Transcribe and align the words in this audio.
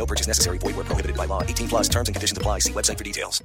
No 0.00 0.06
purchase 0.06 0.26
necessary. 0.26 0.56
Void 0.56 0.76
where 0.76 0.86
prohibited 0.86 1.14
by 1.14 1.26
law. 1.26 1.42
18 1.42 1.68
plus 1.68 1.86
terms 1.86 2.08
and 2.08 2.14
conditions 2.14 2.38
apply. 2.38 2.60
See 2.60 2.72
website 2.72 2.96
for 2.96 3.04
details. 3.04 3.42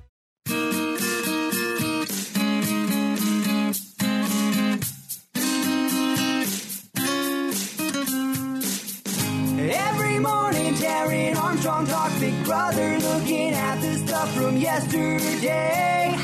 Every 9.59 10.19
morning, 10.19 10.75
Taran 10.75 11.35
Armstrong 11.35 11.87
talks 11.87 12.17
Big 12.21 12.41
Brother, 12.45 12.99
looking 12.99 13.51
at 13.51 13.81
the 13.81 13.95
stuff 14.07 14.33
from 14.33 14.55
yesterday. 14.55 16.15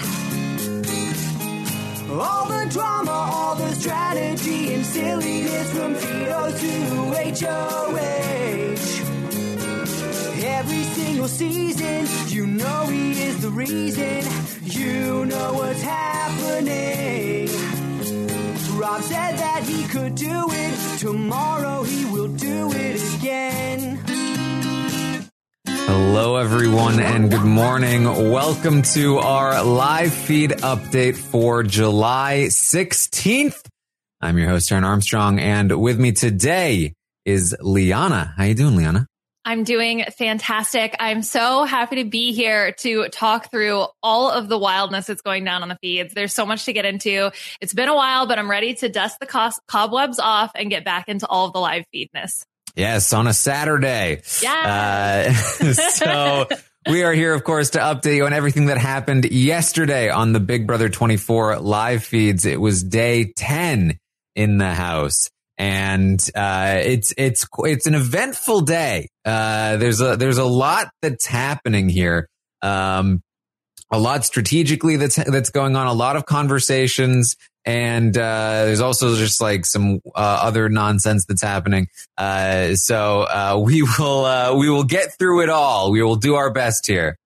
All 2.09 2.45
the 2.47 2.69
drama, 2.69 3.11
all 3.11 3.55
the 3.55 3.75
strategy 3.75 4.75
and 4.75 4.85
silliness 4.85 5.71
from 5.73 5.95
veto 5.95 6.51
to 6.57 7.45
HOH. 7.45 9.10
Every 10.61 10.83
single 10.83 11.27
season, 11.27 12.05
you 12.27 12.45
know 12.45 12.85
he 12.85 13.19
is 13.19 13.41
the 13.41 13.49
reason. 13.49 14.21
You 14.61 15.25
know 15.25 15.53
what's 15.53 15.81
happening. 15.81 17.47
Rob 18.77 19.01
said 19.01 19.37
that 19.37 19.63
he 19.65 19.87
could 19.87 20.13
do 20.13 20.45
it. 20.51 20.99
Tomorrow 20.99 21.81
he 21.81 22.05
will 22.05 22.27
do 22.27 22.71
it 22.73 23.15
again. 23.15 23.99
Hello, 25.65 26.35
everyone, 26.35 26.99
and 26.99 27.31
good 27.31 27.41
morning. 27.41 28.03
Welcome 28.03 28.83
to 28.93 29.17
our 29.17 29.63
live 29.63 30.13
feed 30.13 30.51
update 30.51 31.17
for 31.17 31.63
July 31.63 32.45
16th. 32.49 33.65
I'm 34.21 34.37
your 34.37 34.49
host, 34.49 34.69
Taran 34.69 34.83
Armstrong, 34.83 35.39
and 35.39 35.81
with 35.81 35.99
me 35.99 36.11
today 36.11 36.93
is 37.25 37.55
Liana. 37.61 38.35
How 38.37 38.43
you 38.43 38.53
doing, 38.53 38.75
Liana? 38.75 39.07
I'm 39.43 39.63
doing 39.63 40.03
fantastic. 40.17 40.95
I'm 40.99 41.23
so 41.23 41.63
happy 41.63 42.03
to 42.03 42.09
be 42.09 42.31
here 42.31 42.73
to 42.73 43.07
talk 43.09 43.49
through 43.49 43.85
all 44.03 44.29
of 44.29 44.47
the 44.47 44.57
wildness 44.57 45.07
that's 45.07 45.21
going 45.21 45.43
down 45.43 45.63
on 45.63 45.69
the 45.69 45.77
feeds. 45.81 46.13
There's 46.13 46.33
so 46.33 46.45
much 46.45 46.65
to 46.65 46.73
get 46.73 46.85
into. 46.85 47.31
It's 47.59 47.73
been 47.73 47.89
a 47.89 47.95
while, 47.95 48.27
but 48.27 48.37
I'm 48.37 48.49
ready 48.49 48.75
to 48.75 48.89
dust 48.89 49.19
the 49.19 49.25
cobwebs 49.67 50.19
off 50.19 50.51
and 50.53 50.69
get 50.69 50.85
back 50.85 51.07
into 51.07 51.27
all 51.27 51.47
of 51.47 51.53
the 51.53 51.59
live 51.59 51.85
feedness. 51.91 52.45
Yes, 52.75 53.11
on 53.13 53.27
a 53.27 53.33
Saturday. 53.33 54.21
Yeah. 54.41 55.29
Uh, 55.29 55.33
so 55.73 56.47
we 56.87 57.03
are 57.03 57.13
here, 57.13 57.33
of 57.33 57.43
course, 57.43 57.71
to 57.71 57.79
update 57.79 58.17
you 58.17 58.25
on 58.25 58.33
everything 58.33 58.67
that 58.67 58.77
happened 58.77 59.25
yesterday 59.25 60.09
on 60.09 60.33
the 60.33 60.39
Big 60.39 60.67
Brother 60.67 60.87
24 60.87 61.59
live 61.59 62.03
feeds. 62.03 62.45
It 62.45 62.61
was 62.61 62.83
day 62.83 63.33
10 63.35 63.97
in 64.35 64.57
the 64.59 64.73
house 64.73 65.29
and 65.61 66.19
uh, 66.33 66.81
it's 66.83 67.13
it's 67.17 67.45
it's 67.59 67.85
an 67.85 67.93
eventful 67.93 68.61
day. 68.61 69.09
Uh, 69.23 69.77
there's 69.77 70.01
a 70.01 70.17
there's 70.17 70.39
a 70.39 70.43
lot 70.43 70.89
that's 71.03 71.27
happening 71.27 71.87
here. 71.87 72.27
Um, 72.63 73.21
a 73.91 73.99
lot 73.99 74.25
strategically 74.25 74.95
that's 74.95 75.17
that's 75.17 75.51
going 75.51 75.75
on. 75.75 75.85
A 75.85 75.93
lot 75.93 76.15
of 76.15 76.25
conversations, 76.25 77.35
and 77.63 78.17
uh, 78.17 78.65
there's 78.65 78.81
also 78.81 79.15
just 79.15 79.39
like 79.39 79.67
some 79.67 79.99
uh, 80.15 80.39
other 80.41 80.67
nonsense 80.67 81.25
that's 81.27 81.43
happening. 81.43 81.89
Uh, 82.17 82.73
so 82.73 83.21
uh, 83.21 83.61
we 83.63 83.83
will 83.99 84.57
we 84.57 84.67
will 84.67 84.83
get 84.83 85.15
through 85.19 85.43
it 85.43 85.49
all. 85.49 85.91
We 85.91 86.01
will 86.01 86.15
do 86.15 86.33
our 86.33 86.51
best 86.51 86.87
here. 86.87 87.19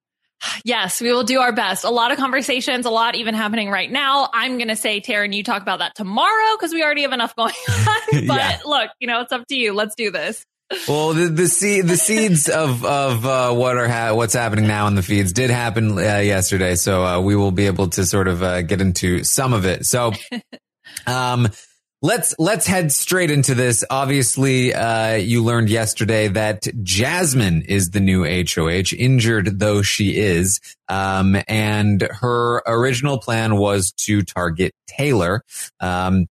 Yes, 0.63 1.01
we 1.01 1.11
will 1.11 1.23
do 1.23 1.39
our 1.39 1.51
best. 1.51 1.83
A 1.83 1.89
lot 1.89 2.11
of 2.11 2.17
conversations, 2.17 2.85
a 2.85 2.89
lot 2.89 3.15
even 3.15 3.33
happening 3.35 3.69
right 3.69 3.91
now. 3.91 4.29
I'm 4.33 4.57
going 4.57 4.67
to 4.69 4.75
say, 4.75 5.01
Taran, 5.01 5.33
you 5.33 5.43
talk 5.43 5.61
about 5.61 5.79
that 5.79 5.95
tomorrow 5.95 6.55
because 6.57 6.73
we 6.73 6.83
already 6.83 7.03
have 7.03 7.13
enough 7.13 7.35
going 7.35 7.53
on. 7.69 7.85
but 8.27 8.37
Yeah. 8.37 8.59
look, 8.65 8.89
you 8.99 9.07
know, 9.07 9.21
it's 9.21 9.31
up 9.31 9.45
to 9.47 9.55
you. 9.55 9.73
Let's 9.73 9.95
do 9.95 10.11
this. 10.11 10.45
Well, 10.87 11.13
the 11.13 11.27
the, 11.27 11.47
seed, 11.47 11.85
the 11.85 11.95
seeds 11.95 12.49
of 12.49 12.83
of 12.83 13.23
uh, 13.23 13.53
what 13.53 13.77
are 13.77 13.87
ha- 13.87 14.15
what's 14.15 14.33
happening 14.33 14.65
now 14.65 14.87
in 14.87 14.95
the 14.95 15.03
feeds 15.03 15.31
did 15.31 15.51
happen 15.51 15.91
uh, 15.91 15.99
yesterday, 16.17 16.73
so 16.73 17.05
uh, 17.05 17.21
we 17.21 17.35
will 17.35 17.51
be 17.51 17.67
able 17.67 17.89
to 17.89 18.03
sort 18.03 18.27
of 18.27 18.41
uh, 18.41 18.63
get 18.63 18.81
into 18.81 19.23
some 19.23 19.53
of 19.53 19.65
it. 19.65 19.85
So, 19.85 20.13
um, 21.07 21.49
let's 22.05 22.35
let's 22.39 22.67
head 22.67 22.91
straight 22.91 23.31
into 23.31 23.55
this. 23.55 23.83
Obviously, 23.89 24.73
uh, 24.73 25.15
you 25.15 25.43
learned 25.43 25.69
yesterday 25.69 26.27
that 26.27 26.67
Jasmine 26.83 27.63
is 27.63 27.89
the 27.89 27.99
new 27.99 28.23
HOH, 28.23 28.95
injured 28.97 29.59
though 29.59 29.81
she 29.81 30.17
is, 30.17 30.59
um, 30.87 31.35
and 31.47 32.07
her 32.21 32.61
original 32.67 33.17
plan 33.17 33.57
was 33.57 33.91
to 34.05 34.21
target 34.21 34.73
Taylor. 34.87 35.41
Um, 35.79 36.27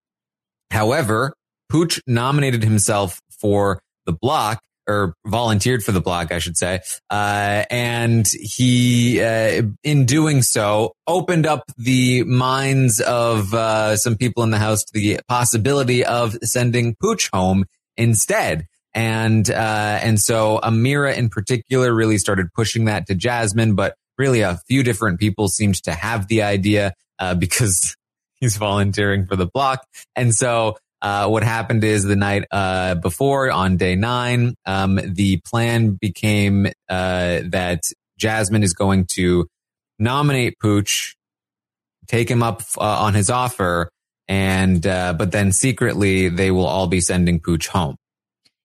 However, 0.74 1.34
Pooch 1.68 2.00
nominated 2.04 2.64
himself 2.64 3.20
for 3.30 3.80
the 4.06 4.12
block 4.12 4.60
or 4.88 5.14
volunteered 5.26 5.82
for 5.82 5.92
the 5.92 6.00
block, 6.00 6.32
I 6.32 6.38
should 6.38 6.56
say. 6.56 6.80
Uh, 7.10 7.64
and 7.70 8.26
he, 8.40 9.20
uh, 9.22 9.62
in 9.82 10.06
doing 10.06 10.42
so, 10.42 10.92
opened 11.06 11.46
up 11.46 11.64
the 11.76 12.24
minds 12.24 13.00
of, 13.00 13.54
uh, 13.54 13.96
some 13.96 14.16
people 14.16 14.42
in 14.42 14.50
the 14.50 14.58
house 14.58 14.84
to 14.84 14.92
the 14.92 15.20
possibility 15.28 16.04
of 16.04 16.36
sending 16.42 16.96
Pooch 17.00 17.30
home 17.32 17.64
instead. 17.96 18.66
And, 18.94 19.48
uh, 19.50 19.98
and 20.02 20.20
so 20.20 20.60
Ameerah 20.62 21.16
in 21.16 21.28
particular 21.28 21.92
really 21.92 22.18
started 22.18 22.52
pushing 22.54 22.84
that 22.84 23.06
to 23.06 23.14
Jasmine, 23.14 23.74
but 23.74 23.94
really 24.18 24.42
a 24.42 24.60
few 24.68 24.82
different 24.82 25.18
people 25.18 25.48
seemed 25.48 25.82
to 25.84 25.92
have 25.92 26.28
the 26.28 26.42
idea, 26.42 26.94
uh, 27.18 27.34
because 27.34 27.96
he's 28.40 28.56
volunteering 28.56 29.26
for 29.26 29.36
the 29.36 29.46
block. 29.46 29.84
And 30.14 30.34
so, 30.34 30.76
uh, 31.04 31.28
what 31.28 31.42
happened 31.42 31.84
is 31.84 32.02
the 32.02 32.16
night, 32.16 32.44
uh, 32.50 32.94
before 32.94 33.50
on 33.50 33.76
day 33.76 33.94
nine, 33.94 34.54
um, 34.64 34.98
the 35.04 35.38
plan 35.44 35.90
became, 35.90 36.66
uh, 36.88 37.40
that 37.44 37.82
Jasmine 38.18 38.62
is 38.62 38.72
going 38.72 39.06
to, 39.12 39.46
nominate 39.98 40.58
Pooch, 40.58 41.14
take 42.08 42.30
him 42.30 42.42
up 42.42 42.62
uh, 42.78 42.80
on 42.80 43.12
his 43.12 43.28
offer, 43.28 43.90
and 44.28 44.86
uh, 44.86 45.12
but 45.12 45.30
then 45.30 45.52
secretly 45.52 46.30
they 46.30 46.50
will 46.50 46.66
all 46.66 46.86
be 46.86 47.00
sending 47.00 47.38
Pooch 47.38 47.68
home. 47.68 47.96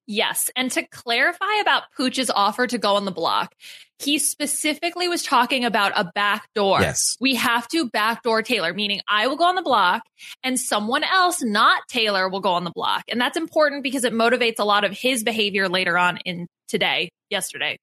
Yes. 0.08 0.50
And 0.56 0.72
to 0.72 0.88
clarify 0.88 1.60
about 1.62 1.84
Pooch's 1.96 2.32
offer 2.32 2.66
to 2.68 2.78
go 2.78 2.96
on 2.96 3.06
the 3.06 3.12
block, 3.12 3.54
he 4.00 4.18
specifically 4.18 5.08
was 5.08 5.24
talking 5.24 5.66
about 5.66 5.92
a 5.96 6.10
back 6.16 6.48
door. 6.56 6.80
Yes. 6.82 7.18
We 7.20 7.36
have 7.36 7.68
to 7.70 7.90
backdoor 7.90 8.42
Taylor, 8.44 8.74
meaning 8.74 9.02
I 9.08 9.28
will 9.28 9.36
go 9.36 9.46
on 9.46 9.56
the 9.56 9.62
block 9.62 10.04
and 10.44 10.60
someone 10.60 11.04
else, 11.04 11.44
not 11.44 11.82
Taylor, 11.90 12.30
will 12.30 12.40
go 12.40 12.52
on 12.54 12.64
the 12.64 12.72
block. 12.72 13.04
And 13.10 13.20
that's 13.20 13.38
important 13.38 13.84
because 13.84 14.06
it 14.06 14.14
motivates 14.14 14.60
a 14.60 14.64
lot 14.64 14.84
of 14.86 14.92
his 14.94 15.24
behavior 15.24 15.68
later 15.68 15.98
on 15.98 16.18
in 16.26 16.48
today, 16.68 17.10
yesterday. 17.30 17.78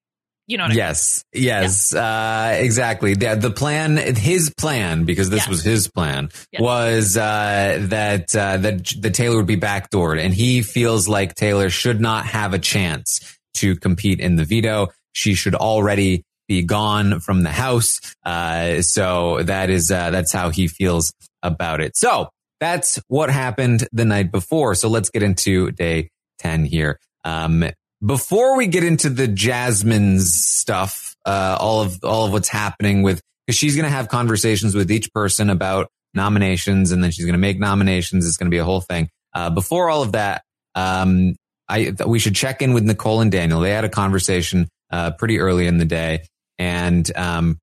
You 0.49 0.59
know 0.59 0.63
what 0.63 0.69
I 0.69 0.75
mean? 0.75 0.79
Yes, 0.79 1.25
yes, 1.33 1.93
uh, 1.93 2.57
exactly. 2.61 3.15
The, 3.15 3.35
the 3.35 3.51
plan, 3.51 3.97
his 3.97 4.55
plan, 4.57 5.05
because 5.05 5.29
this 5.29 5.41
Yes. 5.41 5.49
was 5.49 5.65
his 5.65 5.89
plan, 5.89 6.31
Yes. 6.53 6.63
was 6.63 7.17
uh, 7.17 7.79
that 7.89 8.35
uh, 8.37 8.57
that 8.59 8.93
the 9.01 9.11
Taylor 9.11 9.39
would 9.39 9.47
be 9.49 9.57
backdoored, 9.57 10.25
and 10.25 10.33
he 10.33 10.63
feels 10.63 11.09
like 11.09 11.35
Taylor 11.35 11.69
should 11.69 12.01
not 12.01 12.27
have 12.27 12.55
a 12.55 12.61
chance 12.61 13.37
to 13.55 13.75
compete 13.75 14.21
in 14.21 14.37
the 14.37 14.45
veto. 14.45 14.87
She 15.17 15.35
should 15.35 15.55
already 15.55 16.25
be 16.47 16.63
gone 16.63 17.21
from 17.21 17.43
the 17.43 17.51
house. 17.51 18.01
Uh, 18.25 18.83
so 18.83 19.43
that 19.43 19.71
is 19.71 19.91
uh, 19.91 20.11
that's 20.11 20.33
how 20.33 20.51
he 20.51 20.69
feels 20.69 21.13
about 21.43 21.81
it. 21.81 21.97
So 21.97 22.29
that's 22.61 23.01
what 23.09 23.31
happened 23.31 23.89
the 23.93 24.05
night 24.05 24.31
before. 24.31 24.75
So 24.75 24.89
let's 24.89 25.09
get 25.09 25.23
into 25.23 25.73
day 25.73 26.11
ten 26.39 26.67
here. 26.67 26.99
Um, 27.25 27.65
before 28.05 28.57
we 28.59 28.67
get 28.67 28.85
into 28.85 29.09
the 29.09 29.27
Jasmine's 29.27 30.35
stuff, 30.35 31.17
uh, 31.25 31.57
all 31.59 31.81
of 31.81 32.05
all 32.05 32.27
of 32.27 32.33
what's 32.33 32.49
happening 32.49 33.03
with 33.03 33.23
because 33.47 33.57
she's 33.57 33.75
going 33.75 33.85
to 33.85 33.91
have 33.91 34.09
conversations 34.09 34.75
with 34.75 34.91
each 34.91 35.11
person 35.15 35.49
about 35.49 35.89
nominations, 36.13 36.93
and 36.93 37.03
then 37.03 37.11
she's 37.11 37.25
going 37.25 37.35
to 37.35 37.39
make 37.39 37.59
nominations. 37.59 38.27
It's 38.27 38.37
going 38.37 38.51
to 38.51 38.55
be 38.55 38.59
a 38.59 38.65
whole 38.65 38.83
thing. 38.83 39.09
Uh, 39.33 39.49
before 39.49 39.89
all 39.89 40.03
of 40.03 40.13
that, 40.13 40.43
um, 40.75 41.37
I 41.69 41.95
we 42.07 42.19
should 42.19 42.35
check 42.35 42.61
in 42.61 42.75
with 42.75 42.85
Nicole 42.85 43.23
and 43.23 43.33
Daniel. 43.33 43.61
They 43.61 43.71
had 43.71 43.85
a 43.85 43.89
conversation 43.89 44.69
uh, 44.91 45.13
pretty 45.13 45.39
early 45.39 45.67
in 45.67 45.79
the 45.79 45.85
day, 45.85 46.23
and 46.59 47.11
um, 47.17 47.59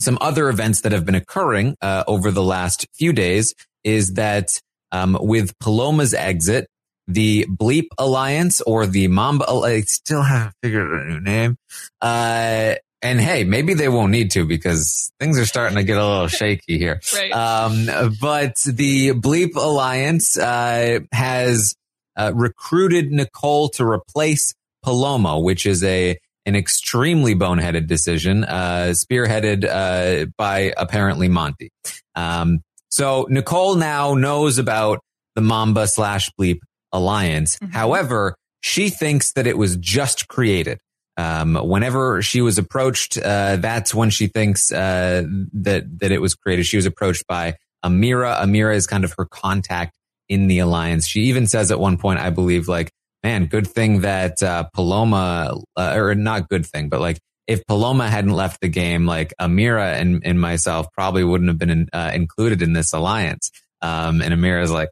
some 0.00 0.18
other 0.20 0.48
events 0.48 0.80
that 0.80 0.92
have 0.92 1.04
been 1.04 1.14
occurring 1.14 1.76
uh, 1.80 2.04
over 2.06 2.30
the 2.30 2.42
last 2.42 2.86
few 2.94 3.12
days 3.12 3.54
is 3.84 4.14
that 4.14 4.58
um, 4.92 5.16
with 5.20 5.56
Paloma's 5.58 6.14
exit, 6.14 6.66
the 7.06 7.46
Bleep 7.46 7.88
Alliance 7.98 8.60
or 8.62 8.86
the 8.86 9.08
Mamba, 9.08 9.46
I 9.46 9.82
still 9.82 10.22
haven't 10.22 10.54
figured 10.62 10.86
out 10.86 11.02
a 11.02 11.04
new 11.10 11.20
name. 11.20 11.56
Uh, 12.00 12.74
and 13.02 13.20
hey, 13.20 13.44
maybe 13.44 13.74
they 13.74 13.88
won't 13.88 14.12
need 14.12 14.30
to 14.32 14.46
because 14.46 15.10
things 15.18 15.38
are 15.38 15.46
starting 15.46 15.76
to 15.76 15.84
get 15.84 15.96
a 15.96 16.06
little 16.06 16.28
shaky 16.28 16.78
here. 16.78 17.00
Right. 17.14 17.32
Um, 17.32 17.86
but 18.20 18.56
the 18.66 19.12
Bleep 19.12 19.56
Alliance, 19.56 20.38
uh, 20.38 21.00
has, 21.12 21.74
uh, 22.16 22.32
recruited 22.34 23.10
Nicole 23.10 23.68
to 23.70 23.84
replace 23.84 24.54
Paloma, 24.82 25.38
which 25.38 25.66
is 25.66 25.82
a, 25.82 26.18
an 26.46 26.56
extremely 26.56 27.34
boneheaded 27.34 27.86
decision, 27.86 28.44
uh, 28.44 28.92
spearheaded, 28.94 29.64
uh, 29.64 30.26
by 30.36 30.72
apparently 30.76 31.28
Monte. 31.28 31.70
Um, 32.14 32.60
so 32.88 33.26
Nicole 33.28 33.76
now 33.76 34.14
knows 34.14 34.58
about 34.58 35.00
the 35.34 35.42
Mamba 35.42 35.86
slash 35.86 36.30
Bleep 36.38 36.58
alliance. 36.92 37.56
Mhm. 37.58 37.72
However, 37.72 38.34
she 38.62 38.90
thinks 38.90 39.32
that 39.32 39.46
it 39.46 39.56
was 39.56 39.76
just 39.76 40.28
created. 40.28 40.78
Um, 41.16 41.54
whenever 41.54 42.22
she 42.22 42.40
was 42.40 42.58
approached, 42.58 43.18
uh, 43.18 43.56
that's 43.56 43.94
when 43.94 44.10
she 44.10 44.26
thinks 44.26 44.72
uh, 44.72 45.24
that 45.52 45.84
that 46.00 46.12
it 46.12 46.20
was 46.20 46.34
created. 46.34 46.66
She 46.66 46.76
was 46.76 46.86
approached 46.86 47.26
by 47.26 47.56
Ameerah. 47.84 48.40
Ameerah 48.40 48.74
is 48.74 48.86
kind 48.86 49.04
of 49.04 49.14
her 49.18 49.26
contact 49.26 49.92
in 50.28 50.46
the 50.46 50.60
alliance. 50.60 51.06
She 51.06 51.22
even 51.22 51.46
says 51.46 51.70
at 51.70 51.78
one 51.78 51.96
point, 51.98 52.20
I 52.20 52.30
believe, 52.30 52.68
like, 52.68 52.90
"Man, 53.22 53.46
good 53.46 53.66
thing 53.66 54.00
that 54.00 54.42
uh, 54.42 54.64
Paloma, 54.74 55.54
uh, 55.76 55.92
or 55.96 56.14
not 56.14 56.48
good 56.48 56.66
thing, 56.66 56.88
but 56.88 57.00
like." 57.00 57.18
If 57.46 57.66
Paloma 57.66 58.08
hadn't 58.08 58.30
left 58.34 58.60
the 58.60 58.68
game, 58.68 59.06
like 59.06 59.34
Ameerah 59.40 60.00
and, 60.00 60.22
and 60.24 60.40
myself 60.40 60.86
probably 60.92 61.24
wouldn't 61.24 61.48
have 61.48 61.58
been 61.58 61.70
in, 61.70 61.88
uh, 61.92 62.12
included 62.14 62.62
in 62.62 62.74
this 62.74 62.92
alliance. 62.92 63.50
Um, 63.82 64.22
and 64.22 64.32
Ameerah's 64.32 64.70
like, 64.70 64.88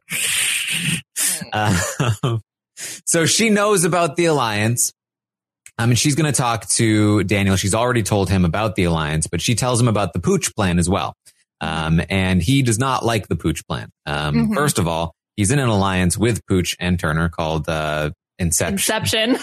uh, 1.53 1.79
so 3.05 3.25
she 3.25 3.49
knows 3.49 3.85
about 3.85 4.17
the 4.17 4.25
alliance. 4.25 4.91
I 5.77 5.85
mean, 5.85 5.95
she's 5.95 6.15
going 6.15 6.29
to 6.29 6.37
talk 6.37 6.67
to 6.71 7.23
Daniel. 7.23 7.55
She's 7.55 7.73
already 7.73 8.03
told 8.03 8.29
him 8.29 8.43
about 8.43 8.75
the 8.75 8.83
alliance, 8.83 9.27
but 9.27 9.41
she 9.41 9.55
tells 9.55 9.79
him 9.79 9.87
about 9.87 10.11
the 10.11 10.19
pooch 10.19 10.53
plan 10.53 10.79
as 10.79 10.89
well. 10.89 11.13
Um, 11.61 12.01
and 12.09 12.41
he 12.41 12.61
does 12.61 12.77
not 12.79 13.05
like 13.05 13.29
the 13.29 13.37
pooch 13.37 13.65
plan. 13.67 13.89
Um, 14.05 14.49
Mhm. 14.49 14.53
first 14.55 14.79
of 14.79 14.87
all, 14.87 15.13
he's 15.37 15.51
in 15.51 15.59
an 15.59 15.69
alliance 15.69 16.17
with 16.17 16.45
Pooch 16.45 16.75
and 16.79 16.99
Turner 16.99 17.29
called, 17.29 17.69
uh, 17.69 18.11
Inception. 18.39 18.73
Inception. 18.73 19.37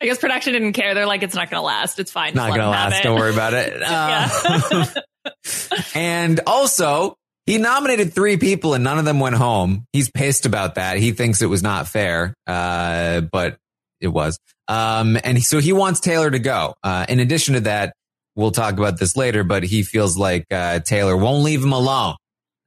I 0.00 0.06
guess 0.06 0.18
production 0.18 0.54
didn't 0.54 0.72
care. 0.72 0.94
They're 0.94 1.06
like, 1.06 1.22
it's 1.22 1.34
not 1.34 1.48
going 1.48 1.60
to 1.60 1.64
last. 1.64 2.00
It's 2.00 2.10
fine. 2.10 2.34
Not 2.34 2.48
going 2.48 2.60
to 2.60 2.68
last. 2.68 2.98
it. 2.98 3.02
Don't 3.04 3.18
worry 3.18 3.32
about 3.32 3.54
it. 3.54 3.80
Uh, 5.24 5.30
and 5.94 6.40
also, 6.48 7.14
he 7.46 7.58
nominated 7.58 8.12
three 8.12 8.36
people 8.36 8.74
and 8.74 8.82
none 8.82 8.98
of 8.98 9.04
them 9.04 9.20
went 9.20 9.36
home. 9.36 9.84
He's 9.92 10.10
pissed 10.10 10.46
about 10.46 10.74
that. 10.74 10.96
He 10.96 11.12
thinks 11.12 11.42
it 11.42 11.46
was 11.46 11.62
not 11.62 11.86
fair, 11.86 12.34
uh, 12.48 13.20
but 13.20 13.56
it 14.00 14.08
was. 14.08 14.36
Um, 14.66 15.16
and 15.22 15.40
so 15.40 15.60
he 15.60 15.72
wants 15.72 16.00
Taylor 16.00 16.28
to 16.28 16.40
go. 16.40 16.74
Uh, 16.82 17.06
in 17.08 17.20
addition 17.20 17.54
to 17.54 17.60
that, 17.60 17.94
we'll 18.34 18.50
talk 18.50 18.72
about 18.72 18.98
this 18.98 19.16
later, 19.16 19.44
but 19.44 19.62
he 19.62 19.84
feels 19.84 20.18
like 20.18 20.44
uh, 20.50 20.80
Taylor 20.80 21.16
won't 21.16 21.44
leave 21.44 21.62
him 21.62 21.72
alone 21.72 22.16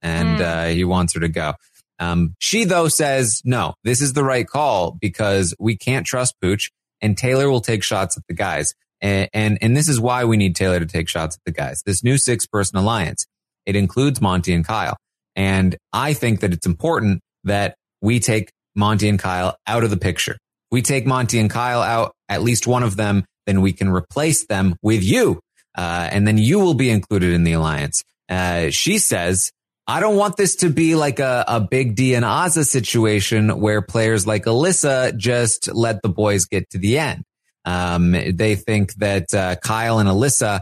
and 0.06 0.38
Hmm. 0.38 0.44
uh, 0.44 0.66
he 0.68 0.84
wants 0.84 1.14
her 1.16 1.20
to 1.20 1.30
go. 1.30 1.54
Um, 2.00 2.36
she 2.40 2.66
though 2.66 2.88
says, 2.88 3.42
no, 3.44 3.74
this 3.84 4.02
is 4.02 4.14
the 4.14 4.24
right 4.24 4.46
call 4.48 4.98
because 5.02 5.54
we 5.60 5.76
can't 5.78 6.06
trust 6.06 6.36
Pooch 6.42 6.70
and 7.02 7.18
Taylor 7.18 7.50
will 7.50 7.62
take 7.62 7.84
shots 7.84 8.18
at 8.18 8.24
the 8.28 8.34
guys. 8.36 8.74
And, 9.02 9.30
and, 9.34 9.58
and 9.62 9.78
this 9.78 9.88
is 9.88 10.00
why 10.00 10.26
we 10.26 10.38
need 10.38 10.56
Taylor 10.56 10.80
to 10.80 10.86
take 10.86 11.08
shots 11.10 11.36
at 11.36 11.42
the 11.46 11.52
guys. 11.52 11.82
This 11.86 12.04
new 12.04 12.18
six 12.18 12.46
person 12.46 12.78
alliance, 12.78 13.26
it 13.66 13.76
includes 13.76 14.22
Monte 14.22 14.54
and 14.54 14.66
Kyle. 14.66 14.98
And 15.36 15.76
I 15.94 16.14
think 16.14 16.42
that 16.42 16.54
it's 16.54 16.66
important 16.66 17.22
that 17.46 17.76
we 18.02 18.20
take 18.20 18.52
Monte 18.76 19.08
and 19.08 19.20
Kyle 19.20 19.56
out 19.66 19.84
of 19.84 19.90
the 19.90 19.98
picture. 19.98 20.38
We 20.72 20.82
take 20.82 21.06
Monte 21.06 21.40
and 21.40 21.50
Kyle 21.50 21.82
out, 21.82 22.14
at 22.28 22.42
least 22.42 22.68
one 22.68 22.84
of 22.84 22.96
them, 22.98 23.24
then 23.46 23.62
we 23.62 23.72
can 23.72 23.90
replace 23.90 24.46
them 24.48 24.76
with 24.82 25.04
you. 25.04 25.40
Uh, 25.78 26.10
and 26.12 26.28
then 26.28 26.38
you 26.38 26.60
will 26.60 26.74
be 26.74 26.90
included 26.90 27.32
in 27.34 27.44
the 27.44 27.54
alliance. 27.54 28.04
Uh, 28.28 28.70
she 28.70 28.98
says, 28.98 29.52
I 29.88 30.00
don't 30.00 30.16
want 30.16 30.36
this 30.36 30.56
to 30.58 30.70
be 30.70 30.96
like 30.96 31.20
a, 31.20 31.46
a 31.48 31.60
Big 31.60 31.96
D 31.96 32.16
and 32.16 32.26
Azah 32.26 32.66
situation 32.66 33.60
where 33.60 33.82
players 33.82 34.26
like 34.26 34.46
Alyssa 34.46 35.16
just 35.16 35.74
let 35.74 36.02
the 36.02 36.10
boys 36.10 36.46
get 36.46 36.70
to 36.72 36.80
the 36.80 36.98
end. 36.98 37.24
Um, 37.66 38.12
they 38.12 38.56
think 38.56 38.94
that 38.96 39.34
uh, 39.34 39.56
Kyle 39.58 40.00
and 40.00 40.10
Alyssa 40.10 40.62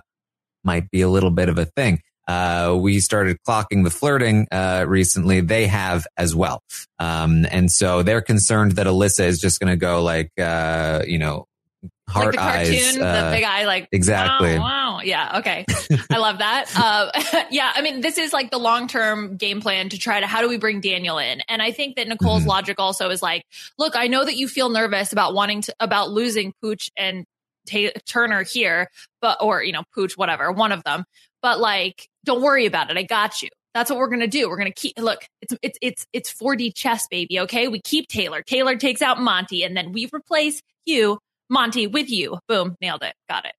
might 0.64 0.90
be 0.92 1.02
a 1.02 1.10
little 1.10 1.32
bit 1.32 1.50
of 1.50 1.58
a 1.58 1.66
thing. 1.66 2.02
Uh, 2.28 2.78
we 2.80 3.00
started 3.02 3.38
clocking 3.48 3.84
the 3.84 3.90
flirting 3.90 4.48
uh, 4.52 4.86
recently. 4.88 5.42
They 5.42 5.68
have 5.68 6.06
as 6.18 6.34
well, 6.34 6.62
um, 7.00 7.46
and 7.52 7.70
so 7.70 8.02
they're 8.04 8.22
concerned 8.22 8.74
that 8.74 8.88
Alyssa 8.88 9.26
is 9.26 9.40
just 9.40 9.60
going 9.60 9.72
to 9.72 9.76
go 9.76 10.02
like, 10.02 10.32
uh, 10.40 11.04
you 11.06 11.18
know, 11.20 11.46
Like 11.82 11.92
heart 12.10 12.32
the 12.32 12.38
cartoon, 12.38 12.74
eyes. 12.76 12.96
the 12.96 13.06
uh, 13.06 13.32
big 13.32 13.44
eye, 13.44 13.66
like 13.66 13.90
exactly. 13.92 14.58
Wow, 14.58 14.64
wow. 14.64 14.83
Yeah, 15.06 15.40
okay, 15.40 15.66
I 16.12 16.18
love 16.18 16.40
that. 16.40 16.66
Uh, 16.76 17.44
yeah, 17.52 17.72
I 17.76 17.82
mean, 17.82 18.02
this 18.02 18.18
is 18.18 18.34
like 18.34 18.52
the 18.52 18.58
long 18.58 18.88
term 18.88 19.38
game 19.38 19.62
plan 19.62 19.90
to 19.90 19.98
try 19.98 20.20
to 20.20 20.28
how 20.28 20.42
do 20.42 20.50
we 20.50 20.58
bring 20.58 20.82
Daniel 20.82 21.18
in, 21.18 21.42
and 21.48 21.62
I 21.62 21.72
think 21.72 21.96
that 21.96 22.08
Nicole's 22.08 22.44
Mhm. 22.44 22.48
logic 22.48 22.80
also 22.80 23.10
is 23.10 23.22
like, 23.22 23.44
look, 23.78 23.96
I 23.96 24.08
know 24.08 24.24
that 24.26 24.36
you 24.36 24.48
feel 24.48 24.70
nervous 24.70 25.12
about 25.14 25.34
wanting 25.34 25.62
to 25.64 25.76
about 25.80 26.10
losing 26.12 26.54
Pooch 26.62 26.90
and 26.98 27.26
Ta 27.70 27.90
Turner 28.06 28.44
here, 28.44 28.90
but 29.22 29.38
or 29.42 29.64
you 29.64 29.72
know 29.72 29.84
Pooch, 29.96 30.18
whatever, 30.18 30.52
one 30.52 30.72
of 30.72 30.84
them, 30.84 31.06
but 31.42 31.60
like, 31.60 32.08
don't 32.26 32.42
worry 32.42 32.66
about 32.66 32.92
it. 32.92 32.98
I 32.98 33.04
got 33.04 33.42
you. 33.42 33.50
That's 33.74 33.90
what 33.90 33.98
we're 33.98 34.10
gonna 34.10 34.28
do. 34.28 34.50
We're 34.50 34.58
gonna 34.58 34.72
keep 34.72 35.00
look. 35.00 35.26
It's 35.42 35.54
it's 35.62 35.78
it's 35.82 36.08
it's 36.14 36.34
4D 36.34 36.76
chess, 36.76 37.08
baby. 37.08 37.40
Okay, 37.42 37.68
we 37.70 37.80
keep 37.82 38.08
Taylor. 38.08 38.42
Taylor 38.42 38.76
takes 38.76 39.02
out 39.02 39.20
Monte, 39.22 39.64
and 39.64 39.76
then 39.78 39.94
we 39.94 40.10
replace 40.14 40.62
you, 40.86 41.18
Monte, 41.50 41.88
with 41.88 42.10
you. 42.10 42.40
Boom, 42.48 42.76
nailed 42.82 43.04
it. 43.04 43.14
Got 43.30 43.46
it. 43.46 43.54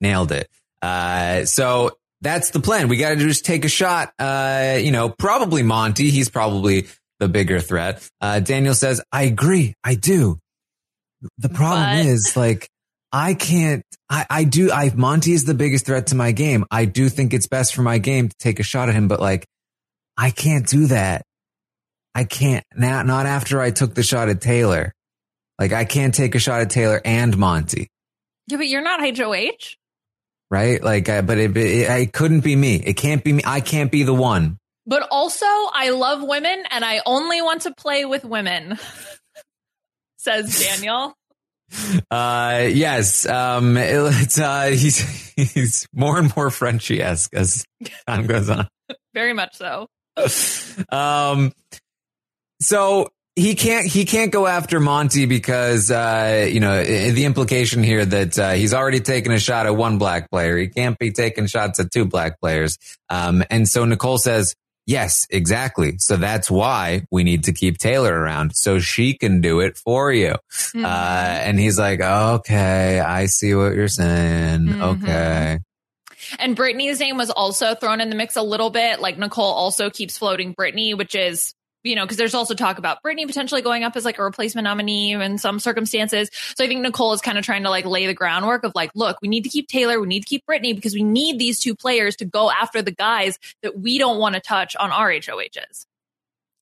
Nailed 0.00 0.32
it. 0.32 0.48
Uh, 0.82 1.44
so 1.44 1.92
that's 2.20 2.50
the 2.50 2.60
plan. 2.60 2.88
We 2.88 2.96
got 2.96 3.10
to 3.10 3.16
just 3.16 3.44
take 3.44 3.64
a 3.64 3.68
shot. 3.68 4.12
Uh, 4.18 4.78
you 4.80 4.90
know, 4.92 5.08
probably 5.08 5.62
Monte. 5.62 6.10
He's 6.10 6.28
probably 6.28 6.86
the 7.18 7.28
bigger 7.28 7.60
threat. 7.60 8.08
Uh, 8.20 8.40
Daniel 8.40 8.74
says, 8.74 9.00
I 9.12 9.24
agree. 9.24 9.74
I 9.84 9.94
do. 9.94 10.38
The 11.38 11.48
problem 11.50 11.98
But- 11.98 12.06
is 12.06 12.36
like, 12.36 12.68
I 13.12 13.34
can't, 13.34 13.84
I, 14.08 14.24
I 14.30 14.44
do, 14.44 14.70
I, 14.70 14.92
Monte 14.94 15.32
is 15.32 15.44
the 15.44 15.54
biggest 15.54 15.84
threat 15.84 16.06
to 16.08 16.14
my 16.14 16.30
game. 16.30 16.64
I 16.70 16.84
do 16.84 17.08
think 17.08 17.34
it's 17.34 17.48
best 17.48 17.74
for 17.74 17.82
my 17.82 17.98
game 17.98 18.28
to 18.28 18.36
take 18.38 18.60
a 18.60 18.62
shot 18.62 18.88
at 18.88 18.94
him, 18.94 19.08
but 19.08 19.18
like, 19.20 19.46
I 20.16 20.30
can't 20.30 20.66
do 20.66 20.86
that. 20.86 21.22
I 22.14 22.24
can't 22.24 22.64
now, 22.76 23.02
not 23.02 23.26
after 23.26 23.60
I 23.60 23.70
took 23.70 23.94
the 23.94 24.02
shot 24.02 24.28
at 24.28 24.40
Taylor. 24.40 24.92
Like 25.58 25.72
I 25.72 25.84
can't 25.84 26.14
take 26.14 26.34
a 26.34 26.38
shot 26.38 26.60
at 26.60 26.70
Taylor 26.70 27.00
and 27.04 27.36
Monte. 27.36 27.88
Yeah, 28.46 28.56
but 28.56 28.66
you're 28.68 28.82
not 28.82 29.00
HOH. 29.00 29.76
Right? 30.50 30.82
Like, 30.82 31.08
uh, 31.08 31.22
but 31.22 31.38
it, 31.38 31.56
it, 31.56 31.88
it 31.88 32.12
couldn't 32.12 32.40
be 32.40 32.56
me. 32.56 32.76
It 32.76 32.94
can't 32.94 33.22
be 33.22 33.32
me. 33.32 33.42
I 33.46 33.60
can't 33.60 33.90
be 33.90 34.02
the 34.02 34.14
one. 34.14 34.58
But 34.86 35.06
also, 35.10 35.46
I 35.46 35.90
love 35.90 36.22
women 36.22 36.64
and 36.70 36.84
I 36.84 37.00
only 37.06 37.40
want 37.42 37.62
to 37.62 37.74
play 37.74 38.04
with 38.04 38.24
women, 38.24 38.78
says 40.16 40.60
Daniel. 40.60 41.14
Uh, 42.10 42.68
yes. 42.68 43.24
Um, 43.26 43.76
it, 43.76 43.94
it's, 43.94 44.40
uh, 44.40 44.64
he's, 44.74 44.98
he's 45.36 45.86
more 45.92 46.18
and 46.18 46.34
more 46.34 46.50
Frenchie 46.50 47.00
esque 47.00 47.32
as 47.32 47.64
time 48.08 48.26
goes 48.26 48.50
on. 48.50 48.66
Very 49.14 49.34
much 49.34 49.54
so. 49.54 49.86
Um, 50.90 51.52
so 52.60 53.10
he 53.36 53.54
can't, 53.54 53.86
he 53.86 54.04
can't 54.04 54.32
go 54.32 54.46
after 54.46 54.80
Monte 54.80 55.26
because, 55.26 55.90
uh, 55.90 56.48
you 56.50 56.60
know, 56.60 56.82
the 56.82 57.24
implication 57.24 57.82
here 57.82 58.04
that, 58.04 58.38
uh, 58.38 58.50
he's 58.52 58.74
already 58.74 59.00
taken 59.00 59.32
a 59.32 59.38
shot 59.38 59.66
at 59.66 59.76
one 59.76 59.98
black 59.98 60.30
player. 60.30 60.56
He 60.58 60.68
can't 60.68 60.98
be 60.98 61.12
taking 61.12 61.46
shots 61.46 61.78
at 61.80 61.90
two 61.90 62.04
black 62.04 62.40
players. 62.40 62.76
Um, 63.08 63.44
and 63.50 63.68
so 63.68 63.84
Nicole 63.84 64.18
says, 64.18 64.54
yes, 64.86 65.26
exactly. 65.30 65.98
So 65.98 66.16
that's 66.16 66.50
why 66.50 67.04
we 67.10 67.22
need 67.22 67.44
to 67.44 67.52
keep 67.52 67.78
Taylor 67.78 68.12
around 68.12 68.56
so 68.56 68.80
she 68.80 69.14
can 69.14 69.40
do 69.40 69.60
it 69.60 69.76
for 69.76 70.12
you. 70.12 70.34
Mhm. 70.74 70.84
Uh, 70.84 70.88
and 70.88 71.58
he's 71.60 71.78
like, 71.78 72.00
okay, 72.00 72.98
I 72.98 73.26
see 73.26 73.54
what 73.54 73.74
you're 73.74 73.86
saying. 73.88 74.60
Mhm. 74.66 74.82
Okay. 75.02 75.58
And 76.38 76.56
Brittany's 76.56 77.00
name 77.00 77.16
was 77.16 77.30
also 77.30 77.74
thrown 77.74 78.00
in 78.00 78.10
the 78.10 78.16
mix 78.16 78.36
a 78.36 78.42
little 78.42 78.70
bit. 78.70 79.00
Like 79.00 79.18
Nicole 79.18 79.52
also 79.52 79.88
keeps 79.90 80.18
floating 80.18 80.52
Brittany, 80.52 80.94
which 80.94 81.14
is, 81.14 81.54
you 81.82 81.94
know, 81.94 82.04
because 82.04 82.16
there's 82.16 82.34
also 82.34 82.54
talk 82.54 82.78
about 82.78 83.02
Brittany 83.02 83.26
potentially 83.26 83.62
going 83.62 83.84
up 83.84 83.96
as 83.96 84.04
like 84.04 84.18
a 84.18 84.22
replacement 84.22 84.64
nominee 84.64 85.12
in 85.12 85.38
some 85.38 85.58
circumstances. 85.58 86.30
So 86.56 86.64
I 86.64 86.68
think 86.68 86.82
Nicole 86.82 87.12
is 87.12 87.20
kind 87.20 87.38
of 87.38 87.44
trying 87.44 87.62
to 87.62 87.70
like 87.70 87.84
lay 87.84 88.06
the 88.06 88.14
groundwork 88.14 88.64
of 88.64 88.72
like, 88.74 88.90
look, 88.94 89.18
we 89.22 89.28
need 89.28 89.44
to 89.44 89.50
keep 89.50 89.68
Taylor, 89.68 90.00
we 90.00 90.06
need 90.06 90.20
to 90.20 90.28
keep 90.28 90.44
Brittany 90.46 90.72
because 90.72 90.94
we 90.94 91.02
need 91.02 91.38
these 91.38 91.60
two 91.60 91.74
players 91.74 92.16
to 92.16 92.24
go 92.24 92.50
after 92.50 92.82
the 92.82 92.92
guys 92.92 93.38
that 93.62 93.78
we 93.78 93.98
don't 93.98 94.18
want 94.18 94.34
to 94.34 94.40
touch 94.40 94.76
on 94.76 94.90
our 94.90 95.10
HOHs. 95.10 95.86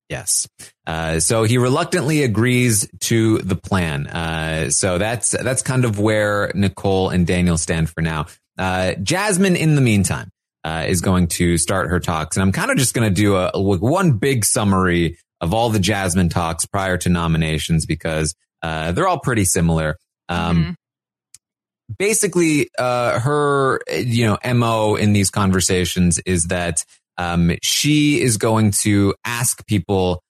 Yes. 0.09 0.49
Uh, 0.87 1.21
so 1.21 1.43
he 1.43 1.59
reluctantly 1.59 2.23
agrees 2.23 2.89
to 3.01 3.39
the 3.39 3.57
plan. 3.57 4.07
Uh, 4.07 4.71
so 4.71 4.97
that's, 4.97 5.31
that's 5.33 5.61
kind 5.63 5.85
of 5.85 5.99
where 5.99 6.51
Nicole 6.55 7.11
and 7.11 7.27
Daniel 7.27 7.59
stand 7.59 7.91
for 7.91 8.01
now. 8.01 8.27
Uh, 8.57 8.95
Jasmine, 8.95 9.55
in 9.55 9.75
the 9.75 9.83
meantime, 9.83 10.31
uh, 10.69 10.85
is 10.93 11.01
going 11.01 11.27
to 11.39 11.57
start 11.57 11.89
her 11.91 12.01
talks. 12.01 12.37
And 12.37 12.43
I'm 12.43 12.53
kind 12.53 12.71
of 12.71 12.77
just 12.77 12.93
going 12.95 13.09
to 13.09 13.15
do 13.15 13.37
a, 13.37 13.51
a- 13.55 13.61
one 13.61 14.13
big 14.19 14.45
summary 14.45 15.17
of 15.41 15.55
all 15.55 15.71
the 15.71 15.79
Jasmine 15.91 16.29
talks 16.29 16.67
prior 16.67 16.97
to 16.99 17.09
nominations 17.09 17.87
because, 17.87 18.35
uh, 18.63 18.93
they're 18.93 19.09
all 19.09 19.21
pretty 19.21 19.45
similar. 19.45 19.97
Um, 20.29 20.57
Mhm. 20.57 20.75
basically 21.99 22.69
uh 22.79 23.19
her 23.19 23.81
you 23.89 24.27
know 24.27 24.37
mo 24.55 24.95
in 24.97 25.13
these 25.15 25.31
conversations 25.31 26.19
is 26.27 26.45
that 26.49 26.85
um 27.17 27.53
she 27.63 28.21
is 28.21 28.37
going 28.37 28.71
to 28.73 29.15
ask 29.25 29.67
people 29.67 30.23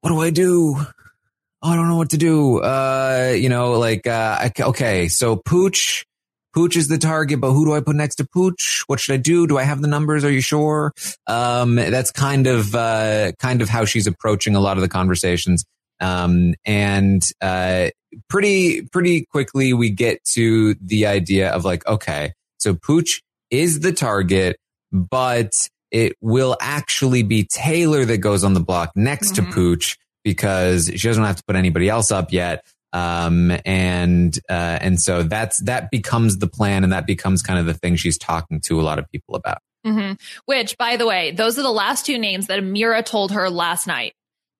what 0.00 0.10
do 0.10 0.18
i 0.20 0.30
do 0.30 0.74
oh, 0.78 1.68
i 1.70 1.76
don't 1.76 1.88
know 1.88 1.96
what 1.98 2.10
to 2.10 2.16
do 2.16 2.60
uh 2.62 3.34
you 3.36 3.50
know 3.50 3.72
like 3.78 4.06
uh 4.06 4.48
okay 4.60 5.08
so 5.08 5.36
pooch 5.36 6.06
pooch 6.54 6.76
is 6.76 6.88
the 6.88 6.98
target 6.98 7.40
but 7.40 7.52
who 7.52 7.64
do 7.64 7.74
i 7.74 7.80
put 7.80 7.96
next 7.96 8.16
to 8.16 8.24
pooch? 8.24 8.84
What 8.86 9.00
should 9.00 9.14
i 9.14 9.16
do? 9.18 9.46
Do 9.46 9.58
i 9.58 9.62
have 9.64 9.82
the 9.82 9.88
numbers? 9.88 10.24
Are 10.24 10.30
you 10.30 10.40
sure? 10.40 10.92
Um 11.26 11.74
that's 11.76 12.10
kind 12.10 12.46
of 12.46 12.74
uh 12.74 13.32
kind 13.40 13.60
of 13.62 13.68
how 13.68 13.84
she's 13.84 14.06
approaching 14.06 14.54
a 14.56 14.60
lot 14.60 14.76
of 14.76 14.82
the 14.82 14.88
conversations. 14.88 15.64
Um 16.00 16.54
and 16.64 17.22
uh 17.40 17.88
pretty 18.28 18.82
pretty 18.92 19.24
quickly 19.26 19.72
we 19.72 19.90
get 19.90 20.22
to 20.24 20.74
the 20.80 21.06
idea 21.06 21.50
of 21.50 21.64
like 21.64 21.84
okay 21.86 22.32
so 22.58 22.74
pooch 22.74 23.20
is 23.50 23.80
the 23.80 23.92
target 23.92 24.56
but 24.92 25.68
it 25.90 26.14
will 26.20 26.56
actually 26.60 27.22
be 27.24 27.44
taylor 27.44 28.04
that 28.04 28.18
goes 28.18 28.44
on 28.44 28.54
the 28.54 28.60
block 28.60 28.90
next 28.94 29.34
to 29.34 29.42
Mhm. 29.42 29.52
pooch 29.52 29.96
because 30.22 30.90
she 30.94 31.08
doesn't 31.08 31.24
have 31.24 31.36
to 31.36 31.42
put 31.46 31.56
anybody 31.56 31.88
else 31.88 32.10
up 32.12 32.32
yet 32.32 32.64
um 32.94 33.52
and 33.66 34.38
uh 34.48 34.78
and 34.80 35.00
so 35.00 35.22
that's 35.22 35.58
that 35.64 35.90
becomes 35.90 36.38
the 36.38 36.46
plan 36.46 36.82
and 36.84 36.92
that 36.92 37.06
becomes 37.06 37.42
kind 37.42 37.58
of 37.58 37.66
the 37.66 37.74
thing 37.74 37.96
she's 37.96 38.16
talking 38.16 38.60
to 38.60 38.80
a 38.80 38.82
lot 38.82 38.98
of 38.98 39.06
people 39.10 39.34
about 39.34 39.58
hmm 39.84 40.12
Which, 40.46 40.78
by 40.78 40.96
the 40.96 41.06
way, 41.06 41.32
those 41.32 41.58
are 41.58 41.62
the 41.62 41.70
last 41.70 42.06
two 42.06 42.16
names 42.18 42.46
that 42.46 42.58
Ameerah 42.60 43.04
told 43.04 43.32
her 43.32 43.50
last 43.50 43.86
night 43.86 44.14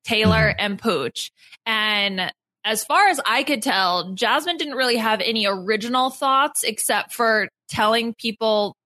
Taylor 0.04 0.50
Mm-hmm. 0.50 0.60
and 0.64 0.78
Pooch. 0.78 1.30
And 1.64 2.30
as 2.64 2.84
far 2.84 3.08
as 3.08 3.20
I 3.24 3.42
could 3.42 3.62
tell, 3.62 4.12
Jasmine 4.12 4.56
didn't 4.58 4.74
really 4.74 4.96
have 4.96 5.20
any 5.20 5.46
original 5.46 6.10
thoughts 6.10 6.62
except 6.62 7.12
for 7.14 7.48
telling 7.68 8.14
people 8.14 8.76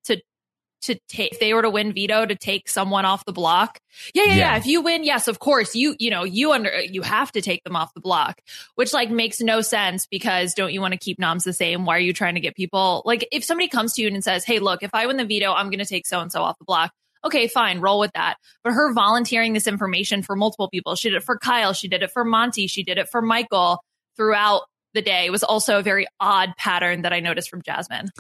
to. 0.83 0.99
Take, 1.09 1.33
if 1.33 1.41
they 1.41 1.55
were 1.55 1.63
to 1.63 1.71
win 1.71 1.93
veto, 1.93 2.27
to 2.27 2.35
take 2.35 2.69
someone 2.69 3.05
off 3.05 3.25
the 3.25 3.33
block. 3.33 3.79
Yeah, 4.15 4.25
yeah, 4.25 4.29
yeah, 4.29 4.37
Yeah. 4.37 4.57
If 4.57 4.67
you 4.67 4.83
win, 4.83 5.05
yes, 5.05 5.29
of 5.29 5.39
course, 5.39 5.75
you, 5.75 5.97
you 5.99 6.11
know, 6.11 6.25
you 6.25 6.53
under, 6.53 6.81
you 6.81 7.03
have 7.03 7.33
to 7.33 7.41
take 7.41 7.65
them 7.65 7.77
off 7.77 7.95
the 7.95 8.01
block, 8.01 8.41
which 8.75 8.93
like 8.93 9.11
makes 9.11 9.41
no 9.41 9.61
sense 9.61 10.07
because 10.07 10.55
don't 10.55 10.73
you 10.73 10.81
want 10.81 10.93
to 10.93 10.99
keep 10.99 11.19
noms 11.19 11.45
the 11.45 11.53
same? 11.53 11.85
Why 11.85 11.97
are 11.97 12.01
you 12.01 12.13
trying 12.13 12.35
to 12.35 12.41
get 12.41 12.55
people 12.55 13.03
like 13.05 13.27
if 13.33 13.45
somebody 13.45 13.69
comes 13.69 13.95
to 13.95 14.03
you 14.03 14.09
and 14.09 14.23
says, 14.23 14.45
Hey, 14.45 14.59
look, 14.59 14.83
if 14.83 14.91
I 14.93 15.07
win 15.07 15.17
the 15.17 15.25
veto, 15.25 15.53
I'm 15.53 15.71
going 15.71 15.79
to 15.79 15.87
take 15.87 16.07
so 16.07 16.21
and 16.21 16.31
so 16.31 16.43
off 16.43 16.59
the 16.59 16.65
block. 16.65 16.93
Okay, 17.25 17.49
fine, 17.49 17.81
roll 17.81 17.99
with 17.99 18.13
that. 18.13 18.37
But 18.63 18.73
her 18.73 18.93
volunteering 18.93 19.53
this 19.53 19.67
information 19.67 20.23
for 20.23 20.37
multiple 20.37 20.69
people, 20.69 20.95
she 20.95 21.11
did 21.11 21.17
it 21.17 21.25
for 21.25 21.39
Kyle, 21.39 21.73
she 21.73 21.89
did 21.89 22.03
it 22.03 22.11
for 22.11 22.25
Monte, 22.25 22.69
she 22.69 22.85
did 22.85 22.99
it 22.99 23.09
for 23.09 23.21
Michael 23.21 23.83
throughout 24.17 24.63
the 24.95 25.03
day 25.03 25.31
was 25.31 25.43
also 25.43 25.79
a 25.79 25.83
very 25.83 26.07
odd 26.21 26.55
pattern 26.57 27.03
that 27.03 27.13
I 27.13 27.21
noticed 27.21 27.51
from 27.51 27.63
Jasmine. 27.63 28.11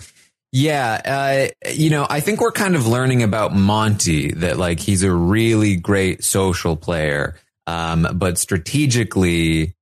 Yeah, 0.52 1.50
uh, 1.62 1.70
you 1.70 1.90
know, 1.90 2.06
I 2.08 2.20
think 2.20 2.40
we're 2.40 2.52
kind 2.52 2.74
of 2.74 2.86
learning 2.86 3.22
about 3.22 3.54
Monte 3.54 4.32
that 4.32 4.56
like 4.56 4.80
he's 4.80 5.02
a 5.02 5.12
really 5.12 5.76
great 5.76 6.24
social 6.24 6.74
player, 6.74 7.36
um, 7.66 8.08
but 8.14 8.38
strategically, 8.38 9.74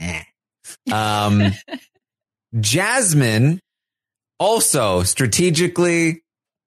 eh. 0.00 0.22
Um, 0.92 1.52
Jasmine 2.60 3.60
also 4.38 5.04
strategically, 5.04 6.22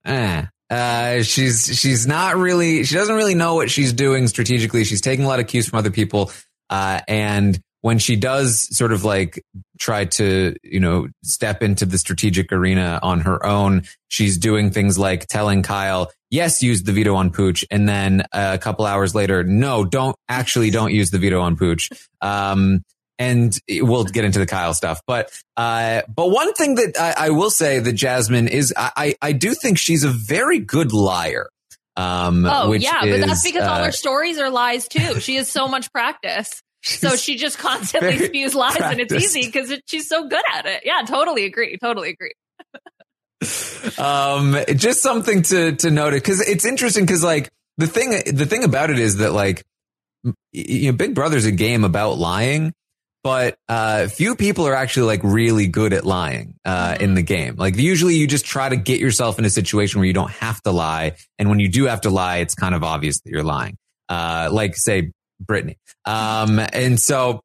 eh. 0.06 0.46
Uh, 0.72 1.22
she's 1.22 1.78
she's 1.80 2.08
not 2.08 2.38
really 2.38 2.86
she 2.86 2.96
doesn't 2.96 3.16
really 3.16 3.36
know 3.36 3.56
what 3.56 3.70
she's 3.70 3.94
doing 3.94 4.28
strategically. 4.28 4.84
She's 4.86 5.02
taking 5.02 5.26
a 5.26 5.28
lot 5.28 5.40
of 5.42 5.48
cues 5.48 5.68
from 5.68 5.78
other 5.78 5.92
people, 5.92 6.32
uh, 6.70 7.02
and 7.08 7.60
when 7.82 8.00
she 8.00 8.16
does 8.16 8.76
sort 8.76 8.92
of 8.92 9.04
like 9.04 9.44
try 9.80 10.06
to 10.06 10.56
you 10.64 10.80
know 10.80 11.08
step 11.24 11.62
into 11.62 11.86
the 11.86 11.98
strategic 11.98 12.52
arena 12.52 13.00
on 13.02 13.22
her 13.22 13.46
own, 13.46 13.84
she's 14.08 14.38
doing 14.38 14.72
things 14.72 14.98
like 14.98 15.28
telling 15.28 15.64
Kyle, 15.64 16.12
"Yes, 16.30 16.64
use 16.64 16.84
the 16.84 16.92
veto 16.94 17.16
on 17.16 17.32
Pooch," 17.32 17.66
and 17.70 17.88
then 17.90 18.24
a 18.32 18.58
couple 18.58 18.86
hours 18.86 19.14
later, 19.14 19.44
"No, 19.44 19.84
don't 19.84 20.16
actually 20.30 20.70
don't 20.70 20.94
use 20.94 21.12
the 21.12 21.20
veto 21.20 21.42
on 21.42 21.56
Pooch." 21.56 21.90
Um, 22.22 22.84
and 23.20 23.60
we'll 23.70 24.04
get 24.04 24.26
into 24.26 24.40
the 24.40 24.48
Kyle 24.48 24.74
stuff. 24.74 25.02
But 25.06 25.32
uh, 25.56 26.02
but 26.14 26.30
one 26.30 26.54
thing 26.54 26.76
that 26.76 27.00
I, 27.00 27.28
I 27.28 27.30
will 27.30 27.52
say 27.52 27.80
that 27.80 27.94
Jasmine 27.94 28.48
is 28.48 28.74
I, 28.76 28.92
I 28.96 29.16
I 29.22 29.32
do 29.34 29.54
think 29.54 29.78
she's 29.78 30.04
a 30.04 30.10
very 30.10 30.60
good 30.60 30.92
liar. 30.92 31.50
Um, 31.98 32.46
Oh 32.46 32.74
yeah, 32.74 33.02
but 33.02 33.20
that's 33.20 33.46
is, 33.46 33.52
because 33.52 33.68
all 33.68 33.76
uh, 33.76 33.86
her 33.86 33.92
stories 33.92 34.40
are 34.40 34.50
lies 34.50 34.88
too. 34.88 35.20
She 35.20 35.36
has 35.36 35.50
so 35.50 35.68
much 35.68 35.92
practice. 35.92 36.64
So 36.84 37.16
she 37.16 37.38
just 37.38 37.60
constantly 37.60 38.18
spews 38.18 38.56
lies 38.56 38.78
and 38.82 39.00
it's 39.00 39.14
easy 39.14 39.46
because 39.46 39.74
she's 39.86 40.08
so 40.08 40.28
good 40.28 40.44
at 40.52 40.66
it. 40.66 40.82
Yeah, 40.84 41.02
totally 41.06 41.46
agree. 41.46 41.78
Totally 41.78 42.10
agree. 42.10 42.34
um 43.98 44.56
just 44.76 45.02
something 45.02 45.42
to 45.42 45.76
to 45.76 45.90
note 45.90 46.14
it 46.14 46.22
because 46.22 46.48
it's 46.48 46.64
interesting 46.64 47.06
because 47.06 47.24
like 47.24 47.50
the 47.78 47.88
thing 47.88 48.12
the 48.36 48.46
thing 48.46 48.64
about 48.64 48.92
it 48.92 49.00
is 49.00 49.18
that 49.18 49.32
like 49.32 49.64
you 50.52 50.92
know 50.92 50.96
big 50.96 51.16
brother's 51.16 51.46
a 51.46 51.52
game 51.52 51.84
about 51.84 52.20
lying 52.20 52.72
but 53.24 53.58
uh 53.68 54.08
few 54.08 54.36
people 54.36 54.68
are 54.68 54.76
actually 54.76 55.08
like 55.08 55.22
really 55.24 55.66
good 55.66 55.92
at 55.92 56.06
lying 56.06 56.54
uh 56.66 56.96
in 57.00 57.16
the 57.16 57.24
game 57.24 57.56
like 57.56 57.76
usually 57.78 58.14
you 58.14 58.28
just 58.28 58.46
try 58.46 58.70
to 58.70 58.76
get 58.76 59.00
yourself 59.00 59.40
in 59.40 59.46
a 59.46 59.50
situation 59.50 60.00
where 60.00 60.06
you 60.08 60.14
don't 60.14 60.32
have 60.32 60.62
to 60.62 60.72
lie 60.72 61.14
and 61.40 61.50
when 61.50 61.60
you 61.60 61.68
do 61.68 61.86
have 61.86 62.02
to 62.02 62.12
lie 62.12 62.38
it's 62.38 62.54
kind 62.54 62.76
of 62.76 62.84
obvious 62.84 63.22
that 63.22 63.32
you're 63.32 63.44
lying 63.44 63.76
uh 64.10 64.50
like 64.52 64.76
say 64.76 65.12
brittany 65.46 65.78
um 66.06 66.60
and 66.74 67.00
so 67.00 67.42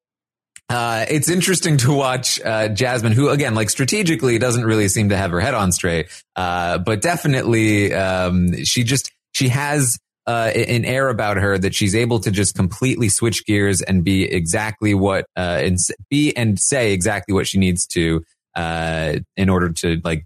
uh, 0.68 1.04
it's 1.08 1.30
interesting 1.30 1.76
to 1.76 1.92
watch 1.92 2.40
uh, 2.44 2.68
Jasmine, 2.68 3.12
who 3.12 3.28
again, 3.28 3.54
like 3.54 3.70
strategically, 3.70 4.36
doesn't 4.38 4.64
really 4.64 4.88
seem 4.88 5.10
to 5.10 5.16
have 5.16 5.30
her 5.30 5.38
head 5.38 5.54
on 5.54 5.70
straight, 5.70 6.08
uh, 6.34 6.78
but 6.78 7.00
definitely 7.00 7.94
um, 7.94 8.64
she 8.64 8.82
just 8.82 9.12
she 9.32 9.48
has 9.48 9.96
uh, 10.26 10.50
an 10.54 10.84
air 10.84 11.08
about 11.08 11.36
her 11.36 11.56
that 11.56 11.74
she's 11.74 11.94
able 11.94 12.18
to 12.18 12.32
just 12.32 12.56
completely 12.56 13.08
switch 13.08 13.46
gears 13.46 13.80
and 13.80 14.02
be 14.02 14.24
exactly 14.24 14.92
what 14.92 15.26
uh, 15.36 15.60
and 15.62 15.78
be 16.10 16.36
and 16.36 16.58
say 16.58 16.92
exactly 16.92 17.32
what 17.32 17.46
she 17.46 17.58
needs 17.58 17.86
to 17.86 18.24
uh, 18.56 19.16
in 19.36 19.48
order 19.48 19.70
to 19.70 20.00
like 20.02 20.24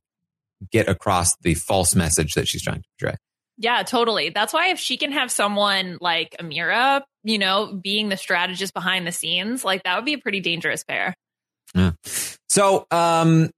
get 0.73 0.89
across 0.89 1.37
the 1.43 1.55
false 1.55 1.95
message 1.95 2.35
that 2.35 2.49
she's 2.49 2.62
trying 2.62 2.81
to 2.81 2.89
portray. 2.99 3.17
Yeah, 3.61 3.85
totally. 3.85 4.31
That's 4.31 4.52
why 4.52 4.71
if 4.71 4.81
she 4.81 4.97
can 4.97 5.12
have 5.12 5.31
someone 5.31 5.99
like 6.00 6.35
Ameerah, 6.40 7.02
you 7.23 7.38
know, 7.38 7.73
being 7.73 8.09
the 8.09 8.17
strategist 8.17 8.75
behind 8.75 9.07
the 9.07 9.12
scenes, 9.12 9.64
like 9.64 9.85
that 9.85 9.95
would 9.95 10.05
be 10.05 10.14
a 10.14 10.19
pretty 10.19 10.40
dangerous 10.40 10.83
pair. 10.83 11.14
Yeah. 11.75 11.93
So, 12.49 12.87
um, 12.90 13.50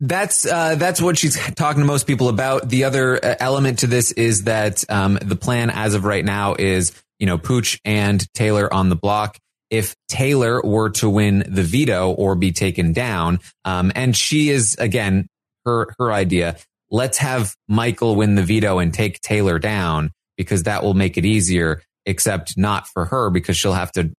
That's 0.00 0.46
uh, 0.46 0.76
that's 0.76 1.02
what 1.02 1.18
she's 1.18 1.36
talking 1.56 1.80
to 1.80 1.86
most 1.86 2.06
people 2.06 2.28
about. 2.28 2.68
The 2.68 2.84
other 2.84 3.16
uh, 3.16 3.34
element 3.40 3.80
to 3.80 3.88
this 3.88 4.12
is 4.12 4.44
that 4.44 4.84
um, 4.88 5.18
the 5.20 5.34
plan 5.34 5.70
as 5.70 5.94
of 5.94 6.04
right 6.04 6.24
now 6.24 6.54
is 6.56 6.92
you 7.18 7.26
know 7.26 7.36
Pooch 7.36 7.80
and 7.84 8.24
Taylor 8.32 8.72
on 8.72 8.90
the 8.90 8.96
block. 8.96 9.38
If 9.70 9.96
Taylor 10.08 10.62
were 10.62 10.90
to 10.90 11.10
win 11.10 11.44
the 11.48 11.64
veto 11.64 12.12
or 12.12 12.36
be 12.36 12.52
taken 12.52 12.92
down, 12.92 13.40
um, 13.64 13.90
and 13.96 14.16
she 14.16 14.50
is 14.50 14.76
again 14.78 15.26
her 15.64 15.88
her 15.98 16.12
idea, 16.12 16.56
let's 16.90 17.18
have 17.18 17.54
Michael 17.68 18.16
win 18.16 18.34
the 18.34 18.42
veto 18.42 18.78
and 18.78 18.92
take 18.92 19.20
Taylor 19.20 19.58
down 19.58 20.12
because 20.36 20.64
that 20.64 20.82
will 20.82 20.94
make 20.94 21.16
it 21.16 21.24
easier. 21.24 21.82
Except 22.06 22.56
not 22.56 22.88
for 22.88 23.04
her 23.04 23.28
because 23.28 23.58
she'll 23.58 23.74
have 23.74 23.92
to 23.92 24.10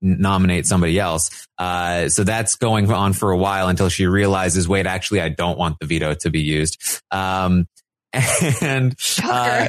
nominate 0.00 0.66
somebody 0.66 0.98
else. 0.98 1.46
Uh, 1.56 2.08
so 2.08 2.24
that's 2.24 2.56
going 2.56 2.90
on 2.92 3.12
for 3.12 3.30
a 3.30 3.36
while 3.36 3.68
until 3.68 3.88
she 3.88 4.06
realizes, 4.06 4.68
wait, 4.68 4.86
actually, 4.86 5.20
I 5.20 5.28
don't 5.30 5.58
want 5.58 5.76
the 5.80 5.86
veto 5.86 6.14
to 6.14 6.30
be 6.30 6.40
used. 6.40 6.78
Um, 7.10 7.66
and, 8.62 8.94
uh, 9.22 9.68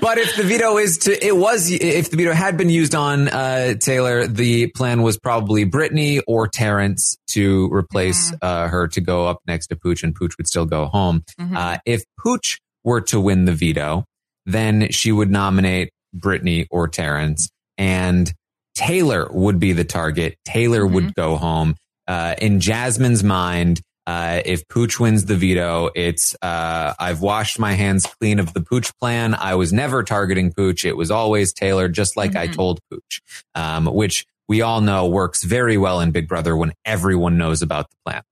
but 0.00 0.18
if 0.18 0.36
the 0.36 0.42
veto 0.42 0.76
is 0.78 0.98
to, 0.98 1.26
it 1.26 1.36
was, 1.36 1.70
if 1.70 2.10
the 2.10 2.16
veto 2.16 2.32
had 2.32 2.56
been 2.56 2.68
used 2.70 2.94
on, 2.94 3.28
uh, 3.28 3.74
Taylor, 3.74 4.26
the 4.26 4.66
plan 4.68 5.02
was 5.02 5.18
probably 5.18 5.64
Brittany 5.64 6.20
or 6.26 6.48
Terrance 6.48 7.16
to 7.28 7.72
replace, 7.72 8.30
Mm-hmm. 8.32 8.36
uh, 8.42 8.68
her 8.68 8.88
to 8.88 9.00
go 9.00 9.26
up 9.28 9.38
next 9.46 9.68
to 9.68 9.76
Pooch 9.76 10.02
and 10.02 10.14
Pooch 10.14 10.36
would 10.36 10.48
still 10.48 10.66
go 10.66 10.86
home. 10.86 11.22
Mhm. 11.40 11.56
Uh, 11.56 11.78
if 11.86 12.02
Pooch 12.18 12.58
were 12.84 13.00
to 13.02 13.20
win 13.20 13.44
the 13.44 13.52
veto, 13.52 14.04
then 14.46 14.90
she 14.90 15.12
would 15.12 15.30
nominate 15.30 15.90
Brittany 16.12 16.66
or 16.70 16.88
Terrance 16.88 17.50
and 17.78 18.32
Taylor 18.74 19.28
would 19.30 19.60
be 19.60 19.72
the 19.72 19.84
target. 19.84 20.36
Taylor 20.44 20.80
Mm-hmm. 20.84 20.94
would 20.94 21.14
go 21.14 21.36
home. 21.36 21.76
Uh, 22.08 22.34
in 22.40 22.58
Jasmine's 22.60 23.22
mind, 23.22 23.80
uh, 24.06 24.40
if 24.44 24.66
Pooch 24.68 24.98
wins 24.98 25.26
the 25.26 25.36
veto, 25.36 25.90
it's, 25.94 26.34
uh, 26.42 26.94
I've 26.98 27.20
washed 27.20 27.58
my 27.58 27.72
hands 27.74 28.06
clean 28.06 28.38
of 28.38 28.52
the 28.54 28.60
Pooch 28.60 28.90
plan. 28.98 29.34
I 29.34 29.54
was 29.54 29.72
never 29.72 30.02
targeting 30.02 30.52
Pooch. 30.52 30.84
It 30.84 30.96
was 30.96 31.10
always 31.10 31.52
Taylor, 31.52 31.88
just 31.88 32.16
like 32.16 32.34
I 32.36 32.48
Mhm. 32.48 32.54
told 32.54 32.80
Pooch, 32.90 33.20
um, 33.54 33.86
which 33.86 34.26
we 34.48 34.62
all 34.62 34.80
know 34.80 35.06
works 35.06 35.44
very 35.44 35.76
well 35.76 36.00
in 36.00 36.10
Big 36.10 36.26
Brother 36.26 36.56
when 36.56 36.72
everyone 36.84 37.38
knows 37.38 37.62
about 37.62 37.88
the 37.90 37.96
plan. 38.04 38.22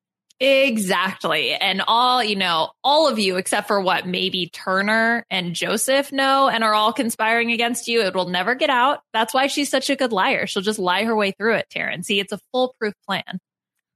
Exactly. 0.40 1.52
And 1.52 1.82
all, 1.88 2.22
you 2.22 2.36
know, 2.36 2.70
all 2.84 3.08
of 3.08 3.18
you, 3.18 3.36
except 3.36 3.66
for 3.66 3.80
what 3.80 4.06
maybe 4.06 4.48
Turner 4.52 5.26
and 5.30 5.54
Joseph 5.54 6.12
know 6.12 6.48
and 6.48 6.62
are 6.62 6.74
all 6.74 6.92
conspiring 6.92 7.50
against 7.50 7.88
you, 7.88 8.02
it 8.02 8.14
will 8.14 8.28
never 8.28 8.54
get 8.54 8.70
out. 8.70 9.00
That's 9.12 9.34
why 9.34 9.48
she's 9.48 9.68
such 9.68 9.90
a 9.90 9.96
good 9.96 10.12
liar. 10.12 10.46
She'll 10.46 10.62
just 10.62 10.78
lie 10.78 11.04
her 11.04 11.16
way 11.16 11.32
through 11.32 11.54
it, 11.56 11.66
Taran. 11.74 12.04
See, 12.04 12.20
it's 12.20 12.32
a 12.32 12.38
foolproof 12.52 12.94
plan. 13.06 13.40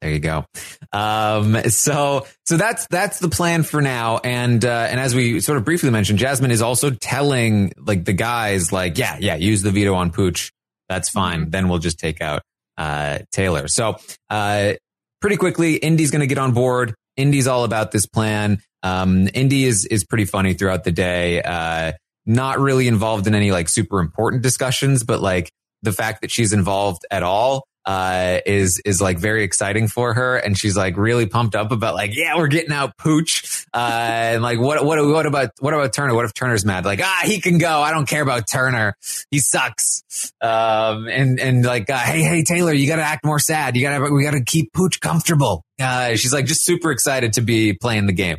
There 0.03 0.11
you 0.11 0.19
go. 0.19 0.45
Um, 0.93 1.71
so, 1.71 2.27
so 2.45 2.57
that's, 2.57 2.89
that's 2.89 3.21
the 3.21 3.29
plan 3.29 3.63
for 3.63 3.81
now. 3.81 4.19
And, 4.19 4.65
uh, 4.65 4.89
and 4.91 4.99
as 4.99 5.15
we 5.15 5.39
sort 5.39 5.59
of 5.59 5.65
briefly 5.65 5.91
mentioned, 5.91 6.19
Jasmine 6.19 6.51
is 6.51 6.61
also 6.61 6.91
telling 6.91 7.73
like 7.79 8.05
the 8.05 8.13
guys, 8.13 8.73
like, 8.73 8.99
yeah, 8.99 9.17
yeah, 9.21 9.37
use 9.37 9.63
the 9.63 9.71
veto 9.71 9.95
on 9.95 10.11
Pooch. 10.11 10.51
That's 10.89 11.09
fine. 11.09 11.51
Then 11.51 11.69
we'll 11.69 11.79
just 11.79 12.01
take 12.01 12.21
out, 12.21 12.43
uh, 12.77 13.21
Taylor. 13.31 13.69
So, 13.69 13.97
uh, 14.29 14.73
pretty 15.21 15.37
quickly, 15.37 15.77
Indy's 15.77 16.11
going 16.11 16.21
to 16.21 16.27
get 16.27 16.39
on 16.39 16.53
board. 16.53 16.97
Indy's 17.17 17.47
all 17.47 17.63
about 17.63 17.93
this 17.93 18.07
plan. 18.07 18.61
Um, 18.83 19.29
Indy 19.33 19.65
is, 19.67 19.87
is 19.87 20.03
pretty 20.03 20.25
funny 20.25 20.55
throughout 20.55 20.83
the 20.83 20.91
day. 20.91 21.41
Uh, 21.43 21.93
not 22.27 22.59
really 22.59 22.89
involved 22.89 23.29
in 23.29 23.37
any 23.37 23.53
like 23.53 23.69
super 23.69 24.01
important 24.01 24.43
discussions, 24.43 25.05
but 25.05 25.21
like 25.21 25.49
the 25.83 25.93
fact 25.93 26.23
that 26.23 26.33
she's 26.33 26.53
involved 26.53 27.07
at 27.09 27.23
all 27.23 27.63
uh, 27.85 28.39
is 28.47 28.81
is 28.85 29.01
like 29.01 29.19
very 29.19 29.43
exciting 29.45 29.89
for 29.89 30.15
her, 30.15 30.37
and 30.37 30.57
she's 30.57 30.77
like 30.77 30.97
really 30.97 31.27
pumped 31.27 31.55
up 31.55 31.73
about 31.73 31.95
like, 31.95 32.17
yeah, 32.17 32.37
we're 32.37 32.47
getting 32.49 32.73
out 32.73 32.97
Pooch, 32.97 33.67
uh, 33.75 33.77
and 33.77 34.43
like, 34.43 34.59
what 34.61 34.85
what 34.85 35.05
what 35.05 35.27
about 35.27 35.51
what 35.61 35.75
about 35.75 35.93
Turner? 35.93 36.15
What 36.15 36.25
if 36.25 36.35
Turner's 36.35 36.65
mad? 36.65 36.85
Like, 36.85 37.01
ah, 37.03 37.21
he 37.25 37.41
can 37.41 37.59
go. 37.59 37.81
I 37.81 37.91
don't 37.91 38.09
care 38.09 38.23
about 38.23 38.47
Turner. 38.49 38.95
He 39.31 39.39
sucks. 39.41 40.33
Um, 40.41 41.09
and 41.09 41.41
and 41.41 41.65
like, 41.65 41.91
uh, 41.91 41.99
hey 41.99 42.23
hey 42.23 42.43
Taylor, 42.45 42.73
you 42.73 42.87
got 42.87 42.97
to 42.97 43.03
act 43.03 43.25
more 43.25 43.39
sad. 43.39 43.77
You 43.77 43.83
got 43.83 43.99
to 43.99 44.13
we 44.13 44.23
got 44.23 44.33
to 44.33 44.45
keep 44.45 44.73
Pooch 44.73 45.01
comfortable. 45.01 45.65
Uh, 45.81 46.15
she's 46.17 46.33
like 46.33 46.47
just 46.47 46.65
super 46.65 46.91
excited 46.93 47.33
to 47.35 47.41
be 47.41 47.73
playing 47.73 48.07
the 48.07 48.13
game. 48.13 48.39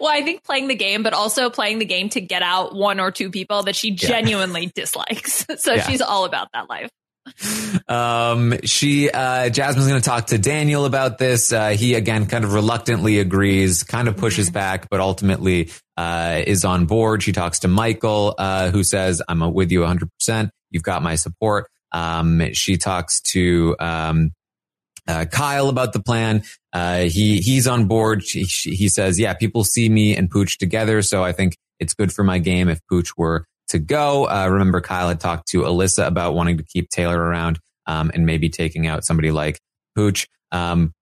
Well, 0.00 0.08
I 0.10 0.22
think 0.22 0.44
playing 0.44 0.68
the 0.68 0.74
game, 0.74 1.02
but 1.02 1.12
also 1.12 1.50
playing 1.50 1.78
the 1.78 1.84
game 1.84 2.08
to 2.10 2.22
get 2.22 2.42
out 2.42 2.74
one 2.74 3.00
or 3.00 3.10
two 3.10 3.30
people 3.30 3.64
that 3.64 3.76
she 3.76 3.90
genuinely 3.90 4.72
dislikes. 4.74 5.44
So 5.58 5.74
Yeah. 5.74 5.86
she's 5.86 6.00
all 6.00 6.24
about 6.24 6.48
that 6.54 6.70
life. 6.70 6.88
Um, 7.86 8.54
she, 8.64 9.10
uh, 9.10 9.48
Jasmine's 9.48 9.88
going 9.88 10.00
to 10.00 10.08
talk 10.08 10.26
to 10.28 10.38
Daniel 10.38 10.84
about 10.84 11.18
this. 11.18 11.52
Uh, 11.52 11.70
he 11.70 11.94
again 11.94 12.26
kind 12.26 12.44
of 12.44 12.52
reluctantly 12.52 13.18
agrees, 13.18 13.82
kind 13.82 14.08
of 14.08 14.16
pushes 14.16 14.50
back, 14.50 14.88
but 14.90 15.00
ultimately, 15.00 15.70
uh, 15.96 16.42
is 16.46 16.64
on 16.64 16.86
board. 16.86 17.22
She 17.22 17.32
talks 17.32 17.60
to 17.60 17.68
Michael, 17.68 18.34
uh, 18.38 18.70
who 18.70 18.84
says, 18.84 19.22
I'm 19.28 19.52
with 19.52 19.72
you 19.72 19.80
100%. 19.80 20.50
You've 20.70 20.82
got 20.82 21.02
my 21.02 21.16
support. 21.16 21.68
Um, 21.92 22.52
she 22.52 22.76
talks 22.76 23.20
to, 23.22 23.74
um, 23.80 24.32
uh, 25.06 25.24
Kyle 25.24 25.68
about 25.70 25.94
the 25.94 26.00
plan. 26.00 26.42
Uh, 26.72 27.00
he, 27.00 27.40
he's 27.40 27.66
on 27.66 27.86
board. 27.86 28.24
She, 28.24 28.44
she, 28.44 28.74
he 28.74 28.88
says, 28.88 29.18
yeah, 29.18 29.32
people 29.34 29.64
see 29.64 29.88
me 29.88 30.14
and 30.14 30.30
Pooch 30.30 30.58
together. 30.58 31.00
So 31.02 31.24
I 31.24 31.32
think 31.32 31.56
it's 31.80 31.94
good 31.94 32.12
for 32.12 32.22
my 32.22 32.38
game 32.38 32.68
if 32.68 32.80
Pooch 32.88 33.16
were 33.16 33.46
to 33.68 33.78
go. 33.78 34.28
Uh, 34.28 34.48
remember 34.48 34.80
Kyle 34.80 35.08
had 35.08 35.20
talked 35.20 35.48
to 35.48 35.62
Alyssa 35.62 36.06
about 36.06 36.34
wanting 36.34 36.58
to 36.58 36.64
keep 36.64 36.90
Taylor 36.90 37.18
around, 37.18 37.58
um, 37.86 38.10
and 38.14 38.26
maybe 38.26 38.48
taking 38.48 38.86
out 38.86 39.04
somebody 39.04 39.30
like 39.30 39.60
Pooch. 39.96 40.26
Um, 40.52 40.92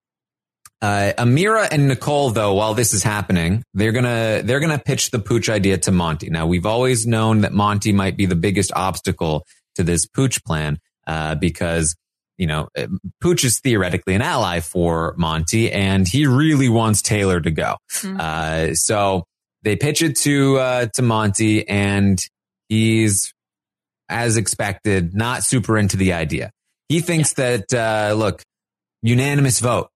uh, 0.83 1.12
Ameerah 1.18 1.68
and 1.70 1.88
Nicole, 1.88 2.31
though, 2.31 2.55
while 2.55 2.74
this 2.74 2.92
is 2.92 3.02
happening, 3.02 3.62
they're 3.72 3.92
gonna 3.92 4.42
they're 4.44 4.61
gonna 4.61 4.79
pitch 4.79 5.11
the 5.11 5.18
Pooch 5.18 5.48
idea 5.48 5.79
to 5.79 5.90
Monte. 5.90 6.29
Now, 6.29 6.46
we've 6.46 6.66
always 6.66 7.07
known 7.07 7.40
that 7.40 7.52
Monte 7.52 7.92
might 7.92 8.16
be 8.16 8.26
the 8.26 8.37
biggest 8.37 8.72
obstacle 8.74 9.46
to 9.76 9.83
this 9.83 10.07
Pooch 10.07 10.44
plan 10.44 10.79
uh, 11.07 11.35
because 11.37 11.96
you 12.37 12.46
know 12.46 12.68
uh, 12.76 12.88
Pooch 13.22 13.44
is 13.44 13.59
theoretically 13.61 14.14
an 14.14 14.22
ally 14.22 14.61
for 14.61 15.14
Monte, 15.16 15.72
and 15.72 16.07
he 16.07 16.26
really 16.26 16.68
wants 16.68 17.00
Taylor 17.00 17.40
to 17.40 17.50
go. 17.50 17.76
Uh, 18.05 18.74
so 18.74 19.24
they 19.62 19.76
pitch 19.76 20.02
it 20.02 20.16
to 20.16 20.59
uh, 20.59 20.87
to 20.94 21.02
Monte, 21.02 21.66
and 21.68 22.22
he's 22.68 23.33
as 24.09 24.37
expected, 24.37 25.14
not 25.14 25.42
super 25.44 25.76
into 25.79 25.96
the 25.96 26.12
idea. 26.12 26.50
He 26.88 27.00
thinks 27.00 27.33
that 27.35 27.72
uh, 27.74 28.14
look, 28.16 28.42
unanimous 29.02 29.61
vote 29.61 29.88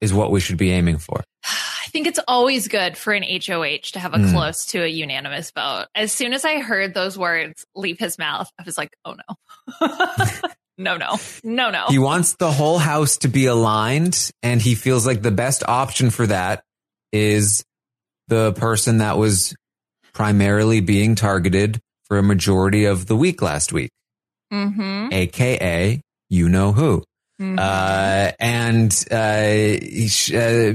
is 0.00 0.12
what 0.12 0.30
we 0.30 0.40
should 0.40 0.58
be 0.58 0.70
aiming 0.70 0.98
for. 0.98 1.22
I 1.44 1.86
think 1.94 2.06
it's 2.08 2.20
always 2.26 2.66
good 2.68 2.96
for 2.98 3.12
an 3.12 3.22
HOH 3.22 3.92
to 3.92 4.00
have 4.00 4.14
a 4.14 4.18
Mm. 4.18 4.32
close 4.32 4.66
to 4.66 4.82
a 4.82 4.86
unanimous 4.88 5.52
vote. 5.52 5.86
As 5.94 6.12
soon 6.12 6.32
as 6.32 6.44
I 6.44 6.58
heard 6.58 6.92
those 6.92 7.16
words 7.16 7.64
leave 7.76 7.98
his 8.00 8.18
mouth, 8.18 8.50
I 8.58 8.64
was 8.64 8.76
like, 8.76 8.90
oh 9.04 9.14
no. 9.14 9.86
no, 10.76 10.96
no, 10.96 11.16
no, 11.44 11.70
no. 11.70 11.86
He 11.88 11.98
wants 12.00 12.34
the 12.34 12.50
whole 12.50 12.78
house 12.78 13.18
to 13.18 13.28
be 13.28 13.46
aligned, 13.46 14.30
and 14.42 14.60
he 14.60 14.74
feels 14.74 15.06
like 15.06 15.22
the 15.22 15.30
best 15.30 15.62
option 15.68 16.10
for 16.10 16.26
that 16.26 16.64
is 17.12 17.64
the 18.26 18.52
person 18.54 18.98
that 18.98 19.16
was 19.16 19.54
primarily 20.12 20.80
being 20.80 21.14
targeted 21.14 21.80
for 22.14 22.18
a 22.18 22.22
majority 22.22 22.84
of 22.84 23.06
the 23.06 23.16
week 23.16 23.42
last 23.42 23.72
week, 23.72 23.90
mm-hmm. 24.52 25.08
aka 25.10 26.00
you 26.30 26.48
know 26.48 26.70
who. 26.70 27.02
Uh, 27.40 28.30
and, 28.38 29.04
uh, 29.10 29.14
uh, 29.14 30.70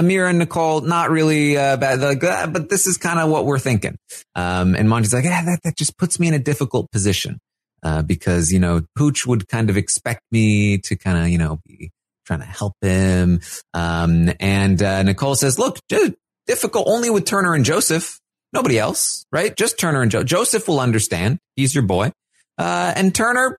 Ameerah 0.00 0.30
and 0.30 0.38
Nicole, 0.38 0.80
not 0.80 1.10
really, 1.10 1.58
uh, 1.58 1.76
bad, 1.76 2.00
like, 2.00 2.24
ah, 2.24 2.48
but 2.50 2.70
this 2.70 2.86
is 2.86 2.96
kind 2.96 3.20
of 3.20 3.28
what 3.28 3.44
we're 3.44 3.58
thinking. 3.58 3.98
Um, 4.34 4.74
and 4.74 4.88
Monte's 4.88 5.12
like, 5.12 5.24
yeah, 5.24 5.44
that, 5.44 5.60
that 5.64 5.76
just 5.76 5.98
puts 5.98 6.18
me 6.18 6.28
in 6.28 6.32
a 6.32 6.38
difficult 6.38 6.90
position. 6.90 7.38
Uh, 7.82 8.00
because, 8.00 8.50
you 8.50 8.58
know, 8.58 8.80
Pooch 8.96 9.26
would 9.26 9.46
kind 9.46 9.68
of 9.68 9.76
expect 9.76 10.22
me 10.32 10.78
to 10.78 10.96
kind 10.96 11.18
of, 11.18 11.28
you 11.28 11.36
know, 11.36 11.60
be 11.66 11.90
trying 12.24 12.40
to 12.40 12.46
help 12.46 12.72
him. 12.80 13.40
Um, 13.74 14.30
and, 14.40 14.82
uh, 14.82 15.02
Nicole 15.02 15.34
says, 15.34 15.58
look, 15.58 15.78
just 15.90 16.14
difficult 16.46 16.86
only 16.88 17.10
with 17.10 17.26
Turner 17.26 17.52
and 17.52 17.66
Joseph. 17.66 18.18
Nobody 18.52 18.78
else, 18.78 19.24
right? 19.30 19.54
Just 19.56 19.78
Turner 19.78 20.02
and 20.02 20.10
Joe. 20.10 20.22
Joseph 20.24 20.68
will 20.68 20.80
understand. 20.80 21.38
He's 21.56 21.74
your 21.74 21.84
boy. 21.84 22.12
Uh, 22.56 22.92
and 22.96 23.14
Turner, 23.14 23.58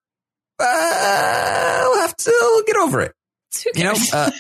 uh, 0.60 1.80
we'll 1.90 2.02
have 2.02 2.16
to 2.16 2.64
get 2.68 2.76
over 2.78 3.02
it. 3.02 3.14
You 3.76 3.84
know, 3.86 3.96
uh, 4.14 4.32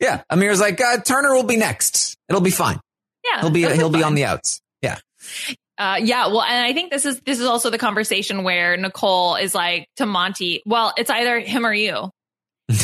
yeah. 0.00 0.22
Amir's 0.30 0.60
like, 0.60 0.80
uh, 0.80 0.98
Turner 1.00 1.34
will 1.34 1.42
be 1.44 1.56
next. 1.56 2.16
It'll 2.28 2.40
be 2.40 2.50
fine. 2.50 2.80
yeah, 3.24 3.40
He'll 3.40 3.50
be, 3.50 3.62
he'll 3.62 3.90
be 3.90 4.00
fine. 4.00 4.04
on 4.04 4.14
the 4.14 4.24
outs. 4.24 4.60
Yeah. 4.82 4.98
Uh, 5.76 5.98
yeah, 6.00 6.28
well, 6.28 6.42
and 6.42 6.64
I 6.64 6.72
think 6.72 6.92
this 6.92 7.04
is 7.04 7.20
this 7.22 7.40
is 7.40 7.46
also 7.46 7.68
the 7.68 7.78
conversation 7.78 8.44
where 8.44 8.76
Nicole 8.76 9.34
is 9.34 9.54
like 9.56 9.88
to 9.96 10.06
Monte, 10.06 10.62
well, 10.66 10.92
it's 10.96 11.10
either 11.10 11.40
him 11.40 11.66
or 11.66 11.74
you, 11.74 12.10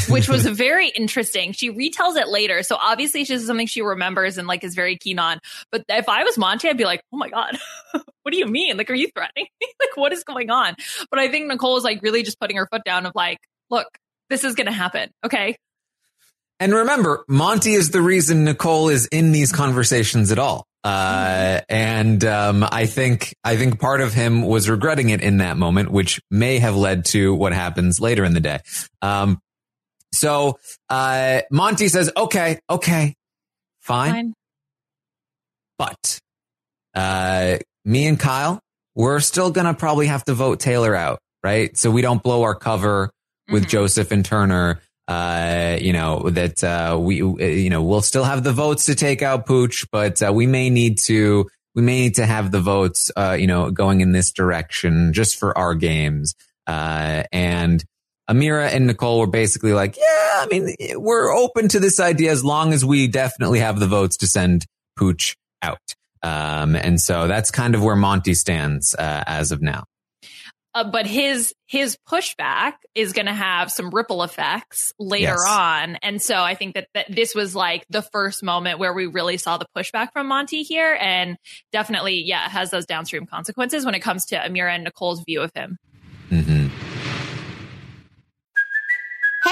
which 0.08 0.28
was 0.28 0.46
very 0.46 0.88
interesting. 0.88 1.52
She 1.52 1.70
retells 1.70 2.16
it 2.16 2.28
later, 2.28 2.62
so 2.62 2.76
obviously 2.76 3.22
this 3.22 3.30
is 3.30 3.46
something 3.46 3.66
she 3.66 3.82
remembers 3.82 4.38
and 4.38 4.46
like 4.46 4.64
is 4.64 4.74
very 4.74 4.96
keen 4.96 5.18
on. 5.18 5.38
But 5.72 5.84
if 5.88 6.08
I 6.08 6.24
was 6.24 6.36
Monte, 6.36 6.68
I'd 6.68 6.76
be 6.76 6.84
like, 6.84 7.02
oh 7.12 7.16
my 7.16 7.28
god, 7.28 7.58
what 8.22 8.32
do 8.32 8.38
you 8.38 8.46
mean? 8.46 8.76
Like, 8.76 8.90
are 8.90 8.94
you 8.94 9.08
threatening 9.14 9.46
me? 9.60 9.68
like, 9.80 9.96
what 9.96 10.12
is 10.12 10.24
going 10.24 10.50
on? 10.50 10.76
But 11.10 11.18
I 11.18 11.28
think 11.28 11.48
Nicole 11.48 11.76
is 11.76 11.84
like 11.84 12.02
really 12.02 12.22
just 12.22 12.40
putting 12.40 12.56
her 12.56 12.66
foot 12.70 12.84
down 12.84 13.06
of 13.06 13.12
like, 13.14 13.38
look, 13.70 13.86
this 14.28 14.44
is 14.44 14.54
going 14.54 14.66
to 14.66 14.72
happen, 14.72 15.10
okay? 15.24 15.56
And 16.60 16.74
remember, 16.74 17.24
Monte 17.26 17.72
is 17.72 17.90
the 17.90 18.02
reason 18.02 18.44
Nicole 18.44 18.90
is 18.90 19.06
in 19.06 19.32
these 19.32 19.50
conversations 19.50 20.30
at 20.30 20.38
all. 20.38 20.66
Uh, 20.84 21.60
and, 21.68 22.22
um, 22.24 22.66
I 22.70 22.86
think, 22.86 23.34
I 23.44 23.56
think 23.56 23.80
part 23.80 24.00
of 24.02 24.12
him 24.12 24.42
was 24.42 24.68
regretting 24.68 25.08
it 25.08 25.22
in 25.22 25.38
that 25.38 25.56
moment, 25.56 25.90
which 25.90 26.20
may 26.30 26.58
have 26.58 26.76
led 26.76 27.06
to 27.06 27.34
what 27.34 27.52
happens 27.52 27.98
later 27.98 28.24
in 28.24 28.34
the 28.34 28.40
day. 28.40 28.60
Um, 29.00 29.40
so, 30.12 30.58
uh, 30.88 31.42
Monte 31.50 31.88
says, 31.88 32.10
okay, 32.16 32.58
okay, 32.68 33.14
fine. 33.80 34.12
Fine. 34.12 34.34
But, 35.78 36.18
uh, 36.94 37.58
me 37.84 38.06
and 38.06 38.18
Kyle, 38.18 38.60
we're 38.94 39.20
still 39.20 39.50
going 39.50 39.66
to 39.66 39.74
probably 39.74 40.06
have 40.08 40.24
to 40.24 40.34
vote 40.34 40.60
Taylor 40.60 40.94
out, 40.94 41.20
right? 41.42 41.76
So 41.76 41.90
we 41.90 42.02
don't 42.02 42.22
blow 42.22 42.42
our 42.42 42.54
cover 42.54 43.10
with 43.50 43.64
Mhm. 43.64 43.68
Joseph 43.70 44.10
and 44.10 44.24
Turner. 44.24 44.80
Uh, 45.08 45.76
you 45.80 45.92
know, 45.92 46.28
that, 46.30 46.62
uh, 46.62 46.96
we, 47.00 47.20
uh, 47.22 47.34
you 47.36 47.68
know, 47.70 47.82
we'll 47.82 48.02
still 48.02 48.22
have 48.22 48.44
the 48.44 48.52
votes 48.52 48.86
to 48.86 48.94
take 48.94 49.22
out 49.22 49.44
Pooch, 49.46 49.84
but, 49.90 50.22
uh, 50.22 50.32
we 50.32 50.46
may 50.46 50.70
need 50.70 50.98
to, 50.98 51.48
we 51.74 51.82
may 51.82 52.00
need 52.02 52.14
to 52.16 52.26
have 52.26 52.52
the 52.52 52.60
votes, 52.60 53.10
uh, 53.16 53.36
you 53.38 53.46
know, 53.48 53.70
going 53.72 54.02
in 54.02 54.12
this 54.12 54.30
direction 54.30 55.12
just 55.12 55.36
for 55.36 55.56
our 55.58 55.74
games. 55.74 56.34
Uh, 56.68 57.24
and 57.32 57.82
Ameerah 58.30 58.68
and 58.72 58.86
Nicole 58.86 59.18
were 59.18 59.26
basically 59.26 59.72
like, 59.72 59.96
yeah, 59.96 60.04
I 60.04 60.46
mean, 60.50 60.74
we're 60.94 61.34
open 61.34 61.68
to 61.68 61.80
this 61.80 61.98
idea 61.98 62.30
as 62.30 62.44
long 62.44 62.72
as 62.72 62.84
we 62.84 63.08
definitely 63.08 63.58
have 63.58 63.80
the 63.80 63.88
votes 63.88 64.16
to 64.18 64.26
send 64.26 64.66
Pooch 64.96 65.34
out. 65.62 65.78
Um, 66.22 66.76
and 66.76 67.00
so 67.00 67.26
that's 67.26 67.50
kind 67.50 67.74
of 67.74 67.82
where 67.82 67.96
Monte 67.96 68.34
stands, 68.34 68.94
uh, 68.94 69.24
as 69.26 69.52
of 69.52 69.60
now. 69.62 69.84
Uh, 70.72 70.84
but 70.84 71.04
his 71.04 71.52
his 71.66 71.98
pushback 72.08 72.74
is 72.94 73.12
going 73.12 73.26
to 73.26 73.32
have 73.32 73.72
some 73.72 73.90
ripple 73.90 74.22
effects 74.22 74.92
later 75.00 75.34
Yes. 75.36 75.44
on, 75.48 75.96
and 76.00 76.22
so 76.22 76.36
I 76.36 76.54
think 76.54 76.76
that, 76.76 76.86
that 76.94 77.06
this 77.08 77.34
was 77.34 77.56
like 77.56 77.84
the 77.90 78.02
first 78.02 78.44
moment 78.44 78.78
where 78.78 78.92
we 78.92 79.06
really 79.06 79.36
saw 79.36 79.56
the 79.58 79.66
pushback 79.76 80.12
from 80.12 80.28
Monte 80.28 80.62
here, 80.62 80.96
and 81.00 81.36
definitely, 81.72 82.22
yeah, 82.24 82.46
it 82.46 82.50
has 82.50 82.70
those 82.70 82.86
downstream 82.86 83.26
consequences 83.26 83.84
when 83.84 83.96
it 83.96 84.00
comes 84.00 84.26
to 84.26 84.36
Ameerah 84.36 84.76
and 84.76 84.84
Nicole's 84.84 85.24
view 85.26 85.40
of 85.40 85.50
him. 85.56 85.76
hmm 86.28 86.59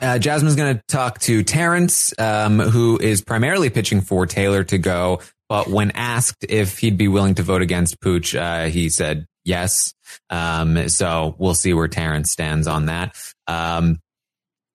Uh, 0.00 0.18
Jasmine's 0.18 0.56
going 0.56 0.76
to 0.76 0.82
talk 0.88 1.18
to 1.20 1.42
Terrance, 1.42 2.12
um, 2.18 2.58
who 2.58 2.98
is 2.98 3.22
primarily 3.22 3.70
pitching 3.70 4.00
for 4.00 4.26
Taylor 4.26 4.62
to 4.64 4.78
go. 4.78 5.20
But 5.48 5.68
when 5.68 5.92
asked 5.92 6.44
if 6.48 6.78
he'd 6.78 6.98
be 6.98 7.08
willing 7.08 7.36
to 7.36 7.42
vote 7.42 7.62
against 7.62 8.00
Pooch, 8.00 8.34
uh, 8.34 8.66
he 8.66 8.88
said 8.88 9.26
yes. 9.44 9.94
Um, 10.28 10.88
so 10.88 11.34
we'll 11.38 11.54
see 11.54 11.72
where 11.72 11.88
Terrance 11.88 12.32
stands 12.32 12.66
on 12.66 12.86
that. 12.86 13.16
Um, 13.46 14.00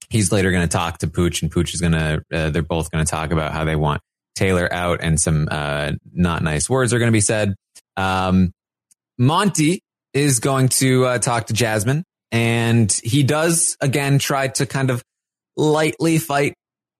he's 0.09 0.31
later 0.31 0.51
going 0.51 0.67
to 0.67 0.71
talk 0.71 0.99
to 0.99 1.07
Pooch, 1.07 1.41
and 1.41 1.51
Pooch 1.51 1.73
is 1.73 1.81
going 1.81 1.93
to. 1.93 2.23
Uh, 2.33 2.49
they're 2.49 2.61
both 2.61 2.89
going 2.89 3.03
to 3.03 3.09
talk 3.09 3.31
about 3.31 3.51
how 3.51 3.65
they 3.65 3.75
want 3.75 4.01
Taylor 4.35 4.71
out, 4.71 4.99
and 5.01 5.19
some 5.19 5.47
uh, 5.51 5.91
not 6.13 6.41
nice 6.41 6.69
words 6.69 6.93
are 6.93 6.99
going 6.99 7.11
to 7.11 7.13
be 7.13 7.21
said. 7.21 7.55
Um, 7.97 8.53
Monte 9.17 9.81
is 10.13 10.39
going 10.39 10.69
to 10.69 11.05
uh, 11.05 11.17
talk 11.19 11.47
to 11.47 11.53
Jasmine, 11.53 12.03
and 12.31 12.91
he 13.03 13.23
does 13.23 13.75
again 13.81 14.19
try 14.19 14.47
to 14.49 14.65
kind 14.65 14.89
of 14.89 15.03
lightly 15.57 16.17
fight 16.17 16.53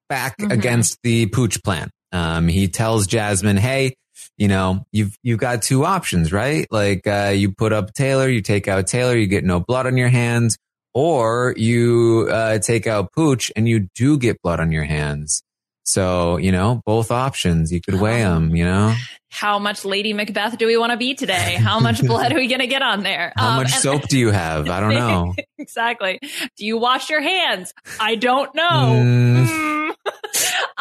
back 0.09 0.37
Mhm. 0.37 0.51
against 0.51 0.97
the 1.03 1.27
Pooch 1.27 1.61
plan. 1.63 1.89
Um, 2.11 2.47
he 2.47 2.67
tells 2.67 3.07
Jasmine, 3.07 3.57
"Hey, 3.57 3.93
you 4.37 4.47
know, 4.47 4.83
you've 4.91 5.15
you've 5.23 5.39
got 5.39 5.61
two 5.61 5.85
options, 5.85 6.31
right? 6.33 6.67
Like, 6.69 7.07
uh, 7.07 7.31
you 7.35 7.53
put 7.53 7.71
up 7.73 7.93
Taylor, 7.93 8.27
you 8.27 8.41
take 8.41 8.67
out 8.67 8.87
Taylor, 8.87 9.15
you 9.15 9.27
get 9.27 9.43
no 9.45 9.59
blood 9.61 9.87
on 9.87 9.95
your 9.97 10.09
hands, 10.09 10.57
or 10.93 11.53
you 11.57 12.27
uh, 12.29 12.59
take 12.59 12.87
out 12.87 13.11
Pooch 13.13 13.51
and 13.55 13.67
you 13.69 13.87
do 13.95 14.17
get 14.17 14.41
blood 14.41 14.59
on 14.59 14.71
your 14.71 14.83
hands. 14.83 15.41
So, 15.83 16.37
you 16.37 16.51
know, 16.51 16.81
both 16.85 17.11
options. 17.11 17.71
You 17.71 17.81
could 17.81 17.95
weigh 17.99 18.21
them. 18.21 18.55
You 18.55 18.65
know, 18.65 18.93
How 19.29 19.59
much 19.59 19.83
Lady 19.83 20.13
Macbeth 20.13 20.57
do 20.57 20.67
we 20.67 20.77
want 20.77 20.91
to 20.91 20.97
be 20.97 21.15
today? 21.15 21.55
How 21.55 21.79
much 21.79 22.01
blood 22.05 22.31
are 22.31 22.35
we 22.35 22.47
going 22.47 22.59
to 22.61 22.67
get 22.67 22.81
on 22.81 23.03
there? 23.03 23.33
how 23.35 23.49
Um, 23.51 23.55
much 23.57 23.71
and- 23.73 23.81
soap 23.81 24.07
do 24.07 24.17
you 24.19 24.29
have? 24.31 24.69
I 24.69 24.79
don't 24.79 24.93
know. 24.93 25.33
exactly. 25.57 26.19
Do 26.57 26.65
you 26.65 26.77
wash 26.77 27.09
your 27.09 27.21
hands? 27.21 27.73
I 27.99 28.15
don't 28.15 28.53
know. 28.55 28.69
Mm. 29.03 29.47
Mm. 29.47 29.91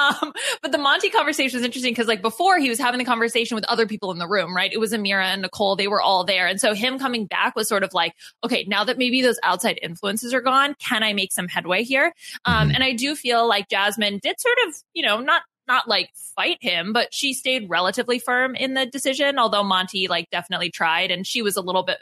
Um, 0.01 0.33
but 0.63 0.73
the 0.73 0.79
Monte 0.79 1.11
conversation 1.11 1.59
was 1.59 1.65
interesting 1.65 1.93
because, 1.93 2.07
like, 2.09 2.23
before 2.23 2.59
he 2.59 2.69
was 2.69 2.79
having 2.79 2.99
the 2.99 3.05
conversation 3.05 3.55
with 3.55 3.65
other 3.65 3.87
people 3.87 4.11
in 4.13 4.19
the 4.19 4.29
room, 4.29 4.57
right? 4.57 4.73
It 4.73 4.79
was 4.81 4.93
Ameerah 4.93 5.25
and 5.27 5.43
Nicole; 5.43 5.77
they 5.77 5.89
were 5.89 6.01
all 6.01 6.25
there, 6.25 6.47
and 6.47 6.61
so 6.61 6.75
him 6.75 6.99
coming 6.99 7.27
back 7.27 7.55
was 7.57 7.69
sort 7.69 7.85
of 7.85 7.93
like, 7.93 8.15
okay, 8.45 8.65
now 8.69 8.85
that 8.85 8.99
maybe 8.99 9.23
those 9.23 9.39
outside 9.43 9.79
influences 9.83 10.33
are 10.33 10.41
gone, 10.41 10.75
can 10.79 11.03
I 11.03 11.13
make 11.13 11.33
some 11.33 11.49
headway 11.49 11.83
here? 11.85 12.13
Um, 12.45 12.69
Mhm. 12.71 12.75
and 12.77 12.85
I 12.85 12.93
do 12.93 13.15
feel 13.15 13.47
like 13.49 13.69
Jasmine 13.69 14.19
did 14.23 14.41
sort 14.41 14.57
of, 14.69 14.75
you 14.95 15.03
know, 15.05 15.21
not 15.21 15.43
not 15.69 15.87
like 15.89 16.11
fight 16.35 16.59
him, 16.61 16.93
but 16.93 17.15
she 17.15 17.33
stayed 17.33 17.69
relatively 17.71 18.19
firm 18.19 18.57
in 18.57 18.75
the 18.75 18.87
decision. 18.87 19.39
Although 19.39 19.63
Monte 19.63 20.09
like 20.09 20.29
definitely 20.31 20.71
tried, 20.71 21.11
and 21.11 21.27
she 21.27 21.43
was 21.43 21.57
a 21.57 21.61
little 21.61 21.83
bit, 21.85 21.99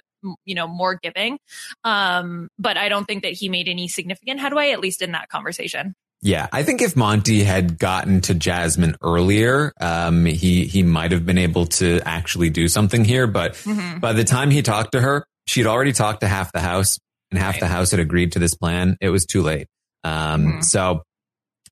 you 0.46 0.54
know, 0.54 0.66
more 0.66 0.94
giving. 0.94 1.38
Um, 1.84 2.48
but 2.58 2.76
I 2.78 2.88
don't 2.88 3.04
think 3.06 3.22
that 3.24 3.32
he 3.34 3.48
made 3.48 3.68
any 3.68 3.88
significant 3.88 4.40
headway, 4.40 4.70
at 4.72 4.80
least 4.80 5.02
in 5.02 5.12
that 5.12 5.28
conversation. 5.28 5.94
Yeah, 6.20 6.48
I 6.52 6.64
think 6.64 6.82
if 6.82 6.96
Monte 6.96 7.44
had 7.44 7.78
gotten 7.78 8.20
to 8.22 8.34
Jasmine 8.34 8.96
earlier, 9.02 9.72
um, 9.80 10.24
he 10.26 10.64
he 10.66 10.82
might 10.82 11.12
have 11.12 11.24
been 11.24 11.38
able 11.38 11.66
to 11.66 12.00
actually 12.04 12.50
do 12.50 12.66
something 12.68 13.04
here. 13.04 13.26
But 13.28 13.54
Mhm. 13.54 14.00
by 14.00 14.12
the 14.12 14.24
time 14.24 14.50
he 14.50 14.62
talked 14.62 14.92
to 14.92 15.00
her, 15.00 15.24
she'd 15.46 15.66
already 15.66 15.92
talked 15.92 16.20
to 16.22 16.28
half 16.28 16.50
the 16.52 16.60
house, 16.60 16.98
and 17.30 17.38
half 17.40 17.54
Right. 17.54 17.60
the 17.60 17.68
house 17.68 17.92
had 17.92 18.00
agreed 18.00 18.32
to 18.32 18.40
this 18.40 18.54
plan. 18.54 18.96
It 19.00 19.10
was 19.10 19.26
too 19.26 19.42
late. 19.42 19.68
Um, 20.02 20.44
Mhm. 20.58 20.64
So 20.64 21.02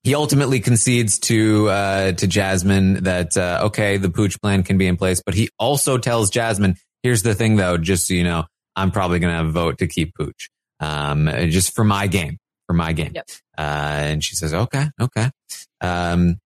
he 0.03 0.15
ultimately 0.15 0.61
concedes 0.61 1.19
to 1.19 1.69
uh, 1.69 2.11
to 2.13 2.25
Jasmine 2.27 3.03
that 3.03 3.35
uh, 3.35 3.61
okay, 3.65 3.97
the 3.97 4.09
pooch 4.09 4.39
plan 4.41 4.63
can 4.63 4.77
be 4.77 4.87
in 4.87 4.95
place, 4.95 5.21
but 5.25 5.35
he 5.35 5.49
also 5.59 5.97
tells 5.97 6.29
Jasmine, 6.29 6.77
"Here's 7.03 7.23
the 7.23 7.35
thing, 7.35 7.57
though, 7.57 7.77
just 7.77 8.07
so 8.07 8.13
you 8.13 8.23
know, 8.23 8.45
I'm 8.77 8.91
probably 8.91 9.19
going 9.19 9.35
to 9.45 9.51
vote 9.51 9.79
to 9.79 9.87
keep 9.87 10.13
pooch, 10.15 10.49
um, 10.79 11.29
just 11.49 11.75
for 11.75 11.83
my 11.83 12.07
game, 12.07 12.37
for 12.67 12.73
my 12.73 12.93
game." 12.93 13.13
Yep. 13.15 13.29
Uh, 13.57 13.61
and 13.61 14.23
she 14.23 14.35
says, 14.35 14.53
"Okay, 14.53 14.85
okay." 15.01 15.31
Um, 15.81 16.39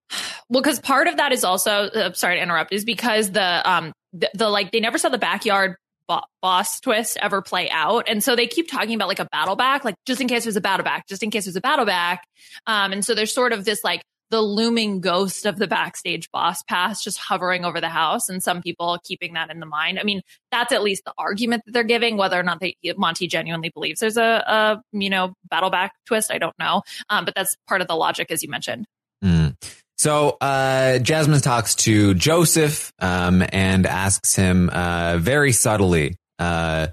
Well, 0.48 0.62
because 0.62 0.80
part 0.80 1.08
of 1.08 1.16
that 1.16 1.32
is 1.32 1.44
also 1.44 1.70
uh, 1.70 2.12
sorry 2.12 2.36
to 2.36 2.42
interrupt, 2.42 2.72
is 2.72 2.84
because 2.84 3.30
the 3.30 3.70
um 3.70 3.92
the, 4.12 4.30
the 4.34 4.48
like 4.48 4.72
they 4.72 4.80
never 4.80 4.98
saw 4.98 5.08
the 5.08 5.18
backyard 5.18 5.76
bo- 6.06 6.22
boss 6.40 6.80
twist 6.80 7.16
ever 7.20 7.42
play 7.42 7.70
out. 7.70 8.08
And 8.08 8.22
so 8.22 8.36
they 8.36 8.46
keep 8.46 8.70
talking 8.70 8.94
about 8.94 9.08
like 9.08 9.20
a 9.20 9.24
battle 9.26 9.56
back, 9.56 9.84
like 9.84 9.94
just 10.06 10.20
in 10.20 10.28
case 10.28 10.44
there's 10.44 10.56
a 10.56 10.60
battle 10.60 10.84
back, 10.84 11.06
just 11.08 11.22
in 11.22 11.30
case 11.30 11.44
there's 11.46 11.56
a 11.56 11.60
battle 11.60 11.86
back. 11.86 12.26
Um, 12.66 12.92
and 12.92 13.04
so 13.04 13.14
there's 13.14 13.32
sort 13.32 13.52
of 13.52 13.64
this 13.64 13.82
like 13.84 14.02
the 14.32 14.40
looming 14.40 15.00
ghost 15.00 15.44
of 15.44 15.58
the 15.58 15.66
backstage 15.66 16.30
boss 16.32 16.62
pass 16.62 17.04
just 17.04 17.18
hovering 17.18 17.66
over 17.66 17.82
the 17.82 17.88
house 17.90 18.30
and 18.30 18.42
some 18.42 18.62
people 18.62 18.98
keeping 19.04 19.34
that 19.34 19.50
in 19.50 19.60
the 19.60 19.66
mind. 19.66 20.00
I 20.00 20.04
mean, 20.04 20.22
that's 20.50 20.72
at 20.72 20.82
least 20.82 21.04
the 21.04 21.12
argument 21.18 21.64
that 21.66 21.72
they're 21.72 21.84
giving, 21.84 22.16
whether 22.16 22.40
or 22.40 22.42
not 22.42 22.58
they, 22.58 22.74
Monte 22.96 23.26
genuinely 23.28 23.68
believes 23.68 24.00
there's 24.00 24.16
a, 24.16 24.22
a 24.22 24.82
you 24.92 25.10
know, 25.10 25.34
battle 25.50 25.68
back 25.68 25.92
twist. 26.06 26.32
I 26.32 26.38
don't 26.38 26.58
know. 26.58 26.82
Um, 27.10 27.26
but 27.26 27.34
that's 27.34 27.54
part 27.68 27.82
of 27.82 27.88
the 27.88 27.94
logic, 27.94 28.30
as 28.30 28.42
you 28.42 28.48
mentioned. 28.48 28.86
Mm. 29.22 29.54
So 29.98 30.38
uh, 30.40 30.98
Jasmine 30.98 31.42
talks 31.42 31.74
to 31.76 32.14
Joseph 32.14 32.90
um, 33.00 33.44
and 33.52 33.86
asks 33.86 34.34
him 34.34 34.70
uh, 34.72 35.18
very 35.18 35.52
subtly. 35.52 36.16
Uh, 36.38 36.86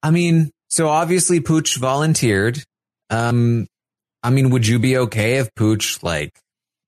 I 0.00 0.12
mean, 0.12 0.52
so 0.68 0.88
obviously 0.88 1.40
Pooch 1.40 1.76
volunteered. 1.76 2.62
Um, 3.10 3.66
I 4.22 4.30
mean, 4.30 4.50
would 4.50 4.64
you 4.64 4.78
be 4.78 4.96
okay 4.98 5.38
if 5.38 5.52
Pooch 5.56 6.00
like 6.04 6.38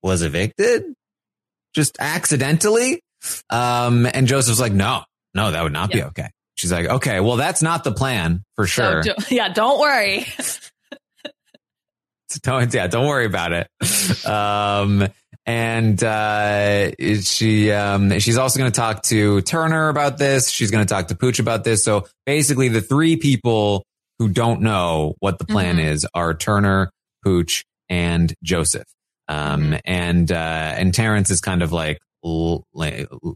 was 0.04 0.22
evicted 0.22 0.84
just 1.74 1.96
accidentally? 1.98 3.00
Um, 3.50 4.06
and 4.06 4.28
Joseph's 4.28 4.60
like, 4.60 4.72
no, 4.72 5.02
no, 5.34 5.50
that 5.50 5.62
would 5.62 5.72
not 5.72 5.90
yeah. 5.90 5.96
be 5.96 6.02
okay. 6.08 6.28
She's 6.56 6.70
like, 6.70 6.86
okay, 6.86 7.18
well, 7.18 7.36
that's 7.36 7.62
not 7.62 7.82
the 7.82 7.90
plan 7.90 8.44
for 8.54 8.66
sure. 8.66 9.02
So, 9.02 9.14
yeah, 9.30 9.48
don't 9.48 9.80
worry. 9.80 10.26
don't, 12.42 12.72
yeah, 12.72 12.86
don't 12.86 13.08
worry 13.08 13.26
about 13.26 13.52
it. 13.52 13.66
Um, 14.26 15.08
and 15.46 16.02
uh, 16.02 16.92
she 17.20 17.70
um, 17.72 18.18
she's 18.18 18.38
also 18.38 18.58
going 18.58 18.70
to 18.70 18.76
talk 18.76 19.02
to 19.04 19.42
Turner 19.42 19.88
about 19.88 20.16
this. 20.16 20.48
She's 20.48 20.70
going 20.70 20.86
to 20.86 20.94
talk 20.94 21.08
to 21.08 21.16
Pooch 21.16 21.38
about 21.38 21.64
this. 21.64 21.84
So 21.84 22.06
basically, 22.24 22.68
the 22.68 22.80
three 22.80 23.16
people 23.16 23.84
who 24.18 24.28
don't 24.28 24.62
know 24.62 25.16
what 25.18 25.38
the 25.38 25.44
plan 25.44 25.76
mm-hmm. 25.76 25.88
is 25.88 26.06
are 26.14 26.34
Turner, 26.34 26.90
Pooch, 27.24 27.64
and 27.90 28.32
Joseph. 28.42 28.86
Um, 29.28 29.62
mm-hmm. 29.62 29.74
and 29.84 30.30
uh, 30.30 30.74
and 30.76 30.92
Terrance 30.92 31.30
is 31.30 31.40
kind 31.40 31.62
of 31.62 31.72
like, 31.72 32.00
l- 32.24 32.66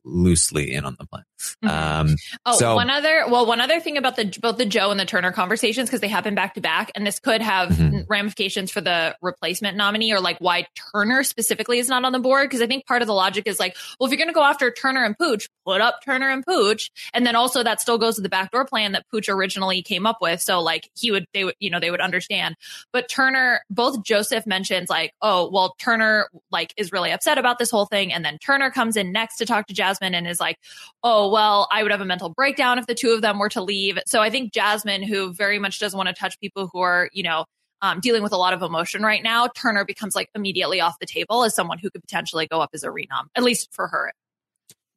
loosely 0.04 0.72
in 0.72 0.84
on 0.84 0.96
the 0.98 1.06
plan. 1.06 1.24
Mm-hmm. 1.38 1.68
Um, 1.68 2.16
oh, 2.46 2.58
so, 2.58 2.74
one 2.74 2.90
other, 2.90 3.24
well, 3.28 3.46
one 3.46 3.60
other 3.60 3.80
thing 3.80 3.96
about 3.96 4.16
the 4.16 4.36
both 4.40 4.58
the 4.58 4.66
Joe 4.66 4.90
and 4.90 4.98
the 4.98 5.04
Turner 5.04 5.32
conversations 5.32 5.88
because 5.88 6.00
they 6.00 6.08
happen 6.08 6.34
back 6.34 6.54
to 6.54 6.60
back, 6.60 6.90
and 6.94 7.06
this 7.06 7.20
could 7.20 7.40
have 7.42 7.70
mm-hmm. 7.70 8.00
ramifications 8.08 8.70
for 8.70 8.80
the 8.80 9.16
replacement 9.22 9.76
nominee 9.76 10.12
or 10.12 10.20
like 10.20 10.38
why 10.38 10.66
Turner 10.92 11.22
specifically 11.22 11.78
is 11.78 11.88
not 11.88 12.04
on 12.04 12.12
the 12.12 12.18
board. 12.18 12.48
Because 12.48 12.62
I 12.62 12.66
think 12.66 12.86
part 12.86 13.02
of 13.02 13.08
the 13.08 13.14
logic 13.14 13.46
is 13.46 13.58
like, 13.58 13.76
well, 13.98 14.06
if 14.06 14.12
you're 14.12 14.18
going 14.18 14.28
to 14.28 14.34
go 14.34 14.42
after 14.42 14.70
Turner 14.70 15.04
and 15.04 15.16
Pooch, 15.16 15.48
put 15.64 15.80
up 15.80 16.00
Turner 16.04 16.30
and 16.30 16.44
Pooch, 16.44 16.90
and 17.14 17.26
then 17.26 17.36
also 17.36 17.62
that 17.62 17.80
still 17.80 17.98
goes 17.98 18.16
to 18.16 18.22
the 18.22 18.28
backdoor 18.28 18.64
plan 18.64 18.92
that 18.92 19.06
Pooch 19.10 19.28
originally 19.28 19.82
came 19.82 20.06
up 20.06 20.18
with. 20.20 20.40
So 20.40 20.60
like 20.60 20.90
he 20.94 21.10
would, 21.10 21.26
they 21.32 21.44
would, 21.44 21.54
you 21.60 21.70
know, 21.70 21.80
they 21.80 21.90
would 21.90 22.00
understand. 22.00 22.56
But 22.92 23.08
Turner, 23.08 23.60
both 23.70 24.02
Joseph 24.02 24.46
mentions 24.46 24.88
like, 24.88 25.12
oh, 25.22 25.50
well, 25.50 25.74
Turner 25.78 26.28
like 26.50 26.74
is 26.76 26.92
really 26.92 27.12
upset 27.12 27.38
about 27.38 27.58
this 27.58 27.70
whole 27.70 27.86
thing, 27.86 28.12
and 28.12 28.24
then 28.24 28.38
Turner 28.38 28.70
comes 28.70 28.96
in 28.96 29.12
next 29.12 29.36
to 29.36 29.46
talk 29.46 29.66
to 29.68 29.74
Jasmine 29.74 30.14
and 30.14 30.26
is 30.26 30.40
like, 30.40 30.58
oh, 31.02 31.27
well, 31.28 31.68
I 31.70 31.82
would 31.82 31.92
have 31.92 32.00
a 32.00 32.04
mental 32.04 32.28
breakdown 32.30 32.78
if 32.78 32.86
the 32.86 32.94
two 32.94 33.10
of 33.10 33.22
them 33.22 33.38
were 33.38 33.48
to 33.50 33.62
leave. 33.62 33.98
So 34.06 34.20
I 34.20 34.30
think 34.30 34.52
Jasmine, 34.52 35.02
who 35.02 35.32
very 35.32 35.58
much 35.58 35.78
doesn't 35.78 35.96
want 35.96 36.08
to 36.08 36.14
touch 36.14 36.38
people 36.40 36.68
who 36.72 36.80
are, 36.80 37.08
you 37.12 37.22
know, 37.22 37.44
um, 37.80 38.00
dealing 38.00 38.22
with 38.22 38.32
a 38.32 38.36
lot 38.36 38.54
of 38.54 38.62
emotion 38.62 39.02
right 39.02 39.22
now, 39.22 39.48
Turner 39.48 39.84
becomes 39.84 40.16
like 40.16 40.28
immediately 40.34 40.80
off 40.80 40.98
the 40.98 41.06
table 41.06 41.44
as 41.44 41.54
someone 41.54 41.78
who 41.78 41.90
could 41.90 42.00
potentially 42.00 42.46
go 42.46 42.60
up 42.60 42.70
as 42.72 42.82
a 42.82 42.88
renom, 42.88 43.28
at 43.36 43.44
least 43.44 43.68
for 43.72 43.86
her. 43.88 44.12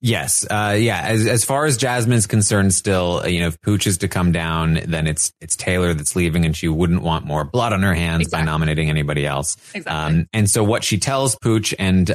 Yes. 0.04 0.48
Uh, 0.50 0.76
yeah. 0.80 1.00
As, 1.00 1.28
as 1.28 1.46
far 1.46 1.68
as 1.68 1.78
Jasmine's 1.78 2.26
concerned, 2.26 2.74
still, 2.74 3.22
uh, 3.24 3.28
you 3.28 3.40
know, 3.40 3.48
if 3.48 3.62
Pooch 3.62 3.86
is 3.86 4.00
to 4.00 4.08
come 4.08 4.32
down, 4.32 4.80
then 4.88 5.06
it's, 5.06 5.32
it's 5.40 5.56
Taylor 5.56 5.94
that's 5.94 6.16
leaving 6.16 6.44
and 6.44 6.58
she 6.58 6.68
wouldn't 6.68 7.04
want 7.04 7.24
more 7.24 7.44
blood 7.44 7.72
on 7.72 7.84
her 7.84 7.94
hands 7.94 8.24
exactly. 8.24 8.46
by 8.48 8.52
nominating 8.52 8.90
anybody 8.90 9.28
else. 9.28 9.58
Exactly. 9.76 9.92
Um, 9.92 10.28
and 10.34 10.50
so 10.50 10.64
what 10.64 10.84
she 10.84 10.98
tells 10.98 11.36
Pooch 11.36 11.76
and, 11.78 12.10
uh, 12.10 12.14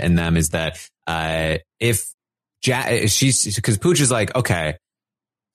and 0.00 0.18
them 0.18 0.36
is 0.36 0.48
that, 0.48 0.84
uh, 1.06 1.58
if 1.78 2.12
ja- 2.64 3.06
she's, 3.06 3.58
cause 3.60 3.78
Pooch 3.78 4.00
is 4.00 4.10
like, 4.10 4.34
okay, 4.34 4.76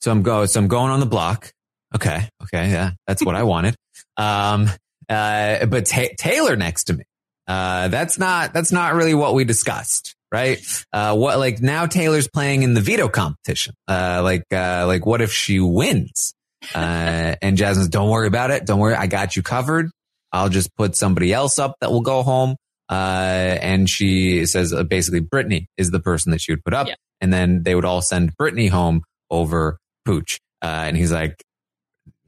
so 0.01 0.11
I'm 0.11 0.21
go, 0.23 0.45
so 0.45 0.59
I'm 0.59 0.67
going 0.67 0.91
on 0.91 0.99
the 0.99 1.05
block. 1.05 1.51
Okay. 1.95 2.27
Okay. 2.43 2.69
Yeah. 2.71 2.91
That's 3.07 3.23
what 3.23 3.35
I 3.35 3.43
wanted. 3.43 3.75
Um, 4.15 4.69
uh, 5.09 5.65
but 5.65 5.87
ta- 5.87 6.13
Taylor 6.19 6.55
next 6.55 6.83
to 6.85 6.93
me, 6.93 7.03
uh, 7.47 7.87
that's 7.87 8.19
not, 8.19 8.53
that's 8.53 8.71
not 8.71 8.93
really 8.93 9.15
what 9.15 9.33
we 9.33 9.43
discussed 9.43 10.15
right? 10.33 10.59
Uh, 10.91 11.15
what 11.15 11.37
like 11.37 11.61
now 11.61 11.85
Taylor's 11.85 12.27
playing 12.27 12.63
in 12.63 12.73
the 12.73 12.81
veto 12.81 13.07
competition. 13.07 13.75
Uh, 13.87 14.21
like, 14.23 14.43
uh, 14.51 14.85
like 14.87 15.05
what 15.05 15.21
if 15.21 15.31
she 15.31 15.59
wins? 15.59 16.33
Uh, 16.73 17.35
and 17.41 17.55
Jasmine's, 17.55 17.89
don't 17.89 18.09
worry 18.09 18.27
about 18.27 18.49
it. 18.51 18.65
Don't 18.65 18.79
worry. 18.79 18.95
I 18.95 19.07
got 19.07 19.35
you 19.35 19.43
covered. 19.43 19.91
I'll 20.31 20.49
just 20.49 20.75
put 20.75 20.95
somebody 20.95 21.31
else 21.31 21.59
up 21.59 21.75
that 21.81 21.91
will 21.91 22.01
go 22.01 22.23
home. 22.23 22.55
Uh, 22.93 23.57
and 23.59 23.89
she 23.89 24.45
says 24.45 24.71
uh, 24.71 24.83
basically 24.83 25.19
Brittany 25.19 25.67
is 25.77 25.89
the 25.89 25.99
person 25.99 26.31
that 26.31 26.41
she 26.41 26.51
would 26.51 26.63
put 26.63 26.75
up. 26.75 26.87
Yeah. 26.87 26.95
And 27.21 27.33
then 27.33 27.63
they 27.63 27.73
would 27.73 27.85
all 27.85 28.01
send 28.01 28.37
Brittany 28.37 28.67
home 28.67 29.01
over 29.31 29.79
Pooch. 30.05 30.39
and 30.61 30.95
he's 30.95 31.11
like, 31.11 31.43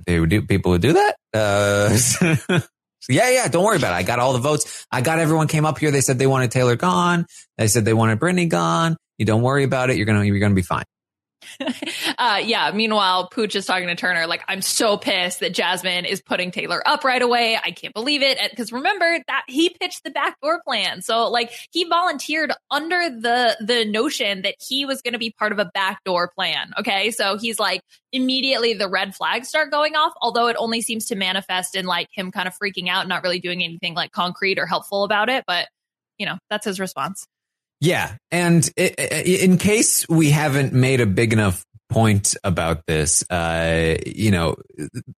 they 0.08 0.20
would 0.20 0.30
do, 0.30 0.42
people 0.42 0.72
would 0.72 0.82
do 0.82 0.94
that. 0.94 1.16
yeah, 3.10 3.30
yeah, 3.30 3.48
don't 3.48 3.64
worry 3.64 3.78
about 3.78 3.94
it. 3.94 3.98
I 3.98 4.04
got 4.04 4.18
all 4.18 4.34
the 4.34 4.40
votes. 4.40 4.88
I 4.92 5.02
got 5.02 5.20
everyone 5.20 5.48
came 5.48 5.66
up 5.66 5.78
here. 5.78 5.92
They 5.92 6.02
said 6.02 6.18
they 6.18 6.28
wanted 6.28 6.50
Taylor 6.50 6.76
gone. 6.76 7.28
They 7.60 7.68
said 7.68 7.86
they 7.86 7.94
wanted 7.94 8.20
Brittany 8.20 8.48
gone. 8.48 8.98
You 9.20 9.26
don't 9.26 9.44
worry 9.44 9.66
about 9.66 9.92
it. 9.92 9.98
You're 9.98 10.08
going 10.08 10.20
to, 10.20 10.26
you're 10.26 10.40
going 10.40 10.52
to 10.52 10.56
be 10.56 10.64
fine. 10.64 10.86
uh, 12.18 12.42
yeah. 12.44 12.72
Meanwhile, 12.74 13.30
Pooch 13.30 13.56
is 13.56 13.66
talking 13.66 13.88
to 13.88 13.96
Turner, 13.96 14.28
like, 14.28 14.44
I'm 14.48 14.62
so 14.62 14.98
pissed 14.98 15.40
that 15.40 15.54
Jasmine 15.54 16.06
is 16.06 16.22
putting 16.22 16.52
Taylor 16.52 16.82
up 16.88 17.04
right 17.04 17.22
away. 17.22 17.58
I 17.58 17.72
can't 17.72 17.94
believe 17.94 18.22
it. 18.22 18.38
Because 18.50 18.72
remember 18.72 19.20
that 19.28 19.44
he 19.48 19.70
pitched 19.70 20.04
the 20.04 20.12
backdoor 20.12 20.62
plan. 20.64 21.02
So 21.02 21.30
like 21.30 21.52
he 21.72 21.86
volunteered 21.86 22.52
under 22.72 23.10
the, 23.10 23.58
the 23.60 23.86
notion 23.86 24.42
that 24.44 24.56
he 24.60 24.86
was 24.86 25.02
going 25.02 25.14
to 25.14 25.20
be 25.20 25.32
part 25.32 25.52
of 25.52 25.60
a 25.60 25.70
backdoor 25.74 26.30
plan. 26.30 26.72
Okay. 26.80 27.12
So 27.12 27.38
he's 27.38 27.60
like, 27.60 27.82
immediately 28.12 28.74
the 28.74 28.88
red 28.88 29.16
flags 29.16 29.48
start 29.48 29.72
going 29.72 29.96
off, 29.96 30.14
although 30.22 30.48
it 30.48 30.56
only 30.58 30.82
seems 30.82 31.08
to 31.08 31.16
manifest 31.16 31.76
in 31.76 31.86
like 31.86 32.08
him 32.12 32.32
kind 32.32 32.48
of 32.48 32.58
freaking 32.58 32.88
out, 32.88 33.08
not 33.08 33.24
really 33.24 33.40
doing 33.40 33.64
anything 33.64 33.94
like 33.94 34.12
concrete 34.12 34.58
or 34.58 34.66
helpful 34.66 35.04
about 35.04 35.30
it. 35.30 35.44
But, 35.46 35.68
you 36.18 36.26
know, 36.26 36.38
that's 36.50 36.66
his 36.66 36.80
response. 36.80 37.26
Yeah. 37.86 38.16
And 38.32 38.68
in 38.76 39.60
case 39.60 40.10
we 40.10 40.32
haven't 40.32 40.74
made 40.74 41.02
a 41.02 41.06
big 41.06 41.34
enough 41.34 41.64
point 41.90 42.36
about 42.44 42.88
this, 42.88 43.24
uh, 43.30 43.98
you 44.08 44.32
know, 44.32 44.56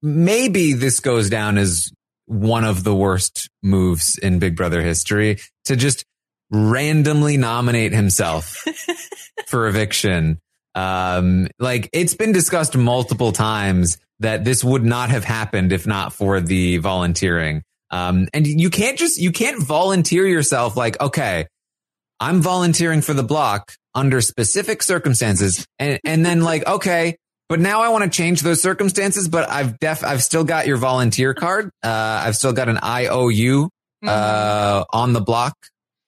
maybe 0.02 0.74
this 0.74 1.00
goes 1.00 1.30
down 1.30 1.58
as 1.58 1.94
one 2.26 2.66
of 2.66 2.84
the 2.84 2.94
worst 2.94 3.50
moves 3.64 4.18
in 4.18 4.40
Big 4.40 4.58
Brother 4.58 4.82
history 4.82 5.40
to 5.64 5.78
just 5.78 6.04
randomly 6.52 7.38
nominate 7.38 7.94
himself 7.94 8.66
for 9.48 9.70
eviction. 9.70 10.40
Um, 10.76 11.48
like 11.60 11.90
it's 11.94 12.16
been 12.16 12.34
discussed 12.34 12.76
multiple 12.76 13.32
times 13.32 13.98
that 14.20 14.44
this 14.44 14.62
would 14.62 14.84
not 14.84 15.10
have 15.10 15.24
happened 15.24 15.72
if 15.72 15.88
not 15.88 16.12
for 16.12 16.42
the 16.42 16.80
volunteering. 16.80 17.64
Um, 17.92 18.28
and 18.34 18.46
you 18.46 18.70
can't 18.70 18.98
just, 18.98 19.18
you 19.18 19.32
can't 19.32 19.64
volunteer 19.64 20.28
yourself 20.28 20.76
like, 20.76 21.00
okay, 21.00 21.48
I'm 22.20 22.42
volunteering 22.42 23.02
for 23.02 23.14
the 23.14 23.24
block 23.24 23.74
under 23.94 24.22
specific 24.22 24.84
circumstances. 24.84 25.66
And, 25.80 26.00
and 26.04 26.26
then 26.26 26.42
like, 26.42 26.66
okay, 26.68 27.18
but 27.50 27.60
now 27.60 27.82
I 27.82 27.90
want 27.90 28.04
to 28.04 28.10
change 28.10 28.42
those 28.42 28.62
circumstances, 28.62 29.28
but 29.28 29.50
I've 29.50 29.80
def, 29.80 30.04
I've 30.04 30.24
still 30.24 30.44
got 30.44 30.68
your 30.68 30.78
volunteer 30.78 31.34
card. 31.34 31.70
Uh, 31.84 32.22
I've 32.26 32.36
still 32.36 32.54
got 32.54 32.70
an 32.70 32.80
IOU, 32.84 33.70
uh, 34.06 34.10
mm-hmm. 34.10 34.84
on 34.98 35.14
the 35.14 35.22
block 35.22 35.56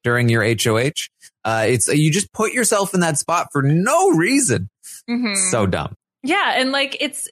during 0.04 0.30
your 0.30 0.44
HOH. 0.44 0.92
Uh, 1.46 1.66
it's, 1.68 1.88
you 1.88 2.12
just 2.12 2.32
put 2.34 2.54
yourself 2.54 2.94
in 2.94 3.00
that 3.00 3.18
spot 3.18 3.48
for 3.52 3.62
no 3.62 4.12
reason. 4.12 4.70
Mm-hmm. 5.10 5.34
So 5.52 5.66
dumb. 5.66 5.96
Yeah. 6.22 6.56
And 6.58 6.74
like, 6.74 6.98
it's, 7.00 7.30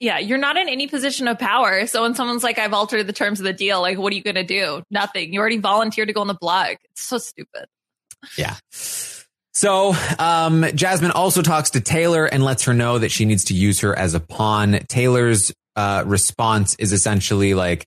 yeah, 0.00 0.18
you're 0.18 0.38
not 0.38 0.56
in 0.56 0.68
any 0.68 0.88
position 0.88 1.28
of 1.28 1.38
power. 1.38 1.86
So 1.86 2.02
when 2.02 2.16
someone's 2.16 2.42
like, 2.42 2.58
I've 2.58 2.72
altered 2.72 3.06
the 3.06 3.12
terms 3.12 3.38
of 3.38 3.44
the 3.44 3.52
deal, 3.52 3.80
like, 3.80 3.96
what 3.96 4.12
are 4.12 4.16
you 4.16 4.22
going 4.24 4.34
to 4.34 4.44
do? 4.44 4.82
Nothing. 4.90 5.32
You 5.32 5.38
already 5.38 5.58
volunteered 5.58 6.08
to 6.08 6.14
go 6.14 6.20
on 6.20 6.26
the 6.26 6.34
block. 6.34 6.78
It's 6.90 7.02
so 7.02 7.18
stupid. 7.18 7.66
Yeah. 8.36 8.56
So, 9.54 9.94
um, 10.18 10.64
Jasmine 10.74 11.10
also 11.10 11.42
talks 11.42 11.70
to 11.70 11.80
Taylor 11.80 12.24
and 12.24 12.42
lets 12.42 12.64
her 12.64 12.74
know 12.74 12.98
that 12.98 13.10
she 13.10 13.24
needs 13.24 13.44
to 13.44 13.54
use 13.54 13.80
her 13.80 13.96
as 13.96 14.14
a 14.14 14.20
pawn. 14.20 14.80
Taylor's, 14.88 15.52
uh, 15.76 16.04
response 16.06 16.74
is 16.76 16.92
essentially 16.92 17.54
like, 17.54 17.86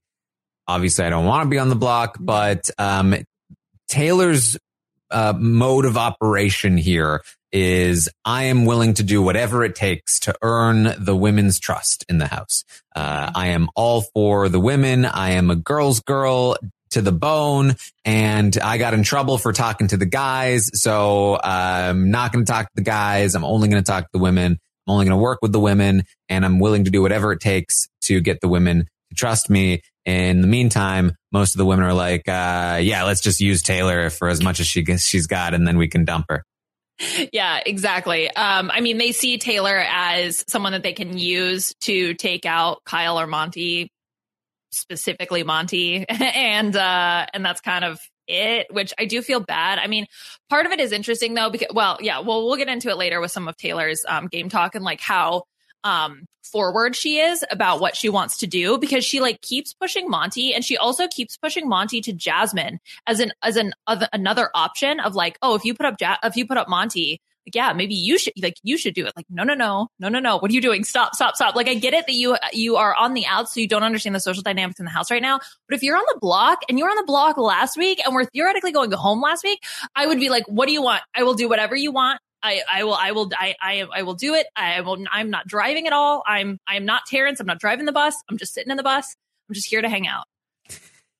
obviously 0.68 1.04
I 1.04 1.10
don't 1.10 1.26
want 1.26 1.44
to 1.44 1.50
be 1.50 1.58
on 1.58 1.68
the 1.68 1.76
block, 1.76 2.16
but, 2.20 2.70
um, 2.78 3.16
Taylor's, 3.88 4.56
uh, 5.10 5.34
mode 5.36 5.84
of 5.84 5.96
operation 5.96 6.76
here 6.76 7.22
is 7.52 8.08
I 8.24 8.44
am 8.44 8.64
willing 8.64 8.94
to 8.94 9.02
do 9.02 9.22
whatever 9.22 9.64
it 9.64 9.74
takes 9.74 10.20
to 10.20 10.34
earn 10.42 10.94
the 10.98 11.16
women's 11.16 11.58
trust 11.58 12.04
in 12.08 12.18
the 12.18 12.26
house. 12.26 12.64
Uh, 12.94 13.30
I 13.34 13.48
am 13.48 13.68
all 13.74 14.02
for 14.02 14.48
the 14.48 14.60
women. 14.60 15.04
I 15.04 15.30
am 15.30 15.50
a 15.50 15.56
girl's 15.56 16.00
girl 16.00 16.56
to 16.90 17.02
the 17.02 17.12
bone 17.12 17.74
and 18.04 18.56
I 18.58 18.78
got 18.78 18.94
in 18.94 19.02
trouble 19.02 19.38
for 19.38 19.52
talking 19.52 19.88
to 19.88 19.96
the 19.96 20.06
guys. 20.06 20.70
So 20.74 21.38
I'm 21.42 22.10
not 22.10 22.32
going 22.32 22.44
to 22.44 22.50
talk 22.50 22.66
to 22.66 22.76
the 22.76 22.82
guys. 22.82 23.34
I'm 23.34 23.44
only 23.44 23.68
going 23.68 23.82
to 23.82 23.86
talk 23.86 24.04
to 24.04 24.10
the 24.12 24.18
women. 24.18 24.52
I'm 24.86 24.92
only 24.92 25.04
going 25.04 25.18
to 25.18 25.22
work 25.22 25.40
with 25.42 25.52
the 25.52 25.60
women 25.60 26.04
and 26.28 26.44
I'm 26.44 26.58
willing 26.58 26.84
to 26.84 26.90
do 26.90 27.02
whatever 27.02 27.32
it 27.32 27.40
takes 27.40 27.88
to 28.02 28.20
get 28.20 28.40
the 28.40 28.48
women 28.48 28.86
to 29.10 29.14
trust 29.16 29.50
me. 29.50 29.82
In 30.04 30.40
the 30.40 30.46
meantime, 30.46 31.16
most 31.32 31.54
of 31.54 31.58
the 31.58 31.66
women 31.66 31.84
are 31.84 31.94
like, 31.94 32.28
uh, 32.28 32.78
yeah, 32.80 33.02
let's 33.04 33.20
just 33.20 33.40
use 33.40 33.62
Taylor 33.62 34.08
for 34.08 34.28
as 34.28 34.40
much 34.40 34.60
as 34.60 34.68
she 34.68 34.82
gets, 34.82 35.04
she's 35.04 35.26
got 35.26 35.52
and 35.52 35.66
then 35.66 35.78
we 35.78 35.88
can 35.88 36.04
dump 36.04 36.26
her. 36.28 36.44
Yeah, 37.32 37.60
exactly. 37.64 38.30
Um, 38.30 38.70
I 38.72 38.80
mean, 38.80 38.98
they 38.98 39.12
see 39.12 39.36
Taylor 39.36 39.84
as 39.86 40.44
someone 40.48 40.72
that 40.72 40.82
they 40.82 40.94
can 40.94 41.18
use 41.18 41.74
to 41.80 42.14
take 42.14 42.46
out 42.46 42.84
Kyle 42.84 43.20
or 43.20 43.26
Monte, 43.26 43.90
specifically 44.76 45.42
Monte, 45.42 46.06
and 46.08 46.76
uh, 46.76 47.26
and 47.32 47.44
that's 47.44 47.60
kind 47.60 47.84
of 47.84 48.00
it. 48.26 48.66
Which 48.70 48.92
I 48.98 49.04
do 49.06 49.22
feel 49.22 49.40
bad. 49.40 49.78
I 49.78 49.86
mean, 49.86 50.06
part 50.48 50.66
of 50.66 50.72
it 50.72 50.80
is 50.80 50.92
interesting 50.92 51.34
though, 51.34 51.50
because 51.50 51.68
well, 51.72 51.98
yeah, 52.00 52.20
well, 52.20 52.46
we'll 52.46 52.56
get 52.56 52.68
into 52.68 52.90
it 52.90 52.96
later 52.96 53.20
with 53.20 53.30
some 53.30 53.48
of 53.48 53.56
Taylor's 53.56 54.04
um, 54.08 54.28
game 54.28 54.48
talk 54.48 54.74
and 54.74 54.84
like 54.84 55.00
how 55.00 55.44
um 55.84 56.26
forward 56.42 56.96
she 56.96 57.18
is 57.18 57.44
about 57.50 57.80
what 57.80 57.96
she 57.96 58.08
wants 58.08 58.38
to 58.38 58.46
do 58.46 58.78
because 58.78 59.04
she 59.04 59.20
like 59.20 59.40
keeps 59.40 59.74
pushing 59.74 60.08
Monte 60.08 60.54
and 60.54 60.64
she 60.64 60.76
also 60.76 61.08
keeps 61.08 61.36
pushing 61.36 61.68
Monte 61.68 62.00
to 62.02 62.12
Jasmine 62.12 62.78
as 63.06 63.20
an 63.20 63.32
as 63.42 63.56
an 63.56 63.72
other, 63.86 64.08
another 64.12 64.50
option 64.54 65.00
of 65.00 65.14
like 65.14 65.38
oh 65.42 65.54
if 65.54 65.64
you 65.64 65.74
put 65.74 65.86
up 65.86 65.96
ja- 66.00 66.18
if 66.22 66.36
you 66.36 66.46
put 66.46 66.56
up 66.56 66.68
Monte 66.68 67.20
yeah 67.54 67.72
maybe 67.72 67.94
you 67.94 68.18
should 68.18 68.32
like 68.40 68.56
you 68.62 68.76
should 68.76 68.94
do 68.94 69.06
it 69.06 69.12
like 69.16 69.26
no 69.30 69.44
no 69.44 69.54
no 69.54 69.88
no 69.98 70.08
no 70.08 70.18
no 70.18 70.38
what 70.38 70.50
are 70.50 70.54
you 70.54 70.60
doing 70.60 70.84
stop 70.84 71.14
stop 71.14 71.36
stop 71.36 71.54
like 71.54 71.68
I 71.68 71.74
get 71.74 71.94
it 71.94 72.06
that 72.06 72.14
you 72.14 72.36
you 72.52 72.76
are 72.76 72.94
on 72.94 73.14
the 73.14 73.26
outs 73.26 73.54
so 73.54 73.60
you 73.60 73.68
don't 73.68 73.82
understand 73.82 74.14
the 74.14 74.20
social 74.20 74.42
dynamics 74.42 74.78
in 74.78 74.84
the 74.84 74.90
house 74.90 75.10
right 75.10 75.22
now 75.22 75.38
but 75.68 75.76
if 75.76 75.82
you're 75.82 75.96
on 75.96 76.04
the 76.12 76.18
block 76.20 76.60
and 76.68 76.78
you 76.78 76.84
were 76.84 76.90
on 76.90 76.96
the 76.96 77.04
block 77.06 77.36
last 77.36 77.76
week 77.76 78.00
and 78.04 78.14
we're 78.14 78.24
theoretically 78.26 78.72
going 78.72 78.90
home 78.92 79.20
last 79.20 79.44
week 79.44 79.62
I 79.94 80.06
would 80.06 80.18
be 80.18 80.28
like 80.28 80.44
what 80.48 80.66
do 80.66 80.72
you 80.72 80.82
want 80.82 81.02
I 81.14 81.22
will 81.22 81.34
do 81.34 81.48
whatever 81.48 81.76
you 81.76 81.92
want 81.92 82.20
I, 82.42 82.62
I 82.70 82.84
will 82.84 82.94
I 82.94 83.12
will 83.12 83.30
I, 83.36 83.54
I 83.60 83.86
I 83.92 84.02
will 84.02 84.14
do 84.14 84.34
it. 84.34 84.46
I 84.54 84.80
will 84.82 85.04
I'm 85.10 85.30
not 85.30 85.48
driving 85.48 85.88
at 85.88 85.92
all. 85.92 86.22
I'm 86.26 86.58
I'm 86.66 86.84
not 86.84 87.02
Terrance. 87.06 87.40
I'm 87.40 87.46
not 87.46 87.58
driving 87.58 87.86
the 87.86 87.92
bus. 87.92 88.14
I'm 88.28 88.38
just 88.38 88.54
sitting 88.54 88.70
in 88.70 88.76
the 88.76 88.84
bus. 88.84 89.16
I'm 89.48 89.54
just 89.54 89.68
here 89.68 89.82
to 89.82 89.88
hang 89.88 90.06
out. 90.06 90.26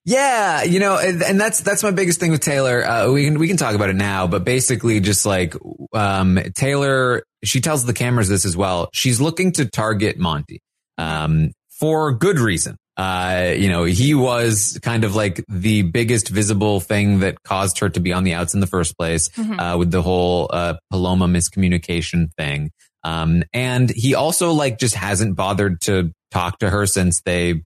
Yeah, 0.09 0.63
you 0.63 0.79
know, 0.79 0.99
and, 0.99 1.21
and 1.21 1.41
that's 1.41 1.61
that's 1.61 1.83
my 1.83 1.91
biggest 1.91 2.21
thing 2.21 2.31
with 2.31 2.41
Taylor. 2.41 2.85
Uh, 2.87 3.11
we 3.11 3.25
can 3.25 3.41
we 3.41 3.49
can 3.49 3.57
talk 3.57 3.75
about 3.75 3.91
it 3.91 3.97
now, 3.97 4.29
but 4.29 4.45
basically, 4.45 5.01
just 5.01 5.27
like 5.27 5.55
um, 5.93 6.39
Taylor, 6.55 7.25
she 7.43 7.61
tells 7.61 7.85
the 7.85 7.93
cameras 7.93 8.29
this 8.29 8.45
as 8.45 8.57
well. 8.57 8.89
She's 8.95 9.21
looking 9.21 9.51
to 9.53 9.65
target 9.69 10.17
Monte 10.17 10.61
um, 10.97 11.51
for 11.81 12.13
good 12.13 12.39
reason. 12.39 12.77
Uh, 12.97 13.53
you 13.57 13.69
know, 13.69 13.83
he 13.83 14.15
was 14.15 14.79
kind 14.81 15.03
of 15.03 15.17
like 15.17 15.45
the 15.49 15.83
biggest 15.83 16.29
visible 16.29 16.79
thing 16.79 17.19
that 17.19 17.43
caused 17.43 17.81
her 17.81 17.89
to 17.91 17.99
be 18.01 18.13
on 18.13 18.23
the 18.23 18.33
outs 18.33 18.55
in 18.55 18.61
the 18.61 18.67
first 18.69 18.97
place, 18.97 19.29
Mhm. 19.31 19.59
uh, 19.75 19.77
with 19.77 19.91
the 19.91 20.01
whole, 20.01 20.49
uh, 20.51 20.75
Paloma 20.91 21.27
miscommunication 21.27 22.29
thing. 22.39 22.71
Um, 23.05 23.43
and 23.53 23.91
he 23.91 24.15
also 24.15 24.53
like 24.53 24.79
just 24.79 24.95
hasn't 24.95 25.37
bothered 25.37 25.81
to 25.83 26.13
talk 26.31 26.59
to 26.61 26.71
her 26.71 26.87
since 26.87 27.21
they 27.27 27.63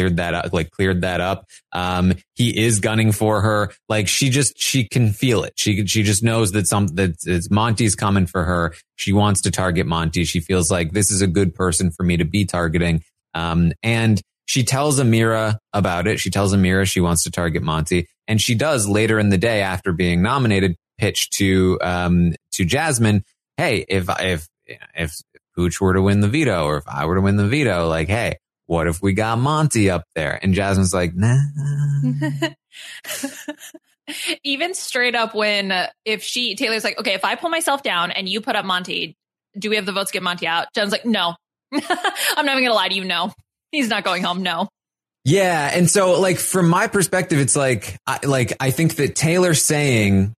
cleared 0.00 0.16
that 0.16 0.32
up, 0.32 0.52
like 0.54 0.70
cleared 0.70 1.02
that 1.02 1.20
up. 1.20 1.46
Um, 1.72 2.14
he 2.34 2.64
is 2.64 2.80
gunning 2.80 3.12
for 3.12 3.42
her. 3.42 3.70
Like 3.88 4.08
she 4.08 4.30
just, 4.30 4.58
she 4.58 4.88
can 4.88 5.12
feel 5.12 5.44
it. 5.44 5.52
She, 5.56 5.86
she 5.86 6.02
just 6.02 6.22
knows 6.22 6.52
that 6.52 6.66
some, 6.66 6.86
that 6.88 7.16
it's 7.26 7.50
Monte's 7.50 7.94
coming 7.94 8.26
for 8.26 8.44
her. 8.44 8.74
She 8.96 9.12
wants 9.12 9.42
to 9.42 9.50
target 9.50 9.86
Monte. 9.86 10.24
She 10.24 10.40
feels 10.40 10.70
like 10.70 10.92
this 10.92 11.10
is 11.10 11.20
a 11.20 11.26
good 11.26 11.54
person 11.54 11.90
for 11.90 12.02
me 12.02 12.16
to 12.16 12.24
be 12.24 12.46
targeting. 12.46 13.02
Um, 13.34 13.72
and 13.82 14.22
she 14.46 14.64
tells 14.64 14.98
Ameerah 14.98 15.58
about 15.74 16.06
it. 16.06 16.18
She 16.18 16.30
tells 16.30 16.54
Ameerah 16.54 16.86
she 16.86 17.00
wants 17.00 17.24
to 17.24 17.30
target 17.30 17.62
Monte 17.62 18.06
and 18.26 18.40
she 18.40 18.54
does 18.54 18.88
later 18.88 19.18
in 19.18 19.28
the 19.28 19.38
day 19.38 19.60
after 19.60 19.92
being 19.92 20.22
nominated 20.22 20.76
pitch 20.98 21.28
to, 21.30 21.78
um, 21.82 22.32
to 22.52 22.64
Jasmine. 22.64 23.22
Hey, 23.58 23.84
if, 23.86 24.08
if, 24.18 24.48
if 24.94 25.12
Pooch 25.54 25.78
were 25.78 25.92
to 25.92 26.00
win 26.00 26.20
the 26.20 26.28
veto 26.28 26.64
or 26.64 26.78
if 26.78 26.88
I 26.88 27.04
were 27.04 27.16
to 27.16 27.20
win 27.20 27.36
the 27.36 27.46
veto, 27.46 27.86
like, 27.86 28.08
hey, 28.08 28.38
what 28.70 28.86
if 28.86 29.02
we 29.02 29.12
got 29.14 29.36
Monte 29.36 29.90
up 29.90 30.04
there? 30.14 30.38
And 30.40 30.54
Jasmine's 30.54 30.94
like, 30.94 31.12
nah. 31.16 31.38
Even 34.44 34.74
straight 34.74 35.16
up 35.16 35.34
when 35.34 35.72
uh, 35.72 35.88
if 36.04 36.22
she 36.22 36.54
Taylor's 36.54 36.84
like, 36.84 36.96
okay, 36.96 37.14
if 37.14 37.24
I 37.24 37.34
pull 37.34 37.50
myself 37.50 37.82
down 37.82 38.12
and 38.12 38.28
you 38.28 38.40
put 38.40 38.54
up 38.54 38.64
Monte, 38.64 39.16
do 39.58 39.70
we 39.70 39.76
have 39.76 39.86
the 39.86 39.92
votes 39.92 40.10
to 40.10 40.12
get 40.12 40.22
Monte 40.22 40.46
out? 40.46 40.68
Jen's 40.72 40.92
like, 40.92 41.04
no. 41.04 41.34
I'm 41.72 41.82
not 42.46 42.52
even 42.52 42.62
gonna 42.62 42.74
lie 42.74 42.88
to 42.88 42.94
you. 42.94 43.04
No, 43.04 43.32
he's 43.72 43.88
not 43.88 44.04
going 44.04 44.22
home. 44.22 44.44
No. 44.44 44.68
Yeah. 45.24 45.68
And 45.74 45.90
so 45.90 46.20
like 46.20 46.38
from 46.38 46.68
my 46.68 46.86
perspective, 46.86 47.40
it's 47.40 47.56
like, 47.56 47.96
I, 48.06 48.20
like, 48.24 48.52
I 48.60 48.70
think 48.70 48.94
that 48.96 49.16
Taylor 49.16 49.54
saying, 49.54 50.32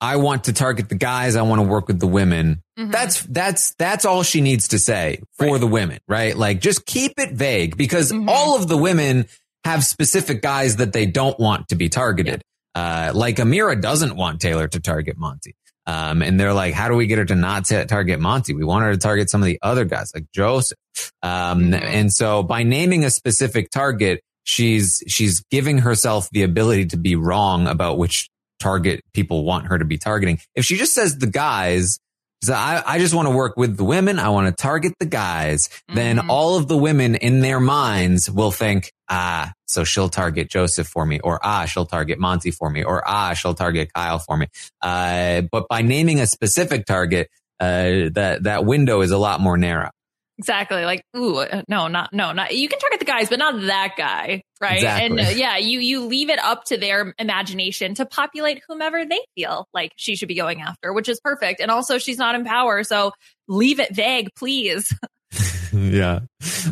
I 0.00 0.16
want 0.16 0.44
to 0.44 0.52
target 0.52 0.88
the 0.88 0.94
guys. 0.94 1.34
I 1.36 1.42
want 1.42 1.60
to 1.60 1.66
work 1.66 1.88
with 1.88 1.98
the 1.98 2.06
women. 2.06 2.62
Mhm. 2.78 2.92
That's, 2.92 3.22
that's, 3.22 3.74
that's 3.74 4.04
all 4.04 4.22
she 4.22 4.40
needs 4.40 4.68
to 4.68 4.78
say 4.78 5.20
for 5.38 5.58
the 5.58 5.66
women, 5.66 5.98
right? 6.06 6.36
Like 6.36 6.60
just 6.60 6.86
keep 6.86 7.14
it 7.18 7.32
vague 7.32 7.76
because 7.76 8.12
all 8.28 8.56
of 8.56 8.68
the 8.68 8.76
women 8.76 9.26
have 9.64 9.84
specific 9.84 10.40
guys 10.40 10.76
that 10.76 10.92
they 10.92 11.04
don't 11.06 11.38
want 11.40 11.68
to 11.68 11.74
be 11.74 11.88
targeted. 11.88 12.42
Uh, 12.74 13.10
like 13.14 13.36
Ameerah 13.36 13.80
doesn't 13.82 14.14
want 14.14 14.40
Taylor 14.40 14.68
to 14.68 14.78
target 14.80 15.16
Monte. 15.18 15.54
Um, 15.86 16.22
and 16.22 16.38
they're 16.38 16.52
like, 16.52 16.74
how 16.74 16.86
do 16.88 16.94
we 16.94 17.06
get 17.06 17.18
her 17.18 17.24
to 17.24 17.34
not 17.34 17.64
ta- 17.64 17.84
target 17.84 18.20
Monte? 18.20 18.52
We 18.54 18.62
want 18.64 18.84
her 18.84 18.92
to 18.92 18.98
target 18.98 19.30
some 19.30 19.40
of 19.42 19.46
the 19.46 19.58
other 19.62 19.84
guys 19.84 20.12
like 20.14 20.26
Joseph. 20.32 20.78
Um, 21.22 21.72
and 21.74 22.12
so 22.12 22.42
by 22.42 22.62
naming 22.62 23.04
a 23.04 23.10
specific 23.10 23.70
target, 23.70 24.20
she's, 24.44 25.02
she's 25.08 25.40
giving 25.50 25.78
herself 25.78 26.28
the 26.30 26.42
ability 26.42 26.86
to 26.86 26.96
be 26.98 27.16
wrong 27.16 27.66
about 27.66 27.98
which 27.98 28.28
target 28.58 29.02
people 29.12 29.44
want 29.44 29.66
her 29.66 29.78
to 29.78 29.84
be 29.84 29.98
targeting. 29.98 30.38
If 30.54 30.64
she 30.64 30.76
just 30.76 30.94
says 30.94 31.18
the 31.18 31.26
guys, 31.26 31.98
so 32.42 32.54
I, 32.54 32.82
I 32.86 32.98
just 32.98 33.14
want 33.14 33.26
to 33.26 33.34
work 33.34 33.56
with 33.56 33.76
the 33.76 33.84
women. 33.84 34.18
I 34.18 34.28
want 34.28 34.46
to 34.46 34.62
target 34.62 34.92
the 35.00 35.06
guys. 35.06 35.68
Then 35.92 36.30
all 36.30 36.56
of 36.56 36.68
the 36.68 36.76
women 36.76 37.16
in 37.16 37.40
their 37.40 37.58
minds 37.58 38.30
will 38.30 38.52
think, 38.52 38.92
ah, 39.08 39.52
so 39.66 39.82
she'll 39.82 40.08
target 40.08 40.48
Joseph 40.48 40.86
for 40.86 41.04
me, 41.04 41.18
or 41.18 41.40
ah, 41.42 41.64
she'll 41.64 41.86
target 41.86 42.20
Monte 42.20 42.52
for 42.52 42.70
me, 42.70 42.84
or 42.84 43.02
ah, 43.06 43.34
she'll 43.34 43.54
target 43.54 43.92
Kyle 43.92 44.20
for 44.20 44.36
me. 44.36 44.46
Uh, 44.80 45.42
but 45.50 45.66
by 45.68 45.82
naming 45.82 46.20
a 46.20 46.26
specific 46.26 46.86
target, 46.86 47.28
uh, 47.58 48.08
that, 48.12 48.44
that 48.44 48.64
window 48.64 49.00
is 49.00 49.10
a 49.10 49.18
lot 49.18 49.40
more 49.40 49.58
narrow. 49.58 49.90
Exactly. 50.38 50.84
Like, 50.84 51.02
ooh, 51.16 51.44
no, 51.66 51.88
not, 51.88 52.12
no, 52.12 52.30
not, 52.30 52.54
you 52.54 52.68
can 52.68 52.78
target 52.78 53.00
the 53.00 53.04
guys, 53.04 53.28
but 53.28 53.40
not 53.40 53.60
that 53.62 53.94
guy. 53.98 54.42
Right. 54.60 54.76
Exactly. 54.76 55.06
And 55.06 55.20
uh, 55.20 55.30
yeah, 55.36 55.56
you, 55.56 55.80
you 55.80 56.04
leave 56.06 56.30
it 56.30 56.38
up 56.38 56.64
to 56.64 56.76
their 56.76 57.14
imagination 57.18 57.94
to 57.94 58.06
populate 58.06 58.62
whomever 58.68 59.04
they 59.04 59.20
feel 59.34 59.68
like 59.72 59.92
she 59.96 60.16
should 60.16 60.28
be 60.28 60.34
going 60.34 60.60
after, 60.60 60.92
which 60.92 61.08
is 61.08 61.20
perfect. 61.20 61.60
And 61.60 61.70
also 61.70 61.98
she's 61.98 62.18
not 62.18 62.34
in 62.34 62.44
power. 62.44 62.82
So 62.82 63.12
leave 63.46 63.80
it 63.80 63.94
vague, 63.94 64.30
please. 64.34 64.92
yeah. 65.72 66.20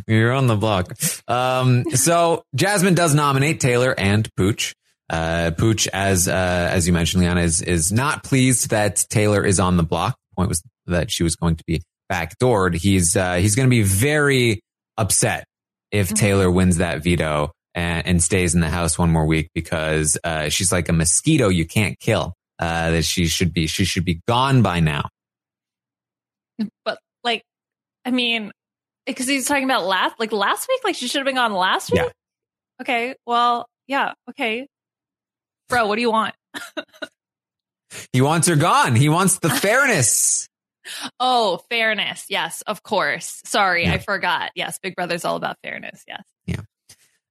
You're 0.07 0.33
on 0.33 0.47
the 0.47 0.57
block. 0.57 0.95
Um, 1.29 1.85
so 1.91 2.45
Jasmine 2.55 2.95
does 2.95 3.15
nominate 3.15 3.61
Taylor 3.61 3.95
and 3.97 4.29
Pooch. 4.37 4.75
Uh, 5.09 5.53
Pooch, 5.57 5.87
as, 5.93 6.27
uh, 6.27 6.71
as 6.73 6.87
you 6.87 6.93
mentioned, 6.93 7.23
Liana, 7.23 7.43
is, 7.43 7.63
is 7.63 7.93
not 7.93 8.25
pleased 8.25 8.71
that 8.71 9.05
Taylor 9.09 9.45
is 9.45 9.61
on 9.61 9.77
the 9.77 9.85
block. 9.85 10.17
Point 10.35 10.49
was 10.49 10.63
that 10.87 11.11
she 11.13 11.23
was 11.23 11.37
going 11.37 11.57
to 11.57 11.65
be 11.67 11.83
backdoored. 12.11 12.75
He's, 12.75 13.17
uh, 13.17 13.35
he's 13.35 13.55
going 13.55 13.67
to 13.69 13.71
be 13.71 13.83
very 13.83 14.61
upset 14.97 15.45
if 15.93 16.13
Taylor 16.13 16.51
wins 16.51 16.79
that 16.79 17.03
veto 17.05 17.53
and, 17.77 18.05
and 18.07 18.23
stays 18.23 18.57
in 18.57 18.61
the 18.61 18.69
house 18.69 18.99
one 18.99 19.11
more 19.11 19.25
week 19.25 19.51
because, 19.55 20.19
uh, 20.25 20.49
she's 20.49 20.73
like 20.73 20.89
a 20.89 20.93
mosquito 20.93 21.49
you 21.49 21.65
can't 21.65 21.99
kill. 22.01 22.35
Uh, 22.59 22.91
that 22.91 23.05
she 23.05 23.27
should 23.27 23.53
be, 23.53 23.67
she 23.67 23.85
should 23.85 24.05
be 24.05 24.21
gone 24.27 24.63
by 24.63 24.81
now. 24.81 25.09
But 26.85 26.99
like, 27.23 27.45
I 28.05 28.11
mean, 28.11 28.51
because 29.05 29.29
he's 29.29 29.47
talking 29.47 29.65
about 29.65 29.85
last, 29.85 30.19
like 30.19 30.33
last 30.33 30.67
week, 30.69 30.81
like 30.83 30.97
she 30.97 31.07
should 31.07 31.19
have 31.19 31.27
been 31.27 31.35
gone 31.35 31.53
last 31.53 31.93
week. 31.93 32.01
Yeah. 32.01 32.09
Okay. 32.81 33.15
Well, 33.27 33.67
yeah. 33.87 34.15
Okay. 34.31 34.67
Bro, 35.69 35.87
what 35.87 35.97
do 35.97 36.01
you 36.01 36.11
want? 36.11 36.35
He 38.13 38.21
wants 38.21 38.49
her 38.49 38.57
gone. 38.57 38.97
He 38.97 39.09
wants 39.09 39.39
the 39.39 39.51
fairness. 39.51 40.49
Oh, 41.19 41.61
fairness. 41.69 42.27
Yes, 42.29 42.63
of 42.63 42.81
course. 42.81 43.41
Sorry, 43.45 43.89
I 43.89 43.99
forgot. 43.99 44.53
Yes, 44.55 44.79
Big 44.81 44.95
Brother's 44.95 45.25
all 45.25 45.35
about 45.35 45.57
fairness. 45.61 46.05
Yes. 46.07 46.23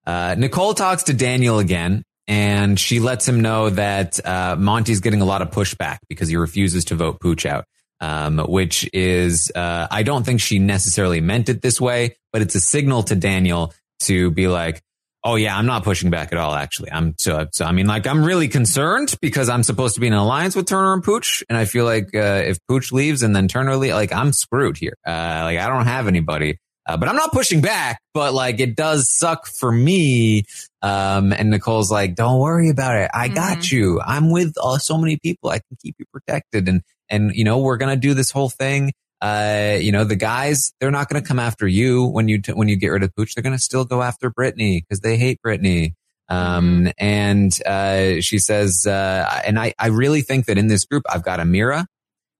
Uh, 0.06 0.36
Nicole 0.38 0.74
talks 0.74 1.04
to 1.04 1.14
Daniel 1.14 1.60
again 1.60 2.04
and 2.28 2.80
she 2.80 3.00
lets 3.00 3.28
him 3.28 3.42
know 3.42 3.70
that, 3.70 4.26
uh, 4.26 4.56
Monte's 4.58 5.00
getting 5.00 5.22
a 5.22 5.26
lot 5.26 5.42
of 5.42 5.52
pushback 5.52 6.00
because 6.10 6.28
he 6.28 6.36
refuses 6.38 6.86
to 6.86 6.96
vote 6.96 7.20
Pooch 7.20 7.46
out. 7.46 7.66
Um, 8.02 8.40
which 8.40 8.90
is, 8.94 9.54
uh, 9.56 9.88
I 9.90 10.04
don't 10.04 10.26
think 10.26 10.42
she 10.42 10.60
necessarily 10.60 11.22
meant 11.22 11.48
it 11.48 11.62
this 11.62 11.80
way, 11.80 12.18
but 12.34 12.42
it's 12.42 12.54
a 12.54 12.60
signal 12.60 13.04
to 13.04 13.16
Daniel 13.16 13.74
to 14.02 14.32
be 14.32 14.50
like, 14.50 14.82
Oh 15.28 15.36
yeah, 15.38 15.58
I'm 15.58 15.66
not 15.66 15.84
pushing 15.84 16.12
back 16.12 16.32
at 16.32 16.38
all. 16.38 16.54
Actually, 16.54 16.92
I'm 16.92 17.16
so, 17.18 17.48
so 17.52 17.66
I 17.66 17.72
mean, 17.72 17.88
like, 17.88 18.06
I'm 18.06 18.24
really 18.24 18.48
concerned 18.48 19.16
because 19.22 19.50
I'm 19.50 19.64
supposed 19.64 19.96
to 19.96 20.02
be 20.02 20.06
in 20.06 20.14
an 20.14 20.20
alliance 20.20 20.56
with 20.56 20.68
Turner 20.68 20.94
and 20.94 21.04
Pooch. 21.04 21.44
And 21.50 21.58
I 21.58 21.66
feel 21.66 21.84
like, 21.84 22.14
uh, 22.14 22.44
if 22.46 22.60
Pooch 22.68 22.92
leaves 22.92 23.24
and 23.24 23.36
then 23.36 23.48
Turner 23.48 23.76
leaves, 23.76 23.96
like, 23.96 24.14
I'm 24.14 24.32
screwed 24.34 24.78
here. 24.78 24.96
Uh, 25.06 25.42
like, 25.46 25.58
I 25.58 25.68
don't 25.68 25.88
have 25.88 26.08
anybody. 26.08 26.60
Uh, 26.88 26.98
but 26.98 27.10
I'm 27.10 27.16
not 27.16 27.32
pushing 27.32 27.62
back, 27.62 28.00
but 28.14 28.34
like 28.34 28.60
it 28.60 28.76
does 28.76 29.10
suck 29.10 29.48
for 29.48 29.72
me. 29.72 30.44
Um, 30.84 31.34
and 31.34 31.50
Nicole's 31.50 31.90
like, 31.90 32.14
don't 32.14 32.40
worry 32.40 32.70
about 32.70 32.96
it. 32.96 33.10
I 33.12 33.28
got 33.28 33.72
you. 33.72 34.00
I'm 34.06 34.30
with 34.30 34.54
uh, 34.62 34.78
so 34.78 34.98
many 34.98 35.18
people. 35.18 35.50
I 35.50 35.60
can 35.60 35.78
keep 35.82 35.96
you 35.98 36.06
protected. 36.14 36.70
And, 36.70 36.84
and, 37.10 37.34
you 37.34 37.44
know, 37.44 37.58
we're 37.58 37.78
going 37.78 37.90
to 37.90 38.00
do 38.00 38.14
this 38.14 38.30
whole 38.30 38.50
thing. 38.50 38.92
uh, 39.22 39.78
you 39.80 39.92
know, 39.92 40.04
the 40.04 40.16
guys, 40.16 40.74
they're 40.80 40.92
not 40.92 41.10
going 41.10 41.22
to 41.22 41.28
come 41.28 41.40
after 41.40 41.68
you 41.68 42.06
when 42.06 42.28
you, 42.28 42.42
t- 42.42 42.52
when 42.54 42.68
you 42.68 42.76
get 42.76 42.90
rid 42.90 43.02
of 43.02 43.16
Pooch. 43.16 43.34
They're 43.34 43.42
going 43.42 43.56
to 43.56 43.62
still 43.62 43.86
go 43.86 44.04
after 44.04 44.30
Brittany 44.30 44.82
because 44.82 45.00
they 45.00 45.18
hate 45.18 45.42
Brittany. 45.42 45.96
Um, 46.30 46.92
and, 46.98 47.58
uh, 47.66 48.22
she 48.22 48.40
says, 48.40 48.86
uh, 48.88 49.42
and 49.46 49.60
I, 49.60 49.74
I 49.80 49.88
really 49.88 50.22
think 50.22 50.46
that 50.46 50.58
in 50.58 50.68
this 50.68 50.86
group, 50.86 51.04
I've 51.10 51.24
got 51.24 51.40
Ameerah 51.40 51.86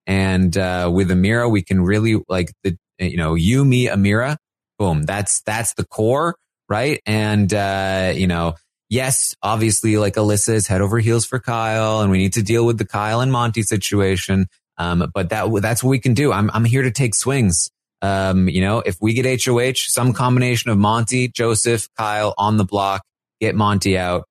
and, 0.06 0.56
uh, 0.58 0.92
with 0.94 1.10
Ameerah, 1.10 1.50
we 1.50 1.64
can 1.64 1.82
really 1.82 2.22
like 2.28 2.52
the, 2.64 2.78
you 3.00 3.18
know, 3.18 3.36
you, 3.36 3.66
me, 3.66 3.88
Ameerah, 3.88 4.38
boom. 4.78 5.04
That's, 5.04 5.42
that's 5.42 5.74
the 5.74 5.86
core, 5.86 6.36
right? 6.70 7.02
And, 7.06 7.54
uh, 7.54 8.14
you 8.16 8.28
know, 8.28 8.56
yes, 8.90 9.36
obviously 9.42 9.98
like 9.98 10.16
Alyssa 10.16 10.54
is 10.54 10.68
head 10.68 10.82
over 10.82 11.00
heels 11.00 11.26
for 11.26 11.40
Kyle 11.40 12.02
and 12.02 12.12
we 12.12 12.18
need 12.18 12.34
to 12.34 12.44
deal 12.44 12.66
with 12.66 12.78
the 12.78 12.86
Kyle 12.86 13.22
and 13.22 13.32
Monte 13.32 13.64
situation. 13.64 14.48
Um, 14.78 15.10
but 15.14 15.30
that, 15.30 15.50
that's 15.62 15.84
what 15.84 15.90
we 15.90 16.00
can 16.00 16.14
do. 16.14 16.32
I'm, 16.32 16.52
I'm 16.54 16.66
here 16.66 16.84
to 16.84 16.92
take 16.92 17.16
swings. 17.16 17.70
Um, 18.02 18.50
you 18.50 18.62
know, 18.62 18.80
if 18.86 18.98
we 19.02 19.14
get 19.14 19.44
HOH, 19.44 19.74
some 19.88 20.14
combination 20.14 20.70
of 20.70 20.78
Monte, 20.78 21.30
Joseph, 21.30 21.88
Kyle 21.98 22.34
on 22.38 22.58
the 22.58 22.66
block, 22.66 23.02
get 23.40 23.56
Monte 23.56 23.98
out 23.98 24.26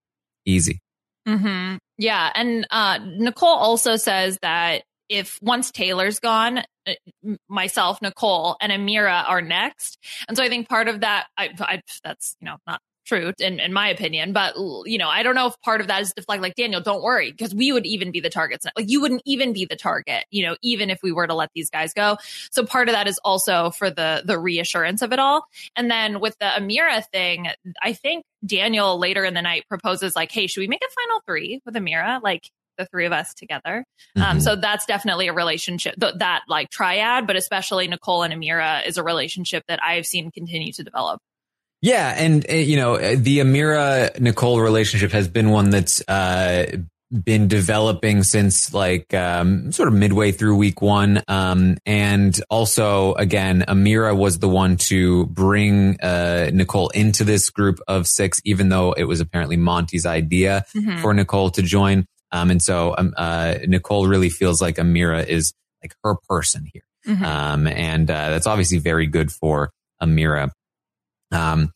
easy. 0.44 0.80
Mm-hmm. 1.26 1.76
Yeah. 1.96 2.30
And, 2.34 2.66
uh, 2.70 2.98
Nicole 3.02 3.48
also 3.48 3.96
says 3.96 4.38
that 4.42 4.82
if 5.08 5.38
once 5.42 5.70
Taylor's 5.70 6.20
gone, 6.20 6.58
uh, 6.86 6.92
myself, 7.48 8.00
Nicole 8.02 8.56
and 8.60 8.72
Ameerah 8.72 9.28
are 9.28 9.42
next. 9.42 9.98
And 10.28 10.36
so 10.36 10.42
I 10.42 10.48
think 10.48 10.68
part 10.68 10.88
of 10.88 11.00
that, 11.00 11.26
I, 11.36 11.50
I 11.58 11.82
that's, 12.02 12.36
you 12.40 12.46
know, 12.46 12.56
not 12.66 12.80
true 13.04 13.32
in, 13.38 13.60
in 13.60 13.72
my 13.72 13.88
opinion. 13.88 14.32
But, 14.32 14.54
you 14.56 14.98
know, 14.98 15.08
I 15.08 15.22
don't 15.22 15.34
know 15.34 15.46
if 15.46 15.60
part 15.60 15.80
of 15.80 15.88
that 15.88 16.02
is 16.02 16.12
deflect 16.12 16.42
like, 16.42 16.54
Daniel, 16.54 16.80
don't 16.80 17.02
worry, 17.02 17.30
because 17.30 17.54
we 17.54 17.72
would 17.72 17.86
even 17.86 18.10
be 18.10 18.20
the 18.20 18.30
targets. 18.30 18.66
Like 18.76 18.88
you 18.90 19.00
wouldn't 19.00 19.22
even 19.24 19.52
be 19.52 19.64
the 19.64 19.76
target, 19.76 20.24
you 20.30 20.44
know, 20.46 20.56
even 20.62 20.90
if 20.90 21.00
we 21.02 21.12
were 21.12 21.26
to 21.26 21.34
let 21.34 21.50
these 21.54 21.70
guys 21.70 21.92
go. 21.92 22.16
So 22.50 22.64
part 22.64 22.88
of 22.88 22.94
that 22.94 23.06
is 23.06 23.18
also 23.24 23.70
for 23.70 23.90
the, 23.90 24.22
the 24.24 24.38
reassurance 24.38 25.02
of 25.02 25.12
it 25.12 25.18
all. 25.18 25.44
And 25.76 25.90
then 25.90 26.20
with 26.20 26.36
the 26.38 26.46
Ameerah 26.46 27.04
thing, 27.12 27.48
I 27.82 27.92
think 27.92 28.24
Daniel 28.44 28.98
later 28.98 29.24
in 29.24 29.34
the 29.34 29.42
night 29.42 29.64
proposes 29.68 30.16
like, 30.16 30.32
Hey, 30.32 30.46
should 30.46 30.60
we 30.60 30.68
make 30.68 30.82
a 30.82 30.92
final 31.02 31.20
three 31.26 31.60
with 31.64 31.74
Amira? 31.74 32.22
Like, 32.22 32.50
the 32.78 32.86
three 32.86 33.06
of 33.06 33.12
us 33.12 33.34
together. 33.34 33.84
Um, 34.16 34.22
Mm-hmm. 34.22 34.30
Um, 34.30 34.40
so 34.40 34.56
that's 34.56 34.86
definitely 34.86 35.28
a 35.28 35.32
relationship 35.32 35.94
th- 36.00 36.14
that 36.18 36.42
like 36.48 36.70
triad, 36.70 37.26
but 37.26 37.36
especially 37.36 37.88
Nicole 37.88 38.22
and 38.22 38.32
Ameerah 38.32 38.86
is 38.86 38.96
a 38.96 39.02
relationship 39.02 39.64
that 39.68 39.82
I've 39.82 40.06
seen 40.06 40.30
continue 40.30 40.72
to 40.72 40.82
develop. 40.84 41.20
Yeah, 41.82 42.14
and 42.16 42.46
uh, 42.50 42.54
you 42.54 42.76
know 42.76 42.96
the 43.16 43.40
Ameerah 43.40 44.18
Nicole 44.18 44.60
relationship 44.60 45.12
has 45.12 45.28
been 45.28 45.50
one 45.50 45.70
that's 45.70 46.00
uh, 46.08 46.78
been 47.12 47.46
developing 47.46 48.22
since 48.22 48.72
like 48.72 49.12
um, 49.14 49.70
sort 49.70 49.88
of 49.88 49.94
midway 49.94 50.32
through 50.32 50.56
week 50.56 50.80
one, 50.80 51.22
um, 51.28 51.76
and 51.84 52.40
also 52.48 53.12
again 53.14 53.64
Ameerah 53.68 54.16
was 54.16 54.38
the 54.38 54.48
one 54.48 54.76
to 54.88 55.26
bring 55.26 56.00
uh, 56.00 56.50
Nicole 56.54 56.88
into 56.90 57.22
this 57.24 57.50
group 57.50 57.80
of 57.86 58.06
six, 58.06 58.40
even 58.44 58.68
though 58.70 58.92
it 58.92 59.04
was 59.04 59.20
apparently 59.20 59.56
Monte's 59.58 60.06
idea 60.06 60.64
Mhm. 60.74 61.00
for 61.02 61.12
Nicole 61.12 61.50
to 61.50 61.62
join, 61.62 62.06
um, 62.32 62.50
and 62.50 62.62
so 62.62 62.94
um, 62.96 63.14
uh, 63.16 63.56
Nicole 63.66 64.06
really 64.06 64.30
feels 64.30 64.60
like 64.62 64.76
Ameerah 64.76 65.26
is 65.26 65.52
like 65.82 65.94
her 66.02 66.14
person 66.28 66.66
here, 66.72 66.82
Mhm. 67.06 67.22
um, 67.22 67.66
and 67.66 68.10
uh, 68.10 68.30
that's 68.30 68.46
obviously 68.46 68.78
very 68.78 69.06
good 69.06 69.30
for 69.32 69.70
Ameerah. 70.02 70.50
Um, 71.32 71.72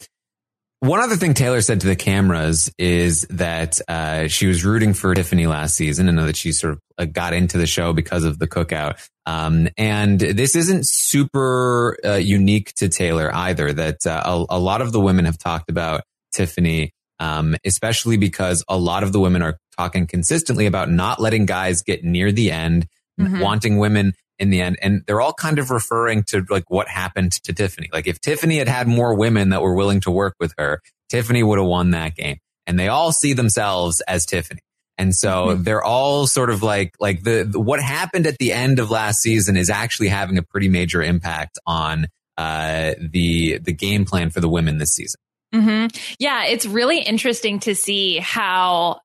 one 0.80 1.01
other 1.01 1.16
thing 1.16 1.34
Taylor 1.34 1.61
said 1.61 1.80
to 1.80 1.88
the 1.88 1.96
cameras 1.96 2.72
is 2.78 3.22
that 3.30 3.80
uh, 3.88 4.28
she 4.28 4.46
was 4.46 4.64
rooting 4.64 4.94
for 4.94 5.12
Tiffany 5.12 5.49
last 5.49 5.74
season, 5.74 6.07
and 6.09 6.16
know 6.16 6.26
that 6.26 6.36
she 6.36 6.53
sort 6.53 6.74
of 6.74 6.80
uh, 6.99 7.05
got 7.05 7.32
into 7.32 7.59
the 7.59 7.66
show 7.66 7.92
because 7.92 8.22
of 8.22 8.38
the 8.38 8.46
cookout. 8.46 9.05
Um, 9.26 9.68
and 9.76 10.20
this 10.20 10.55
isn't 10.55 10.86
super 10.86 11.99
uh, 12.05 12.14
unique 12.14 12.72
to 12.74 12.88
Taylor 12.88 13.34
either. 13.34 13.72
That 13.72 14.07
uh, 14.07 14.22
a, 14.24 14.57
a 14.57 14.59
lot 14.61 14.80
of 14.80 14.92
the 14.92 15.01
women 15.01 15.24
have 15.24 15.36
talked 15.38 15.68
about 15.68 16.03
Tiffany, 16.32 16.92
um, 17.20 17.56
especially 17.64 18.16
because 18.16 18.64
a 18.68 18.76
lot 18.78 19.02
of 19.02 19.12
the 19.12 19.20
women 19.20 19.42
are 19.42 19.58
talking 19.76 20.06
consistently 20.06 20.66
about 20.66 20.90
not 20.90 21.20
letting 21.20 21.46
guys 21.46 21.82
get 21.82 22.04
near 22.04 22.30
the 22.32 22.50
end, 22.50 22.86
Mhm. 23.20 23.40
wanting 23.40 23.78
women 23.78 24.12
in 24.38 24.50
the 24.50 24.60
end. 24.60 24.78
And 24.80 25.02
they're 25.06 25.20
all 25.20 25.32
kind 25.32 25.58
of 25.58 25.70
referring 25.70 26.22
to 26.28 26.44
like 26.48 26.64
what 26.70 26.88
happened 26.88 27.32
to 27.44 27.52
Tiffany. 27.52 27.88
Like 27.92 28.06
if 28.06 28.20
Tiffany 28.20 28.58
had 28.58 28.68
had 28.68 28.86
more 28.86 29.14
women 29.16 29.48
that 29.50 29.62
were 29.62 29.74
willing 29.74 30.00
to 30.02 30.10
work 30.12 30.34
with 30.38 30.54
her, 30.58 30.80
Tiffany 31.08 31.42
would 31.42 31.58
have 31.58 31.66
won 31.66 31.90
that 31.90 32.14
game. 32.14 32.36
And 32.66 32.78
they 32.78 32.86
all 32.88 33.10
see 33.12 33.32
themselves 33.32 34.00
as 34.02 34.24
Tiffany. 34.26 34.60
And 34.96 35.14
so 35.14 35.54
they're 35.54 35.82
all 35.82 36.26
sort 36.26 36.50
of 36.50 36.62
like, 36.62 36.94
like 37.00 37.22
the, 37.24 37.44
the- 37.50 37.60
what 37.60 37.80
happened 37.80 38.26
at 38.26 38.38
the 38.38 38.52
end 38.52 38.78
of 38.78 38.90
last 38.90 39.20
season 39.20 39.56
is 39.56 39.70
actually 39.70 40.08
having 40.08 40.38
a 40.38 40.42
pretty 40.42 40.68
major 40.68 41.02
impact 41.02 41.58
on, 41.66 42.06
uh, 42.36 42.94
the, 43.00 43.58
the 43.58 43.72
game 43.72 44.04
plan 44.04 44.30
for 44.30 44.40
the 44.40 44.48
women 44.48 44.78
this 44.78 44.90
season. 44.90 45.20
Hmm 45.53 45.86
Yeah, 46.18 46.44
it's 46.44 46.66
really 46.66 47.01
interesting 47.01 47.61
to 47.61 47.74
see 47.74 48.18
how 48.18 49.01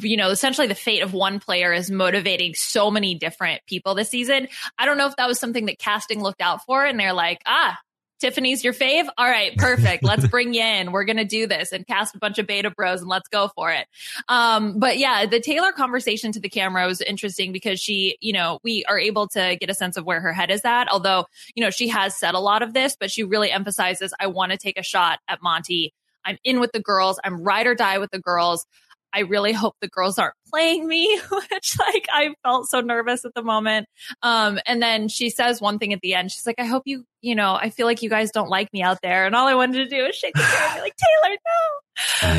you 0.00 0.16
know 0.16 0.30
essentially 0.30 0.66
the 0.66 0.74
fate 0.74 1.02
of 1.02 1.12
one 1.12 1.40
player 1.40 1.72
is 1.72 1.90
motivating 1.90 2.54
so 2.54 2.90
many 2.90 3.14
different 3.14 3.60
people 3.66 3.94
this 3.94 4.10
season. 4.10 4.48
I 4.78 4.86
don't 4.86 4.98
know 4.98 5.06
if 5.06 5.16
that 5.16 5.28
was 5.28 5.38
something 5.38 5.66
that 5.66 5.78
casting 5.78 6.22
looked 6.22 6.42
out 6.42 6.64
for, 6.66 6.84
and 6.84 6.98
they're 6.98 7.12
like, 7.12 7.40
ah. 7.46 7.76
Tiffany's 8.20 8.64
your 8.64 8.72
fave? 8.72 9.06
All 9.18 9.28
right, 9.28 9.56
perfect. 9.56 10.02
Let's 10.14 10.26
bring 10.26 10.54
you 10.54 10.62
in. 10.62 10.92
We're 10.92 11.04
going 11.04 11.16
to 11.16 11.24
do 11.24 11.46
this 11.46 11.72
and 11.72 11.86
cast 11.86 12.14
a 12.14 12.18
bunch 12.18 12.38
of 12.38 12.46
beta 12.46 12.70
bros 12.70 13.00
and 13.00 13.08
let's 13.08 13.28
go 13.28 13.48
for 13.48 13.70
it. 13.70 13.86
Um, 14.28 14.78
but 14.78 14.98
yeah, 14.98 15.26
the 15.26 15.40
Taylor 15.40 15.72
conversation 15.72 16.32
to 16.32 16.40
the 16.40 16.48
camera 16.48 16.86
was 16.86 17.00
interesting 17.00 17.52
because 17.52 17.80
she, 17.80 18.16
you 18.20 18.32
know, 18.32 18.60
we 18.62 18.84
are 18.86 18.98
able 18.98 19.28
to 19.28 19.56
get 19.60 19.70
a 19.70 19.74
sense 19.74 19.96
of 19.96 20.04
where 20.04 20.20
her 20.20 20.32
head 20.32 20.50
is 20.50 20.64
at. 20.64 20.88
Although, 20.90 21.26
you 21.54 21.62
know, 21.62 21.70
she 21.70 21.88
has 21.88 22.16
said 22.16 22.34
a 22.34 22.38
lot 22.38 22.62
of 22.62 22.72
this, 22.72 22.96
but 22.98 23.10
she 23.10 23.24
really 23.24 23.50
emphasizes, 23.50 24.14
I 24.18 24.28
want 24.28 24.52
to 24.52 24.58
take 24.58 24.78
a 24.78 24.82
shot 24.82 25.18
at 25.28 25.42
Monte. 25.42 25.92
I'm 26.24 26.38
in 26.44 26.60
with 26.60 26.72
the 26.72 26.80
girls. 26.80 27.20
I'm 27.22 27.42
ride 27.42 27.66
or 27.66 27.74
die 27.74 27.98
with 27.98 28.10
the 28.10 28.18
girls. 28.18 28.66
I 29.14 29.20
really 29.20 29.52
hope 29.52 29.76
the 29.80 29.88
girls 29.88 30.18
aren't 30.18 30.34
playing 30.50 30.86
me, 30.88 31.20
which 31.50 31.78
like 31.78 32.06
I 32.12 32.34
felt 32.42 32.68
so 32.68 32.80
nervous 32.80 33.24
at 33.24 33.34
the 33.34 33.42
moment. 33.42 33.86
Um, 34.22 34.58
and 34.66 34.82
then 34.82 35.08
she 35.08 35.30
says 35.30 35.60
one 35.60 35.78
thing 35.78 35.92
at 35.92 36.00
the 36.00 36.14
end. 36.14 36.32
She's 36.32 36.46
like, 36.46 36.56
I 36.58 36.64
hope 36.64 36.82
you, 36.86 37.04
you 37.20 37.34
know, 37.34 37.54
I 37.54 37.70
feel 37.70 37.86
like 37.86 38.02
you 38.02 38.10
guys 38.10 38.30
don't 38.30 38.50
like 38.50 38.72
me 38.72 38.82
out 38.82 38.98
there. 39.02 39.26
And 39.26 39.34
all 39.34 39.46
I 39.46 39.54
wanted 39.54 39.88
to 39.88 39.96
do 39.96 40.04
is 40.04 40.16
shake 40.16 40.34
the 40.34 40.42
hand 40.42 40.64
and 40.64 40.74
be 40.76 40.80
like, 40.80 40.96
Taylor, 40.96 41.36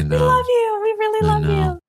no, 0.10 0.18
we 0.18 0.24
love 0.24 0.46
you. 0.48 0.80
We 0.84 0.92
really 1.00 1.28
love 1.28 1.46
you. 1.46 1.80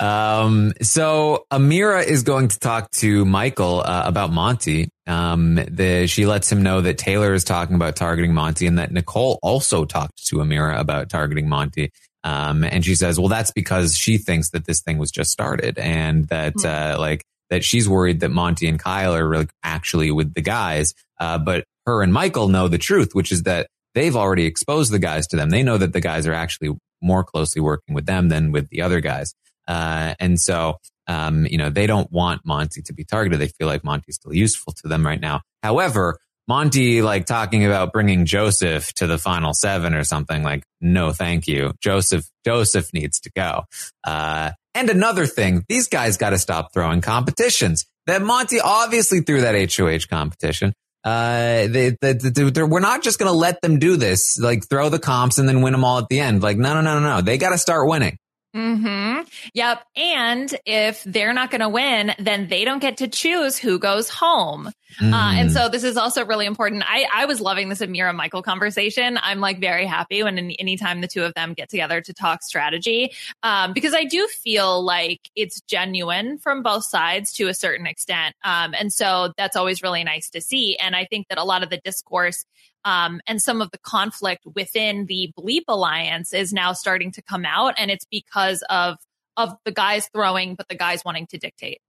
Um, 0.00 0.72
so 0.82 1.46
Ameerah 1.52 2.04
is 2.04 2.24
going 2.24 2.48
to 2.48 2.58
talk 2.58 2.90
to 2.92 3.24
Michael 3.24 3.80
uh, 3.80 4.02
about 4.06 4.32
Monte. 4.32 4.88
Um, 5.06 5.54
the, 5.54 6.06
she 6.08 6.26
lets 6.26 6.50
him 6.50 6.62
know 6.62 6.80
that 6.80 6.98
Taylor 6.98 7.32
is 7.32 7.44
talking 7.44 7.76
about 7.76 7.94
targeting 7.94 8.34
Monte 8.34 8.66
and 8.66 8.78
that 8.78 8.90
Nicole 8.90 9.38
also 9.42 9.84
talked 9.84 10.26
to 10.26 10.36
Ameerah 10.36 10.80
about 10.80 11.10
targeting 11.10 11.48
Monte. 11.48 11.92
Um, 12.24 12.64
and 12.64 12.84
she 12.84 12.94
says, 12.94 13.18
well, 13.18 13.28
that's 13.28 13.52
because 13.52 13.96
she 13.96 14.18
thinks 14.18 14.50
that 14.50 14.64
this 14.64 14.80
thing 14.80 14.98
was 14.98 15.10
just 15.10 15.30
started 15.30 15.78
and 15.78 16.26
that, 16.28 16.54
uh, 16.64 16.96
like, 16.98 17.22
that 17.50 17.62
she's 17.62 17.88
worried 17.88 18.20
that 18.20 18.30
Monte 18.30 18.66
and 18.66 18.80
Kyle 18.80 19.14
are 19.14 19.28
really 19.28 19.46
actually 19.62 20.10
with 20.10 20.32
the 20.34 20.40
guys. 20.40 20.94
Uh, 21.20 21.38
but 21.38 21.64
her 21.86 22.02
and 22.02 22.12
Michael 22.12 22.48
know 22.48 22.66
the 22.66 22.78
truth, 22.78 23.14
which 23.14 23.30
is 23.30 23.42
that 23.42 23.68
they've 23.94 24.16
already 24.16 24.46
exposed 24.46 24.90
the 24.90 24.98
guys 24.98 25.26
to 25.28 25.36
them. 25.36 25.50
They 25.50 25.62
know 25.62 25.76
that 25.76 25.92
the 25.92 26.00
guys 26.00 26.26
are 26.26 26.32
actually 26.32 26.70
more 27.02 27.22
closely 27.22 27.60
working 27.60 27.94
with 27.94 28.06
them 28.06 28.30
than 28.30 28.50
with 28.50 28.70
the 28.70 28.80
other 28.80 29.00
guys. 29.00 29.34
Uh, 29.68 30.14
and 30.18 30.40
so, 30.40 30.78
um, 31.06 31.46
you 31.46 31.58
know, 31.58 31.68
they 31.68 31.86
don't 31.86 32.10
want 32.10 32.40
Monte 32.44 32.80
to 32.80 32.92
be 32.94 33.04
targeted. 33.04 33.38
They 33.38 33.48
feel 33.48 33.66
like 33.66 33.84
Monte's 33.84 34.16
still 34.16 34.34
useful 34.34 34.72
to 34.72 34.88
them 34.88 35.06
right 35.06 35.20
now. 35.20 35.42
However, 35.62 36.18
Monte, 36.46 37.02
like 37.02 37.26
talking 37.26 37.64
about 37.64 37.92
bringing 37.92 38.26
Joseph 38.26 38.92
to 38.94 39.06
the 39.06 39.18
final 39.18 39.54
seven 39.54 39.94
or 39.94 40.04
something 40.04 40.42
like, 40.42 40.62
no, 40.80 41.12
thank 41.12 41.46
you. 41.46 41.72
Joseph, 41.80 42.24
Joseph 42.44 42.92
needs 42.92 43.20
to 43.20 43.30
go. 43.34 43.62
Uh, 44.04 44.50
and 44.74 44.90
another 44.90 45.26
thing, 45.26 45.64
these 45.68 45.88
guys 45.88 46.16
got 46.16 46.30
to 46.30 46.38
stop 46.38 46.72
throwing 46.74 47.00
competitions. 47.00 47.86
That 48.06 48.20
Monte 48.20 48.60
obviously 48.60 49.20
threw 49.20 49.40
that 49.40 49.74
HOH 49.74 50.06
competition. 50.10 50.74
Uh, 51.02 51.66
they, 51.68 51.96
they, 52.00 52.12
they, 52.14 52.62
we're 52.62 52.80
not 52.80 53.02
just 53.02 53.18
going 53.18 53.30
to 53.30 53.36
let 53.36 53.60
them 53.60 53.78
do 53.78 53.96
this, 53.96 54.38
like 54.38 54.68
throw 54.68 54.88
the 54.88 54.98
comps 54.98 55.38
and 55.38 55.48
then 55.48 55.62
win 55.62 55.72
them 55.72 55.84
all 55.84 55.98
at 55.98 56.08
the 56.08 56.20
end. 56.20 56.42
Like, 56.42 56.56
no, 56.56 56.74
no, 56.74 56.80
no, 56.80 56.98
no, 56.98 57.16
no. 57.16 57.20
They 57.20 57.38
got 57.38 57.50
to 57.50 57.58
start 57.58 57.88
winning. 57.88 58.18
Hmm 58.54 59.20
Yep. 59.52 59.84
And 59.96 60.54
if 60.64 61.02
they're 61.04 61.32
not 61.32 61.50
going 61.50 61.60
to 61.60 61.68
win, 61.68 62.12
then 62.18 62.46
they 62.48 62.64
don't 62.64 62.78
get 62.78 62.98
to 62.98 63.08
choose 63.08 63.58
who 63.58 63.78
goes 63.78 64.08
home. 64.08 64.68
Uh, 64.68 64.72
and 65.02 65.50
Mm. 65.50 65.52
so 65.52 65.68
this 65.68 65.82
is 65.82 65.96
also 65.96 66.24
really 66.24 66.46
important. 66.46 66.84
I, 66.86 67.06
I 67.12 67.24
was 67.24 67.40
loving 67.40 67.68
this 67.68 67.80
Ameerah 67.80 68.14
Michael 68.14 68.42
conversation. 68.42 69.18
I'm 69.20 69.40
like 69.40 69.58
very 69.58 69.86
happy 69.86 70.22
when 70.22 70.38
any, 70.38 70.58
anytime 70.60 71.00
the 71.00 71.08
two 71.08 71.24
of 71.24 71.34
them 71.34 71.52
get 71.54 71.68
together 71.68 72.00
to 72.00 72.14
talk 72.14 72.44
strategy, 72.44 73.12
um, 73.42 73.72
because 73.72 73.92
I 73.92 74.04
do 74.04 74.28
feel 74.28 74.84
like 74.84 75.20
it's 75.34 75.60
genuine 75.62 76.38
from 76.38 76.62
both 76.62 76.84
sides 76.84 77.32
to 77.34 77.48
a 77.48 77.54
certain 77.54 77.86
extent. 77.88 78.36
Um, 78.44 78.72
and 78.78 78.92
so 78.92 79.32
that's 79.36 79.56
always 79.56 79.82
really 79.82 80.04
nice 80.04 80.30
to 80.30 80.40
see. 80.40 80.76
And 80.76 80.94
I 80.94 81.06
think 81.06 81.26
that 81.28 81.38
a 81.38 81.44
lot 81.44 81.64
of 81.64 81.70
the 81.70 81.78
discourse 81.78 82.44
um, 82.84 83.20
and 83.26 83.40
some 83.40 83.62
of 83.62 83.70
the 83.70 83.78
conflict 83.78 84.44
within 84.54 85.06
the 85.06 85.32
Bleep 85.38 85.64
Alliance 85.68 86.32
is 86.32 86.52
now 86.52 86.72
starting 86.72 87.12
to 87.12 87.22
come 87.22 87.44
out, 87.44 87.74
and 87.78 87.90
it's 87.90 88.04
because 88.04 88.62
of 88.68 88.98
of 89.36 89.56
the 89.64 89.72
guys 89.72 90.08
throwing, 90.12 90.54
but 90.54 90.68
the 90.68 90.76
guys 90.76 91.04
wanting 91.04 91.26
to 91.26 91.38
dictate. 91.38 91.80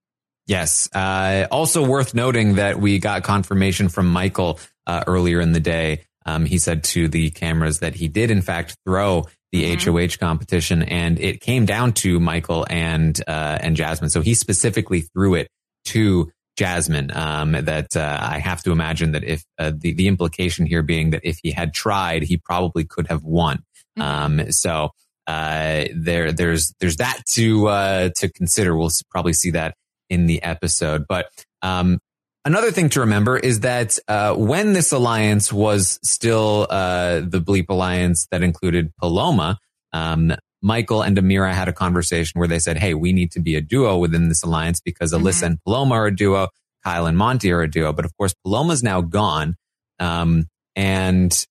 Yes. 0.47 0.89
Uh, 0.93 1.47
also 1.51 1.85
worth 1.85 2.13
noting 2.13 2.55
that 2.55 2.79
we 2.79 2.99
got 2.99 3.23
confirmation 3.23 3.89
from 3.89 4.07
Michael 4.07 4.59
uh, 4.85 5.03
earlier 5.07 5.39
in 5.41 5.51
the 5.51 5.59
day. 5.59 6.05
Um, 6.25 6.45
he 6.45 6.57
said 6.57 6.83
to 6.85 7.07
the 7.07 7.29
cameras 7.29 7.79
that 7.79 7.95
he 7.95 8.07
did, 8.07 8.31
in 8.31 8.41
fact, 8.41 8.75
throw 8.85 9.27
the 9.51 9.75
HOH 9.75 10.17
competition, 10.19 10.83
and 10.83 11.19
it 11.19 11.39
came 11.39 11.65
down 11.65 11.93
to 11.93 12.19
Michael 12.19 12.65
and 12.69 13.19
uh, 13.27 13.57
and 13.61 13.75
Jasmine. 13.75 14.09
So 14.09 14.21
he 14.21 14.33
specifically 14.33 15.01
threw 15.01 15.35
it 15.35 15.47
to 15.85 16.31
Jasmine. 16.55 17.11
Um, 17.13 17.51
that 17.51 17.95
uh, 17.95 18.19
I 18.21 18.39
have 18.39 18.63
to 18.63 18.71
imagine 18.71 19.11
that 19.11 19.23
if 19.23 19.43
uh, 19.57 19.71
the 19.75 19.93
the 19.93 20.07
implication 20.07 20.65
here 20.65 20.81
being 20.81 21.11
that 21.11 21.21
if 21.23 21.39
he 21.43 21.51
had 21.51 21.73
tried, 21.73 22.23
he 22.23 22.37
probably 22.37 22.85
could 22.85 23.07
have 23.07 23.23
won. 23.23 23.63
Um, 23.97 24.51
so 24.51 24.91
uh, 25.27 25.85
there 25.95 26.31
there's 26.31 26.73
there's 26.79 26.97
that 26.97 27.21
to 27.33 27.67
uh, 27.67 28.09
to 28.17 28.31
consider. 28.31 28.75
We'll 28.75 28.91
probably 29.09 29.33
see 29.33 29.51
that 29.51 29.75
in 30.09 30.27
the 30.27 30.41
episode, 30.43 31.05
but 31.07 31.27
um, 31.61 31.99
Another 32.45 32.69
thing 32.69 32.89
to 32.89 32.99
remember 32.99 33.37
is 33.37 33.61
that 33.61 33.97
uh, 34.07 34.35
when 34.35 34.73
this 34.73 34.91
alliance 34.91 35.51
was 35.51 35.99
still 36.03 36.67
uh, 36.69 37.21
the 37.21 37.41
Bleep 37.41 37.65
alliance 37.69 38.27
that 38.29 38.43
included 38.43 38.93
Paloma, 38.97 39.57
um, 39.93 40.31
Michael 40.65 41.03
and 41.03 41.15
Ameerah 41.15 41.53
had 41.53 41.67
a 41.67 41.73
conversation 41.73 42.39
where 42.39 42.47
they 42.47 42.57
said, 42.57 42.79
"Hey, 42.79 42.95
we 42.95 43.13
need 43.13 43.31
to 43.33 43.39
be 43.39 43.55
a 43.55 43.61
duo 43.61 43.99
within 43.99 44.29
this 44.29 44.41
alliance 44.41 44.81
because 44.81 45.13
Alyssa 45.13 45.43
and 45.43 45.63
Paloma 45.63 45.93
are 45.93 46.07
a 46.07 46.15
duo, 46.15 46.47
Kyle 46.83 47.05
and 47.05 47.15
Monte 47.15 47.51
are 47.51 47.61
a 47.61 47.69
duo." 47.69 47.93
But 47.93 48.03
of 48.03 48.17
course, 48.17 48.33
Paloma's 48.43 48.81
now 48.81 49.01
gone, 49.01 49.57
um, 49.99 50.47
and 50.75 51.45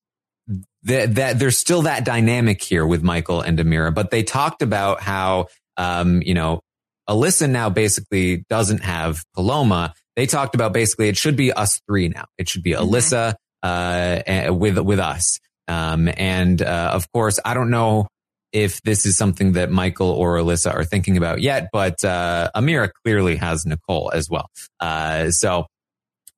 that 0.82 1.14
that 1.14 1.38
there's 1.38 1.56
still 1.56 1.82
that 1.82 2.04
dynamic 2.04 2.60
here 2.60 2.84
with 2.84 3.04
Michael 3.04 3.40
and 3.40 3.56
Ameerah. 3.56 3.94
But 3.94 4.10
they 4.10 4.24
talked 4.24 4.62
about 4.62 5.00
how 5.00 5.46
um, 5.76 6.20
you 6.22 6.34
know 6.34 6.60
Alyssa 7.08 7.48
now 7.48 7.70
basically 7.70 8.44
doesn't 8.50 8.82
have 8.82 9.22
Paloma. 9.32 9.94
They 10.16 10.26
talked 10.26 10.56
about 10.56 10.72
basically 10.72 11.08
it 11.08 11.16
should 11.16 11.36
be 11.36 11.52
us 11.52 11.80
three 11.86 12.08
now. 12.08 12.24
It 12.36 12.48
should 12.48 12.64
be 12.64 12.72
Alyssa 12.72 13.36
uh, 13.62 14.22
eh, 14.26 14.48
with 14.48 14.76
with 14.78 14.98
us. 14.98 15.38
Um, 15.68 16.10
and 16.16 16.60
uh, 16.60 16.90
of 16.92 17.10
course, 17.12 17.38
I 17.44 17.54
don't 17.54 17.70
know 17.70 18.08
if 18.54 18.80
this 18.82 19.04
is 19.04 19.18
something 19.18 19.52
that 19.52 19.70
Michael 19.70 20.10
or 20.10 20.36
Alyssa 20.36 20.72
are 20.72 20.84
thinking 20.84 21.16
about 21.16 21.42
yet, 21.42 21.68
but 21.72 22.02
uh, 22.04 22.50
Ameerah 22.54 22.90
clearly 23.02 23.36
has 23.36 23.66
Nicole 23.66 24.12
as 24.14 24.30
well. 24.30 24.48
Uh, 24.78 25.30
so 25.30 25.66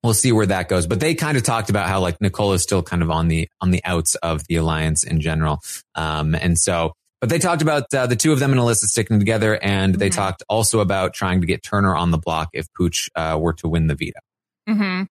we'll 0.03 0.15
see 0.15 0.33
where 0.33 0.47
that 0.47 0.69
goes. 0.69 0.87
But 0.87 0.99
they 0.99 1.15
kind 1.15 1.37
of 1.37 1.43
talked 1.43 1.69
about 1.69 1.89
how 1.89 2.01
like 2.01 2.21
Nicole 2.21 2.55
is 2.55 2.63
still 2.63 2.83
kind 2.83 3.03
of 3.03 3.11
on 3.11 3.29
the 3.29 3.49
on 3.61 3.71
the 3.71 3.83
outs 3.85 4.15
of 4.17 4.43
the 4.49 4.57
alliance 4.57 5.05
in 5.05 5.21
general. 5.21 5.61
Um, 5.95 6.35
and 6.35 6.59
so, 6.59 6.95
but 7.21 7.29
they 7.29 7.39
talked 7.39 7.61
about 7.61 7.93
uh, 7.93 8.07
the 8.07 8.17
two 8.17 8.33
of 8.33 8.39
them 8.39 8.51
and 8.53 8.61
Alyssa 8.61 8.87
sticking 8.87 9.19
together, 9.19 9.63
and 9.63 9.95
they 9.95 10.09
talked 10.09 10.43
also 10.49 10.81
about 10.81 11.13
trying 11.13 11.43
to 11.43 11.47
get 11.47 11.63
Turner 11.63 11.95
on 11.95 12.13
the 12.13 12.19
block 12.19 12.49
if 12.55 12.67
Pooch 12.73 13.11
uh, 13.15 13.37
were 13.39 13.53
to 13.55 13.69
win 13.69 13.89
the 13.89 13.95
veto. 13.95 14.21
Hmm 14.67 15.03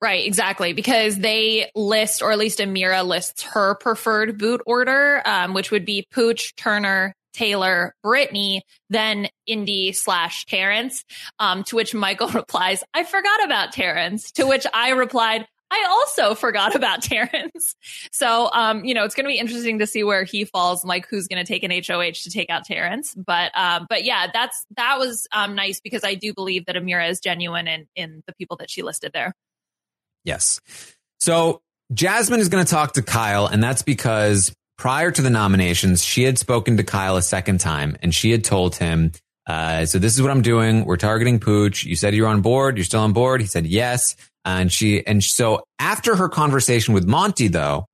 Right, 0.00 0.26
exactly. 0.26 0.72
Because 0.72 1.16
they 1.16 1.70
list, 1.74 2.22
or 2.22 2.32
at 2.32 2.38
least 2.38 2.58
Ameerah 2.58 3.06
lists 3.06 3.42
her 3.42 3.74
preferred 3.76 4.38
boot 4.38 4.60
order, 4.66 5.22
um, 5.24 5.54
which 5.54 5.70
would 5.70 5.84
be 5.84 6.06
Pooch, 6.10 6.54
Turner, 6.56 7.14
Taylor, 7.32 7.94
Brittany, 8.02 8.62
then 8.90 9.28
Indy 9.46 9.92
slash 9.92 10.46
Terrance. 10.46 11.04
Um, 11.38 11.64
to 11.64 11.76
which 11.76 11.94
Michael 11.94 12.28
replies, 12.34 12.82
I 12.94 13.04
forgot 13.04 13.44
about 13.44 13.72
Terrance. 13.72 14.30
To 14.32 14.46
which 14.46 14.66
I 14.72 14.90
replied, 14.90 15.46
I 15.74 15.86
also 15.88 16.34
forgot 16.34 16.74
about 16.74 17.02
Terrance. 17.02 17.74
So, 18.12 18.50
um, 18.52 18.84
you 18.84 18.94
know, 18.94 19.04
it's 19.04 19.14
going 19.14 19.24
to 19.24 19.28
be 19.28 19.38
interesting 19.38 19.78
to 19.80 19.86
see 19.86 20.04
where 20.04 20.24
he 20.24 20.44
falls 20.44 20.82
and 20.82 20.88
like 20.88 21.06
who's 21.08 21.26
going 21.28 21.44
to 21.44 21.50
take 21.50 21.62
an 21.62 21.70
HOH 21.70 22.22
to 22.22 22.30
take 22.30 22.50
out 22.50 22.64
Terrance. 22.64 23.14
But, 23.14 23.50
um, 23.56 23.86
but 23.88 24.04
yeah, 24.04 24.28
that's, 24.32 24.64
that 24.76 24.98
was, 24.98 25.26
um, 25.32 25.54
nice 25.54 25.80
because 25.80 26.04
I 26.04 26.14
do 26.14 26.32
believe 26.32 26.66
that 26.66 26.76
Ameerah 26.76 27.10
is 27.10 27.20
genuine 27.20 27.68
in, 27.68 27.86
in 27.96 28.22
the 28.26 28.34
people 28.34 28.56
that 28.58 28.70
she 28.70 28.82
listed 28.82 29.12
there. 29.12 29.34
Yes. 30.24 30.60
So 31.18 31.60
Jasmine 31.92 32.40
is 32.40 32.48
going 32.48 32.64
to 32.64 32.70
talk 32.70 32.94
to 32.94 33.02
Kyle, 33.02 33.46
and 33.46 33.62
that's 33.62 33.82
because 33.82 34.54
prior 34.78 35.10
to 35.10 35.22
the 35.22 35.30
nominations, 35.30 36.04
she 36.04 36.22
had 36.22 36.38
spoken 36.38 36.76
to 36.78 36.84
Kyle 36.84 37.16
a 37.16 37.22
second 37.22 37.60
time, 37.60 37.96
and 38.02 38.14
she 38.14 38.30
had 38.30 38.44
told 38.44 38.76
him, 38.76 39.12
uh, 39.46 39.84
"So 39.86 39.98
this 39.98 40.14
is 40.14 40.22
what 40.22 40.30
I'm 40.30 40.42
doing. 40.42 40.84
We're 40.86 40.96
targeting 40.96 41.40
Pooch. 41.40 41.84
You 41.84 41.96
said 41.96 42.14
you're 42.14 42.26
on 42.26 42.40
board. 42.40 42.78
You're 42.78 42.84
still 42.84 43.00
on 43.00 43.12
board." 43.12 43.40
He 43.40 43.46
said 43.46 43.66
yes, 43.66 44.16
and 44.44 44.72
she 44.72 45.06
and 45.06 45.22
so 45.22 45.64
after 45.78 46.16
her 46.16 46.28
conversation 46.28 46.94
with 46.94 47.06
Monte, 47.06 47.48
though, 47.48 47.86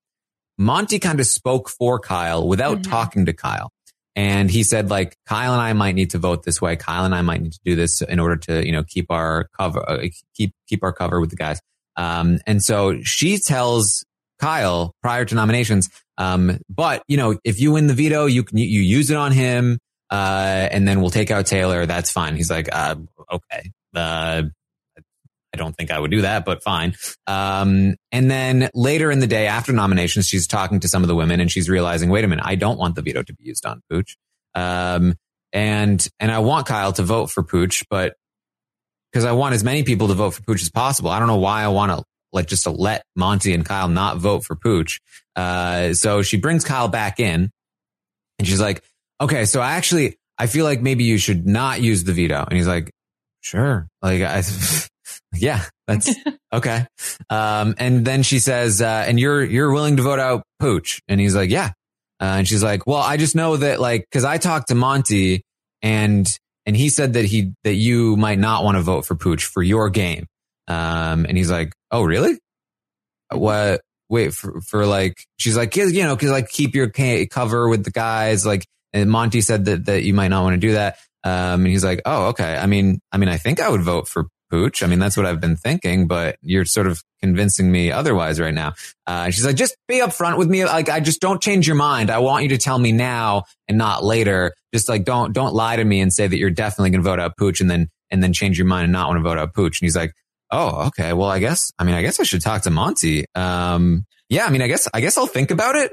Monte 0.58 0.98
kind 0.98 1.20
of 1.20 1.26
spoke 1.26 1.68
for 1.68 1.98
Kyle 1.98 2.46
without 2.46 2.82
talking 2.82 3.26
to 3.26 3.32
Kyle. 3.32 3.72
And 4.16 4.50
he 4.50 4.64
said, 4.64 4.90
like, 4.90 5.16
Kyle 5.24 5.52
and 5.52 5.62
I 5.62 5.72
might 5.72 5.94
need 5.94 6.10
to 6.10 6.18
vote 6.18 6.42
this 6.42 6.60
way. 6.60 6.76
Kyle 6.76 7.04
and 7.04 7.14
I 7.14 7.22
might 7.22 7.40
need 7.40 7.52
to 7.52 7.60
do 7.64 7.76
this 7.76 8.02
in 8.02 8.18
order 8.18 8.36
to, 8.36 8.66
you 8.66 8.72
know, 8.72 8.82
keep 8.82 9.06
our 9.10 9.48
cover, 9.56 9.88
uh, 9.88 10.06
keep, 10.34 10.52
keep 10.66 10.82
our 10.82 10.92
cover 10.92 11.20
with 11.20 11.30
the 11.30 11.36
guys. 11.36 11.60
Um, 11.96 12.38
and 12.46 12.62
so 12.62 13.00
she 13.02 13.38
tells 13.38 14.04
Kyle 14.40 14.94
prior 15.00 15.24
to 15.24 15.34
nominations, 15.34 15.88
um, 16.18 16.58
but 16.68 17.02
you 17.08 17.16
know, 17.16 17.38
if 17.44 17.60
you 17.60 17.72
win 17.72 17.86
the 17.86 17.94
veto, 17.94 18.26
you 18.26 18.42
can, 18.42 18.58
you 18.58 18.80
use 18.80 19.10
it 19.10 19.16
on 19.16 19.32
him. 19.32 19.78
Uh, 20.10 20.68
and 20.72 20.88
then 20.88 21.00
we'll 21.00 21.10
take 21.10 21.30
out 21.30 21.46
Taylor. 21.46 21.86
That's 21.86 22.10
fine. 22.10 22.34
He's 22.36 22.50
like, 22.50 22.68
uh, 22.72 22.96
okay. 23.32 23.70
Uh, 23.94 24.42
I 25.52 25.56
don't 25.56 25.76
think 25.76 25.90
I 25.90 25.98
would 25.98 26.10
do 26.10 26.22
that, 26.22 26.44
but 26.44 26.62
fine. 26.62 26.94
Um, 27.26 27.96
and 28.12 28.30
then 28.30 28.70
later 28.74 29.10
in 29.10 29.18
the 29.18 29.26
day 29.26 29.46
after 29.46 29.72
nominations, 29.72 30.28
she's 30.28 30.46
talking 30.46 30.80
to 30.80 30.88
some 30.88 31.02
of 31.02 31.08
the 31.08 31.16
women 31.16 31.40
and 31.40 31.50
she's 31.50 31.68
realizing, 31.68 32.08
wait 32.08 32.24
a 32.24 32.28
minute, 32.28 32.44
I 32.46 32.54
don't 32.54 32.78
want 32.78 32.94
the 32.94 33.02
veto 33.02 33.22
to 33.22 33.34
be 33.34 33.44
used 33.44 33.66
on 33.66 33.82
Pooch. 33.90 34.16
Um, 34.54 35.14
and, 35.52 36.06
and 36.20 36.30
I 36.30 36.38
want 36.38 36.66
Kyle 36.66 36.92
to 36.92 37.02
vote 37.02 37.30
for 37.30 37.42
Pooch, 37.42 37.84
but 37.90 38.14
because 39.10 39.24
I 39.24 39.32
want 39.32 39.54
as 39.54 39.64
many 39.64 39.82
people 39.82 40.08
to 40.08 40.14
vote 40.14 40.34
for 40.34 40.42
Pooch 40.42 40.62
as 40.62 40.70
possible. 40.70 41.10
I 41.10 41.18
don't 41.18 41.28
know 41.28 41.36
why 41.36 41.62
I 41.62 41.68
want 41.68 41.92
to 41.92 42.04
like 42.32 42.46
just 42.46 42.64
to 42.64 42.70
let 42.70 43.04
Monte 43.16 43.52
and 43.52 43.64
Kyle 43.64 43.88
not 43.88 44.18
vote 44.18 44.44
for 44.44 44.54
Pooch. 44.54 45.00
Uh, 45.34 45.94
so 45.94 46.22
she 46.22 46.36
brings 46.36 46.64
Kyle 46.64 46.88
back 46.88 47.18
in 47.18 47.50
and 48.38 48.46
she's 48.46 48.60
like, 48.60 48.82
okay, 49.20 49.44
so 49.44 49.60
I 49.60 49.72
actually, 49.72 50.16
I 50.38 50.46
feel 50.46 50.64
like 50.64 50.80
maybe 50.80 51.04
you 51.04 51.18
should 51.18 51.46
not 51.46 51.80
use 51.80 52.04
the 52.04 52.12
veto. 52.12 52.44
And 52.48 52.56
he's 52.56 52.68
like, 52.68 52.92
sure. 53.40 53.88
Like, 54.00 54.22
I, 54.22 54.42
yeah, 55.34 55.64
that's 55.86 56.14
okay. 56.52 56.86
Um, 57.28 57.74
and 57.78 58.04
then 58.04 58.22
she 58.22 58.38
says, 58.38 58.80
uh, 58.80 59.04
and 59.06 59.18
you're, 59.18 59.44
you're 59.44 59.72
willing 59.72 59.96
to 59.96 60.02
vote 60.02 60.18
out 60.18 60.42
Pooch. 60.58 61.00
And 61.08 61.20
he's 61.20 61.34
like, 61.34 61.50
yeah. 61.50 61.70
Uh, 62.20 62.36
and 62.38 62.48
she's 62.48 62.62
like, 62.62 62.86
well, 62.86 62.98
I 63.00 63.16
just 63.16 63.34
know 63.34 63.56
that 63.56 63.80
like, 63.80 64.06
cause 64.12 64.24
I 64.24 64.38
talked 64.38 64.68
to 64.68 64.74
Monte 64.74 65.42
and, 65.82 66.38
and 66.66 66.76
he 66.76 66.90
said 66.90 67.14
that 67.14 67.24
he, 67.24 67.54
that 67.64 67.74
you 67.74 68.16
might 68.16 68.38
not 68.38 68.64
want 68.64 68.76
to 68.76 68.82
vote 68.82 69.06
for 69.06 69.14
Pooch 69.14 69.44
for 69.44 69.62
your 69.62 69.88
game. 69.88 70.26
Um, 70.68 71.24
and 71.24 71.36
he's 71.36 71.50
like, 71.50 71.72
oh, 71.90 72.02
really? 72.02 72.38
What? 73.32 73.80
Wait 74.08 74.34
for, 74.34 74.60
for 74.60 74.86
like, 74.86 75.24
she's 75.36 75.56
like, 75.56 75.74
"Yeah, 75.76 75.84
you 75.84 76.02
know, 76.02 76.16
cause 76.16 76.30
like 76.30 76.48
keep 76.48 76.74
your 76.74 76.90
cover 76.90 77.68
with 77.68 77.84
the 77.84 77.92
guys. 77.92 78.44
Like, 78.44 78.66
and 78.92 79.08
Monte 79.08 79.40
said 79.40 79.66
that, 79.66 79.86
that 79.86 80.02
you 80.02 80.14
might 80.14 80.28
not 80.28 80.42
want 80.42 80.54
to 80.54 80.66
do 80.66 80.72
that. 80.72 80.98
Um, 81.22 81.60
and 81.60 81.66
he's 81.68 81.84
like, 81.84 82.02
oh, 82.04 82.28
okay. 82.28 82.56
I 82.56 82.66
mean, 82.66 83.00
I 83.12 83.18
mean, 83.18 83.28
I 83.28 83.36
think 83.36 83.60
I 83.60 83.68
would 83.68 83.82
vote 83.82 84.08
for 84.08 84.26
Pooch. 84.50 84.82
I 84.82 84.86
mean, 84.86 84.98
that's 84.98 85.16
what 85.16 85.26
I've 85.26 85.40
been 85.40 85.56
thinking, 85.56 86.06
but 86.06 86.36
you're 86.42 86.64
sort 86.64 86.86
of 86.86 87.02
convincing 87.20 87.70
me 87.70 87.92
otherwise 87.92 88.40
right 88.40 88.52
now. 88.52 88.74
Uh, 89.06 89.30
she's 89.30 89.44
like, 89.44 89.56
just 89.56 89.76
be 89.86 90.00
upfront 90.00 90.38
with 90.38 90.48
me. 90.48 90.64
Like, 90.64 90.88
I 90.88 91.00
just 91.00 91.20
don't 91.20 91.40
change 91.40 91.66
your 91.66 91.76
mind. 91.76 92.10
I 92.10 92.18
want 92.18 92.42
you 92.42 92.48
to 92.50 92.58
tell 92.58 92.78
me 92.78 92.92
now 92.92 93.44
and 93.68 93.78
not 93.78 94.02
later. 94.04 94.54
Just 94.74 94.88
like, 94.88 95.04
don't, 95.04 95.32
don't 95.32 95.54
lie 95.54 95.76
to 95.76 95.84
me 95.84 96.00
and 96.00 96.12
say 96.12 96.26
that 96.26 96.36
you're 96.36 96.50
definitely 96.50 96.90
going 96.90 97.02
to 97.02 97.08
vote 97.08 97.20
out 97.20 97.36
Pooch 97.36 97.60
and 97.60 97.70
then, 97.70 97.88
and 98.10 98.22
then 98.22 98.32
change 98.32 98.58
your 98.58 98.66
mind 98.66 98.84
and 98.84 98.92
not 98.92 99.08
want 99.08 99.18
to 99.18 99.22
vote 99.22 99.38
out 99.38 99.54
Pooch. 99.54 99.80
And 99.80 99.86
he's 99.86 99.96
like, 99.96 100.12
oh, 100.50 100.86
okay. 100.88 101.12
Well, 101.12 101.28
I 101.28 101.38
guess, 101.38 101.72
I 101.78 101.84
mean, 101.84 101.94
I 101.94 102.02
guess 102.02 102.18
I 102.18 102.24
should 102.24 102.42
talk 102.42 102.62
to 102.62 102.70
Monte. 102.70 103.26
Um, 103.34 104.04
yeah, 104.28 104.46
I 104.46 104.50
mean, 104.50 104.62
I 104.62 104.68
guess, 104.68 104.88
I 104.92 105.00
guess 105.00 105.16
I'll 105.16 105.26
think 105.26 105.50
about 105.50 105.76
it. 105.76 105.92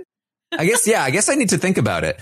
I 0.51 0.65
guess, 0.65 0.87
yeah, 0.87 1.03
I 1.03 1.11
guess 1.11 1.29
I 1.29 1.35
need 1.35 1.49
to 1.49 1.57
think 1.57 1.77
about 1.77 2.03
it. 2.03 2.19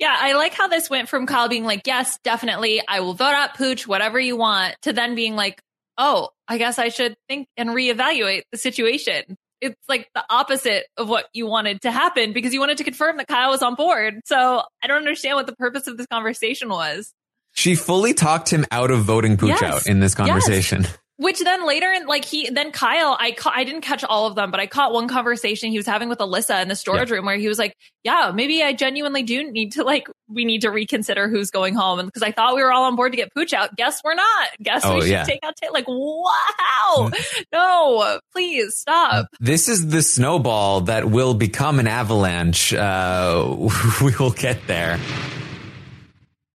Yeah, 0.00 0.14
I 0.18 0.32
like 0.34 0.54
how 0.54 0.68
this 0.68 0.88
went 0.90 1.08
from 1.08 1.26
Kyle 1.26 1.48
being 1.48 1.64
like, 1.64 1.82
yes, 1.86 2.18
definitely, 2.24 2.82
I 2.86 3.00
will 3.00 3.14
vote 3.14 3.34
out 3.34 3.56
Pooch, 3.56 3.86
whatever 3.86 4.18
you 4.18 4.36
want, 4.36 4.76
to 4.82 4.92
then 4.92 5.14
being 5.14 5.34
like, 5.36 5.60
oh, 5.98 6.30
I 6.48 6.58
guess 6.58 6.78
I 6.78 6.88
should 6.88 7.16
think 7.28 7.48
and 7.56 7.70
reevaluate 7.70 8.42
the 8.52 8.58
situation. 8.58 9.36
It's 9.60 9.76
like 9.88 10.08
the 10.14 10.22
opposite 10.28 10.84
of 10.96 11.08
what 11.08 11.26
you 11.32 11.46
wanted 11.46 11.80
to 11.82 11.90
happen 11.90 12.32
because 12.32 12.52
you 12.52 12.60
wanted 12.60 12.78
to 12.78 12.84
confirm 12.84 13.16
that 13.16 13.26
Kyle 13.26 13.50
was 13.50 13.62
on 13.62 13.74
board. 13.74 14.20
So 14.26 14.62
I 14.82 14.86
don't 14.86 14.98
understand 14.98 15.36
what 15.36 15.46
the 15.46 15.56
purpose 15.56 15.86
of 15.86 15.96
this 15.96 16.06
conversation 16.06 16.68
was. 16.68 17.12
She 17.54 17.74
fully 17.74 18.12
talked 18.12 18.50
him 18.52 18.66
out 18.70 18.90
of 18.90 19.04
voting 19.04 19.38
Pooch 19.38 19.48
Yes. 19.48 19.62
out 19.62 19.86
in 19.86 20.00
this 20.00 20.14
Yes. 20.18 20.98
Conversation. 21.18 21.24
Which 21.24 21.40
then 21.40 21.66
later 21.66 21.92
in 21.92 22.06
like 22.06 22.24
he 22.24 22.50
then 22.50 22.72
Kyle 22.72 23.16
I 23.18 23.32
ca- 23.32 23.52
I 23.54 23.64
didn't 23.64 23.80
catch 23.82 24.04
all 24.04 24.26
of 24.26 24.34
them 24.34 24.50
but 24.50 24.60
I 24.60 24.66
caught 24.66 24.92
one 24.92 25.08
conversation 25.08 25.70
he 25.70 25.78
was 25.78 25.86
having 25.86 26.08
with 26.08 26.18
Alyssa 26.18 26.60
in 26.62 26.68
the 26.68 26.76
storage 26.76 27.10
room 27.10 27.24
where 27.24 27.36
he 27.38 27.48
was 27.48 27.58
like 27.58 27.74
yeah 28.04 28.32
maybe 28.34 28.62
I 28.62 28.72
genuinely 28.74 29.22
do 29.22 29.50
need 29.50 29.72
to 29.72 29.82
like 29.82 30.08
we 30.28 30.44
need 30.44 30.60
to 30.62 30.70
reconsider 30.70 31.28
who's 31.28 31.50
going 31.50 31.74
home 31.74 31.98
and 31.98 32.06
because 32.06 32.22
I 32.22 32.32
thought 32.32 32.54
we 32.54 32.62
were 32.62 32.70
all 32.72 32.84
on 32.84 32.96
board 32.96 33.12
to 33.12 33.16
get 33.16 33.32
Pooch 33.34 33.52
out 33.54 33.74
guess 33.76 34.00
we're 34.04 34.14
not 34.14 34.48
guess 34.62 34.82
Oh, 34.84 34.96
we 34.96 35.00
should 35.02 35.10
yeah. 35.10 35.24
take 35.24 35.40
out 35.42 35.54
Tay 35.56 35.68
like 35.72 35.88
wow 35.88 37.10
no 37.52 38.18
please 38.32 38.76
stop 38.76 39.26
This 39.40 39.68
is 39.68 39.88
the 39.88 40.02
snowball 40.02 40.82
that 40.82 41.06
will 41.10 41.34
become 41.34 41.78
an 41.80 41.86
avalanche. 41.86 42.72
Uh, 42.74 43.56
we 44.02 44.14
will 44.18 44.30
get 44.32 44.58
there. 44.66 44.98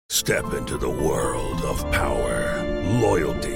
Step 0.09 0.53
into 0.53 0.77
the 0.77 0.89
world 0.89 1.61
of 1.61 1.89
power, 1.91 2.63
loyalty 3.01 3.55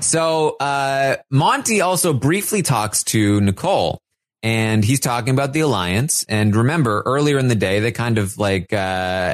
So, 0.00 0.56
uh, 0.60 1.16
Monte 1.30 1.80
also 1.80 2.12
briefly 2.12 2.62
talks 2.62 3.02
to 3.04 3.40
Nicole 3.40 4.00
and 4.42 4.84
he's 4.84 5.00
talking 5.00 5.34
about 5.34 5.52
the 5.52 5.60
alliance. 5.60 6.24
And 6.28 6.54
remember 6.54 7.02
earlier 7.06 7.38
in 7.38 7.48
the 7.48 7.54
day, 7.54 7.80
they 7.80 7.92
kind 7.92 8.18
of 8.18 8.38
like, 8.38 8.72
uh, 8.72 8.76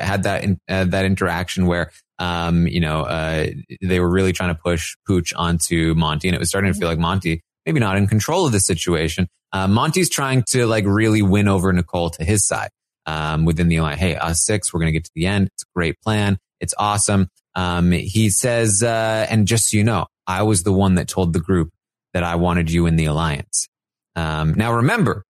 had 0.00 0.22
that, 0.22 0.44
in, 0.44 0.58
uh, 0.68 0.84
that 0.84 1.04
interaction 1.04 1.66
where 1.66 1.90
um, 2.18 2.68
you 2.68 2.78
know, 2.78 3.00
uh, 3.00 3.48
they 3.80 3.98
were 3.98 4.08
really 4.08 4.32
trying 4.32 4.54
to 4.54 4.60
push 4.62 4.94
Pooch 5.08 5.34
onto 5.34 5.92
Monte, 5.96 6.28
and 6.28 6.36
it 6.36 6.38
was 6.38 6.48
starting 6.48 6.72
to 6.72 6.78
feel 6.78 6.86
like 6.86 6.98
Monte 6.98 7.42
maybe 7.66 7.80
not 7.80 7.96
in 7.96 8.06
control 8.06 8.46
of 8.46 8.52
the 8.52 8.60
situation. 8.60 9.28
Uh, 9.52 9.68
Monty's 9.68 10.08
trying 10.08 10.42
to 10.48 10.66
like 10.66 10.84
really 10.86 11.22
win 11.22 11.48
over 11.48 11.72
Nicole 11.72 12.10
to 12.10 12.24
his 12.24 12.46
side 12.46 12.70
um, 13.06 13.44
within 13.44 13.68
the 13.68 13.76
alliance. 13.76 14.00
Hey, 14.00 14.16
us 14.16 14.44
six, 14.44 14.72
we're 14.72 14.80
going 14.80 14.88
to 14.88 14.92
get 14.92 15.04
to 15.04 15.10
the 15.14 15.26
end. 15.26 15.48
It's 15.48 15.62
a 15.62 15.72
great 15.74 16.00
plan. 16.00 16.38
It's 16.60 16.74
awesome. 16.78 17.28
Um, 17.54 17.92
he 17.92 18.30
says, 18.30 18.82
uh, 18.82 19.26
and 19.28 19.46
just 19.46 19.70
so 19.70 19.76
you 19.76 19.84
know, 19.84 20.06
I 20.26 20.42
was 20.42 20.62
the 20.62 20.72
one 20.72 20.94
that 20.96 21.08
told 21.08 21.32
the 21.32 21.40
group 21.40 21.70
that 22.14 22.22
I 22.22 22.36
wanted 22.36 22.70
you 22.70 22.86
in 22.86 22.96
the 22.96 23.06
alliance. 23.06 23.68
Um, 24.16 24.54
now 24.54 24.74
remember, 24.74 25.24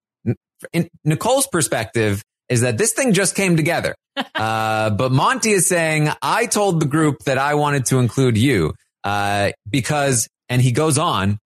in 0.73 0.89
Nicole's 1.05 1.47
perspective 1.47 2.23
is 2.49 2.61
that 2.61 2.79
this 2.79 2.93
thing 2.93 3.13
just 3.13 3.35
came 3.35 3.57
together. 3.57 3.95
Uh, 4.35 4.91
but 4.91 5.13
Monte 5.13 5.51
is 5.51 5.69
saying, 5.69 6.11
I 6.21 6.47
told 6.47 6.81
the 6.81 6.87
group 6.87 7.21
that 7.27 7.39
I 7.39 7.55
wanted 7.55 7.87
to 7.87 7.99
include 7.99 8.37
you, 8.37 8.75
uh, 9.05 9.53
because, 9.71 10.29
and 10.49 10.61
he 10.61 10.73
goes 10.73 10.99
on, 10.99 11.39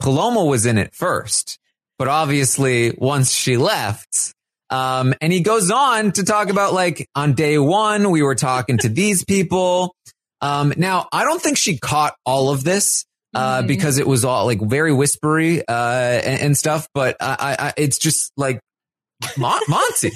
Paloma 0.00 0.44
was 0.44 0.64
in 0.64 0.78
it 0.78 0.94
first, 0.94 1.58
but 1.98 2.06
obviously 2.06 2.94
once 2.96 3.32
she 3.32 3.56
left, 3.56 4.32
um, 4.70 5.14
and 5.20 5.32
he 5.32 5.40
goes 5.40 5.70
on 5.70 6.12
to 6.12 6.24
talk 6.24 6.50
about 6.50 6.74
like 6.74 7.08
on 7.14 7.32
day 7.32 7.58
one, 7.58 8.10
we 8.10 8.22
were 8.22 8.34
talking 8.34 8.78
to 8.78 8.88
these 8.88 9.24
people. 9.24 9.94
Um, 10.40 10.72
now 10.76 11.08
I 11.12 11.24
don't 11.24 11.40
think 11.40 11.58
she 11.58 11.78
caught 11.78 12.14
all 12.24 12.50
of 12.50 12.64
this. 12.64 13.04
Uh, 13.34 13.58
mm-hmm. 13.58 13.66
because 13.66 13.98
it 13.98 14.06
was 14.06 14.24
all 14.24 14.46
like 14.46 14.58
very 14.58 14.90
whispery, 14.90 15.60
uh, 15.60 15.70
and, 15.70 16.40
and 16.40 16.56
stuff, 16.56 16.88
but 16.94 17.14
I, 17.20 17.56
I, 17.58 17.72
it's 17.76 17.98
just 17.98 18.32
like 18.38 18.58
Mon- 19.36 19.60
Monte. 19.68 20.12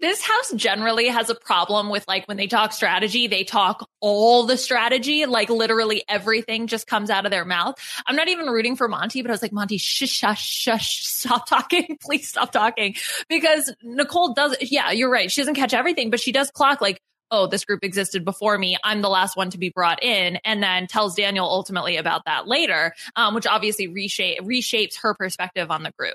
this 0.00 0.22
house 0.22 0.52
generally 0.54 1.08
has 1.08 1.30
a 1.30 1.34
problem 1.34 1.88
with 1.88 2.06
like 2.06 2.26
when 2.26 2.36
they 2.36 2.46
talk 2.46 2.72
strategy, 2.72 3.26
they 3.26 3.44
talk 3.44 3.88
all 4.00 4.44
the 4.44 4.56
strategy, 4.56 5.26
like 5.26 5.50
literally 5.50 6.04
everything 6.08 6.66
just 6.66 6.86
comes 6.86 7.10
out 7.10 7.24
of 7.24 7.30
their 7.30 7.44
mouth. 7.44 7.76
I'm 8.06 8.16
not 8.16 8.28
even 8.28 8.46
rooting 8.46 8.76
for 8.76 8.88
Monte, 8.88 9.22
but 9.22 9.30
I 9.30 9.32
was 9.32 9.42
like, 9.42 9.52
Monte, 9.52 9.78
shush, 9.78 10.10
shush, 10.10 10.44
shush, 10.44 11.06
stop 11.06 11.46
talking. 11.46 11.96
Please 12.02 12.28
stop 12.28 12.52
talking. 12.52 12.96
Because 13.28 13.72
Nicole 13.82 14.34
does, 14.34 14.56
yeah, 14.60 14.90
you're 14.90 15.10
right. 15.10 15.30
She 15.30 15.40
doesn't 15.40 15.54
catch 15.54 15.74
everything, 15.74 16.10
but 16.10 16.20
she 16.20 16.32
does 16.32 16.50
clock 16.50 16.80
like, 16.80 17.00
oh, 17.30 17.46
this 17.46 17.64
group 17.64 17.80
existed 17.82 18.24
before 18.24 18.58
me. 18.58 18.76
I'm 18.82 19.02
the 19.02 19.08
last 19.08 19.36
one 19.36 19.50
to 19.50 19.58
be 19.58 19.70
brought 19.70 20.02
in. 20.02 20.36
And 20.44 20.62
then 20.62 20.86
tells 20.86 21.14
Daniel 21.14 21.46
ultimately 21.46 21.96
about 21.96 22.22
that 22.26 22.46
later, 22.46 22.94
um, 23.16 23.34
which 23.34 23.46
obviously 23.46 23.86
reshape, 23.86 24.40
reshapes 24.40 25.00
her 25.02 25.14
perspective 25.14 25.70
on 25.70 25.82
the 25.82 25.92
group. 25.98 26.14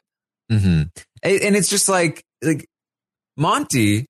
Mm-hmm. 0.51 0.83
And 1.23 1.55
it's 1.55 1.69
just 1.69 1.89
like, 1.89 2.23
like 2.43 2.67
Monte, 3.37 4.05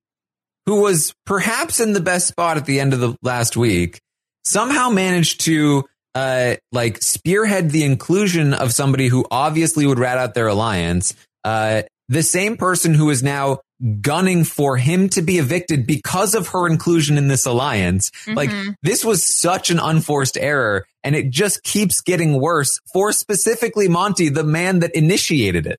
who 0.66 0.82
was 0.82 1.14
perhaps 1.24 1.80
in 1.80 1.92
the 1.92 2.00
best 2.00 2.26
spot 2.26 2.56
at 2.56 2.66
the 2.66 2.80
end 2.80 2.92
of 2.92 3.00
the 3.00 3.16
last 3.22 3.56
week, 3.56 4.00
somehow 4.44 4.90
managed 4.90 5.40
to 5.42 5.84
uh, 6.14 6.56
like 6.72 7.02
spearhead 7.02 7.70
the 7.70 7.84
inclusion 7.84 8.54
of 8.54 8.72
somebody 8.72 9.08
who 9.08 9.26
obviously 9.30 9.86
would 9.86 9.98
rat 9.98 10.18
out 10.18 10.34
their 10.34 10.48
alliance. 10.48 11.14
Uh, 11.44 11.82
the 12.08 12.22
same 12.22 12.56
person 12.56 12.94
who 12.94 13.10
is 13.10 13.22
now 13.22 13.60
gunning 14.00 14.44
for 14.44 14.76
him 14.76 15.08
to 15.10 15.22
be 15.22 15.38
evicted 15.38 15.86
because 15.86 16.34
of 16.34 16.48
her 16.48 16.66
inclusion 16.66 17.18
in 17.18 17.28
this 17.28 17.46
alliance. 17.46 18.10
Mm-hmm. 18.10 18.34
Like 18.34 18.50
this 18.82 19.04
was 19.04 19.38
such 19.38 19.70
an 19.70 19.78
unforced 19.78 20.38
error 20.38 20.86
and 21.04 21.14
it 21.14 21.30
just 21.30 21.62
keeps 21.62 22.00
getting 22.00 22.40
worse 22.40 22.80
for 22.92 23.12
specifically 23.12 23.88
Monte, 23.88 24.30
the 24.30 24.44
man 24.44 24.80
that 24.80 24.94
initiated 24.94 25.66
it. 25.66 25.78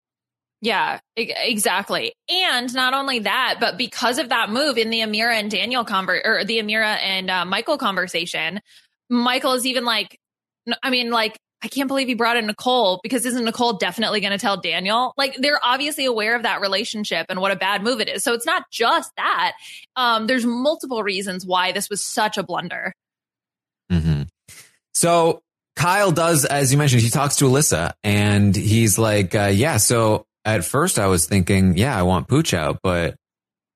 Yeah, 0.62 1.00
exactly. 1.16 2.14
And 2.30 2.74
not 2.74 2.93
only 2.93 3.20
that, 3.20 3.58
but 3.60 3.78
because 3.78 4.18
of 4.18 4.30
that 4.30 4.50
move 4.50 4.78
in 4.78 4.89
the 4.89 5.02
Ameerah 5.02 5.36
and 5.36 5.52
Daniel 5.52 5.86
convert 5.86 6.26
or 6.26 6.43
the 6.43 6.58
Ameerah 6.58 6.98
and 7.02 7.30
uh, 7.30 7.45
Michael 7.45 7.78
conversation, 7.78 8.62
Michael 9.10 9.54
is 9.54 9.68
even 9.68 9.86
like, 9.86 10.20
I 10.82 10.89
mean, 10.89 11.12
like, 11.12 11.38
I 11.68 11.70
can't 11.70 11.89
believe 11.89 12.07
he 12.07 12.13
brought 12.13 12.38
in 12.38 12.47
Nicole 12.47 13.01
because 13.03 13.26
isn't 13.26 13.43
Nicole 13.43 13.74
definitely 13.74 14.22
going 14.22 14.32
to 14.32 14.38
tell 14.38 14.55
Daniel? 14.55 15.13
Like 15.18 15.36
they're 15.36 15.59
obviously 15.61 16.05
aware 16.05 16.34
of 16.34 16.43
that 16.43 16.61
relationship 16.61 17.26
and 17.28 17.41
what 17.41 17.51
a 17.51 17.57
bad 17.57 17.84
move 17.84 17.99
it 17.99 18.07
is. 18.07 18.24
So 18.24 18.32
it's 18.34 18.45
not 18.45 18.63
just 18.72 19.11
that. 19.18 19.51
Um, 19.97 20.28
there's 20.28 20.45
multiple 20.45 21.03
reasons 21.03 21.45
why 21.45 21.74
this 21.74 21.89
was 21.89 22.01
such 22.01 22.38
a 22.38 22.43
blunder. 22.43 22.93
Mm-hmm. 23.91 24.24
So 24.93 25.41
Kyle 25.76 26.13
does, 26.13 26.45
as 26.45 26.72
you 26.72 26.78
mentioned, 26.78 27.01
he 27.01 27.09
talks 27.09 27.36
to 27.38 27.45
Alyssa 27.45 27.91
and 28.01 28.55
he's 28.55 28.97
like, 28.97 29.36
uh, 29.36 29.51
yeah, 29.53 29.76
so 29.76 30.26
at 30.45 30.63
first 30.63 30.99
I 30.99 31.07
was 31.07 31.26
thinking, 31.26 31.78
yeah, 31.78 31.99
I 31.99 32.03
want 32.03 32.30
Pooch 32.30 32.53
out, 32.53 32.80
but, 32.82 33.15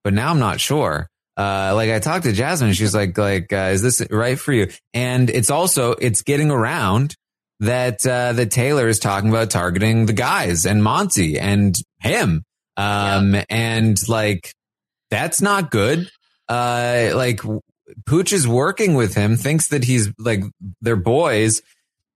but 0.06 0.14
now 0.14 0.30
I'm 0.30 0.40
not 0.40 0.62
sure. 0.62 1.10
Uh, 1.36 1.74
like 1.76 1.90
I 1.90 2.00
talked 2.00 2.24
to 2.24 2.32
Jasmine, 2.32 2.72
she's 2.72 2.96
like, 2.96 3.18
like, 3.18 3.52
uh, 3.52 3.72
is 3.74 3.82
this 3.82 4.02
right 4.10 4.40
for 4.40 4.54
you? 4.54 4.70
And 4.94 5.30
it's 5.30 5.50
also, 5.50 5.92
it's 5.92 6.22
getting 6.22 6.52
around 6.52 7.16
that, 7.62 8.06
uh, 8.06 8.34
that 8.34 8.52
Taylor 8.52 8.88
is 8.88 9.00
talking 9.00 9.30
about 9.30 9.50
targeting 9.50 10.06
the 10.06 10.14
guys 10.14 10.66
and 10.66 10.84
Monte 10.84 11.40
and 11.40 11.76
him. 12.00 12.44
Um, 12.78 13.34
yeah. 13.34 13.46
and 13.50 13.98
like, 14.10 14.54
that's 15.10 15.42
not 15.42 15.72
good. 15.72 16.10
Uh, 16.50 17.12
like 17.16 17.42
Pooch 18.06 18.34
is 18.34 18.48
working 18.48 18.94
with 18.96 19.16
him, 19.16 19.38
thinks 19.38 19.70
that 19.70 19.86
he's 19.86 20.12
like, 20.20 20.44
they're 20.82 20.96
boys 20.96 21.62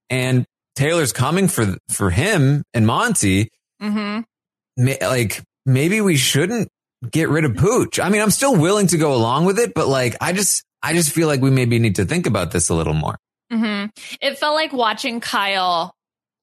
and 0.10 0.46
Taylor's 0.76 1.14
coming 1.14 1.48
for, 1.48 1.78
for 1.90 2.10
him 2.10 2.64
and 2.74 2.86
Monte. 2.86 3.50
Mm-hmm 3.82 4.22
like 4.78 5.42
maybe 5.66 6.02
we 6.02 6.18
shouldn't 6.18 6.70
get 7.10 7.30
rid 7.30 7.46
of 7.46 7.56
Pooch. 7.56 8.00
I 8.00 8.10
mean, 8.10 8.22
I'm 8.22 8.32
still 8.32 8.56
willing 8.56 8.88
to 8.88 8.98
go 8.98 9.14
along 9.14 9.46
with 9.46 9.60
it, 9.60 9.74
but 9.74 9.88
like 9.88 10.16
I 10.22 10.34
just 10.34 10.64
I 10.82 10.94
just 10.94 11.12
feel 11.12 11.28
like 11.28 11.42
we 11.42 11.50
maybe 11.50 11.80
need 11.80 11.96
to 11.96 12.06
think 12.06 12.28
about 12.28 12.52
this 12.52 12.70
a 12.70 12.76
little 12.76 12.94
more. 12.94 13.18
Mm-hmm. 13.52 13.88
It 14.22 14.38
felt 14.38 14.56
like 14.56 14.74
watching 14.74 15.20
Kyle 15.20 15.94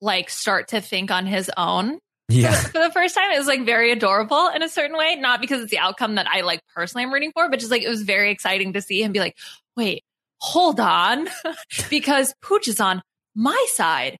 like 0.00 0.30
start 0.30 0.68
to 0.68 0.80
think 0.80 1.10
on 1.10 1.26
his 1.26 1.50
own. 1.56 1.98
Yeah. 2.28 2.52
For, 2.54 2.78
the 2.78 2.90
first 2.90 3.14
time, 3.14 3.30
it 3.30 3.38
was 3.38 3.46
like 3.46 3.64
very 3.64 3.92
adorable 3.92 4.48
in 4.48 4.62
a 4.62 4.68
certain 4.68 4.96
way. 4.96 5.16
Not 5.16 5.40
because 5.40 5.60
it's 5.60 5.70
the 5.70 5.78
outcome 5.78 6.16
that 6.16 6.26
I 6.28 6.40
like 6.40 6.60
personally 6.74 7.04
am 7.04 7.12
rooting 7.12 7.32
for, 7.32 7.48
but 7.50 7.60
just 7.60 7.70
like 7.70 7.82
it 7.82 7.88
was 7.88 8.02
very 8.02 8.30
exciting 8.30 8.72
to 8.72 8.80
see 8.80 9.02
him 9.02 9.12
be 9.12 9.20
like, 9.20 9.36
wait, 9.76 10.04
hold 10.38 10.80
on. 10.80 11.28
because 11.90 12.34
Pooch 12.42 12.68
is 12.68 12.80
on 12.80 13.02
my 13.34 13.66
side. 13.74 14.18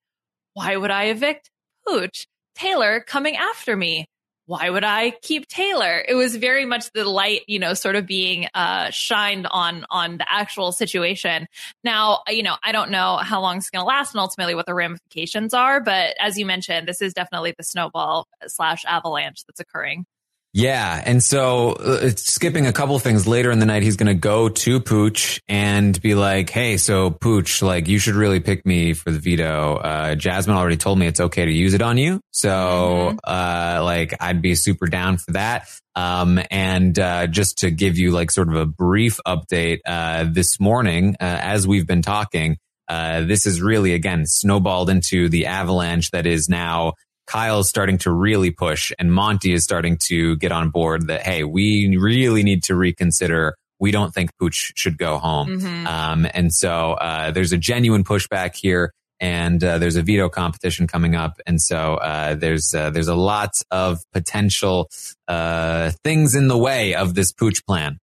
Why 0.54 0.76
would 0.76 0.90
I 0.90 1.04
evict 1.04 1.50
Pooch? 1.86 2.26
Taylor 2.54 3.00
coming 3.00 3.36
after 3.36 3.74
me. 3.76 4.06
Why 4.46 4.70
would 4.70 4.84
I 4.84 5.10
keep 5.22 5.46
Taylor? 5.46 6.04
It 6.06 6.14
was 6.14 6.34
very 6.36 6.64
much 6.64 6.90
the 6.92 7.04
light, 7.04 7.42
you 7.46 7.58
know, 7.58 7.74
sort 7.74 7.94
of 7.94 8.06
being 8.06 8.48
uh, 8.54 8.90
shined 8.90 9.46
on 9.50 9.86
on 9.88 10.18
the 10.18 10.26
actual 10.28 10.72
situation. 10.72 11.46
Now, 11.84 12.20
you 12.28 12.42
know, 12.42 12.56
I 12.62 12.72
don't 12.72 12.90
know 12.90 13.18
how 13.18 13.40
long 13.40 13.58
it's 13.58 13.70
going 13.70 13.82
to 13.82 13.86
last 13.86 14.14
and 14.14 14.20
ultimately 14.20 14.54
what 14.54 14.66
the 14.66 14.74
ramifications 14.74 15.54
are, 15.54 15.80
but 15.80 16.14
as 16.20 16.38
you 16.38 16.44
mentioned, 16.44 16.88
this 16.88 17.00
is 17.00 17.14
definitely 17.14 17.54
the 17.56 17.64
snowball 17.64 18.26
slash 18.48 18.84
avalanche 18.84 19.44
that's 19.46 19.60
occurring. 19.60 20.06
Yeah. 20.54 21.02
And 21.04 21.22
so 21.22 21.72
uh, 21.72 22.10
skipping 22.10 22.66
a 22.66 22.74
couple 22.74 22.98
things 22.98 23.26
later 23.26 23.50
in 23.50 23.58
the 23.58 23.64
night, 23.64 23.82
he's 23.82 23.96
going 23.96 24.08
to 24.08 24.14
go 24.14 24.50
to 24.50 24.80
Pooch 24.80 25.40
and 25.48 25.98
be 26.02 26.14
like, 26.14 26.50
Hey, 26.50 26.76
so 26.76 27.10
Pooch, 27.10 27.62
like 27.62 27.88
you 27.88 27.98
should 27.98 28.14
really 28.14 28.40
pick 28.40 28.66
me 28.66 28.92
for 28.92 29.10
the 29.10 29.18
veto. 29.18 29.76
Uh, 29.76 30.14
Jasmine 30.14 30.56
already 30.56 30.76
told 30.76 30.98
me 30.98 31.06
it's 31.06 31.20
okay 31.20 31.46
to 31.46 31.50
use 31.50 31.72
it 31.72 31.80
on 31.80 31.96
you. 31.96 32.20
So, 32.32 33.16
uh, 33.24 33.80
like 33.82 34.14
I'd 34.20 34.42
be 34.42 34.54
super 34.54 34.88
down 34.88 35.16
for 35.16 35.32
that. 35.32 35.68
Um, 35.94 36.38
and, 36.50 36.98
uh, 36.98 37.26
just 37.28 37.58
to 37.58 37.70
give 37.70 37.96
you 37.96 38.10
like 38.10 38.30
sort 38.30 38.48
of 38.48 38.54
a 38.54 38.66
brief 38.66 39.20
update, 39.26 39.80
uh, 39.86 40.26
this 40.30 40.60
morning, 40.60 41.16
uh, 41.18 41.38
as 41.40 41.66
we've 41.66 41.86
been 41.86 42.02
talking, 42.02 42.58
uh, 42.88 43.22
this 43.22 43.46
is 43.46 43.62
really 43.62 43.94
again 43.94 44.26
snowballed 44.26 44.90
into 44.90 45.30
the 45.30 45.46
avalanche 45.46 46.10
that 46.10 46.26
is 46.26 46.48
now 46.50 46.92
Kyle's 47.32 47.66
starting 47.66 47.96
to 47.98 48.10
really 48.10 48.50
push 48.50 48.92
and 48.98 49.10
Monte 49.10 49.50
is 49.54 49.64
starting 49.64 49.96
to 50.08 50.36
get 50.36 50.52
on 50.52 50.68
board 50.68 51.06
that, 51.06 51.22
hey, 51.22 51.44
we 51.44 51.96
really 51.96 52.42
need 52.42 52.62
to 52.64 52.74
reconsider. 52.76 53.54
We 53.80 53.90
don't 53.90 54.12
think 54.12 54.30
Pooch 54.38 54.72
should 54.76 54.98
go 54.98 55.16
home. 55.16 55.48
Mhm. 55.58 55.86
Um, 55.86 56.26
and 56.34 56.52
so, 56.52 56.92
uh, 56.92 57.30
there's 57.30 57.52
a 57.52 57.56
genuine 57.56 58.04
pushback 58.04 58.54
here 58.54 58.92
and, 59.18 59.64
uh, 59.64 59.78
there's 59.78 59.96
a 59.96 60.02
veto 60.02 60.28
competition 60.28 60.86
coming 60.86 61.14
up. 61.14 61.40
And 61.46 61.58
so, 61.58 61.94
uh, 61.94 62.34
there's, 62.34 62.74
uh, 62.74 62.90
there's 62.90 63.08
a 63.08 63.14
lot 63.14 63.52
of 63.70 64.00
potential, 64.12 64.90
uh, 65.26 65.92
things 66.04 66.34
in 66.34 66.48
the 66.48 66.58
way 66.58 66.94
of 66.94 67.14
this 67.14 67.32
Pooch 67.32 67.64
plan. 67.66 67.96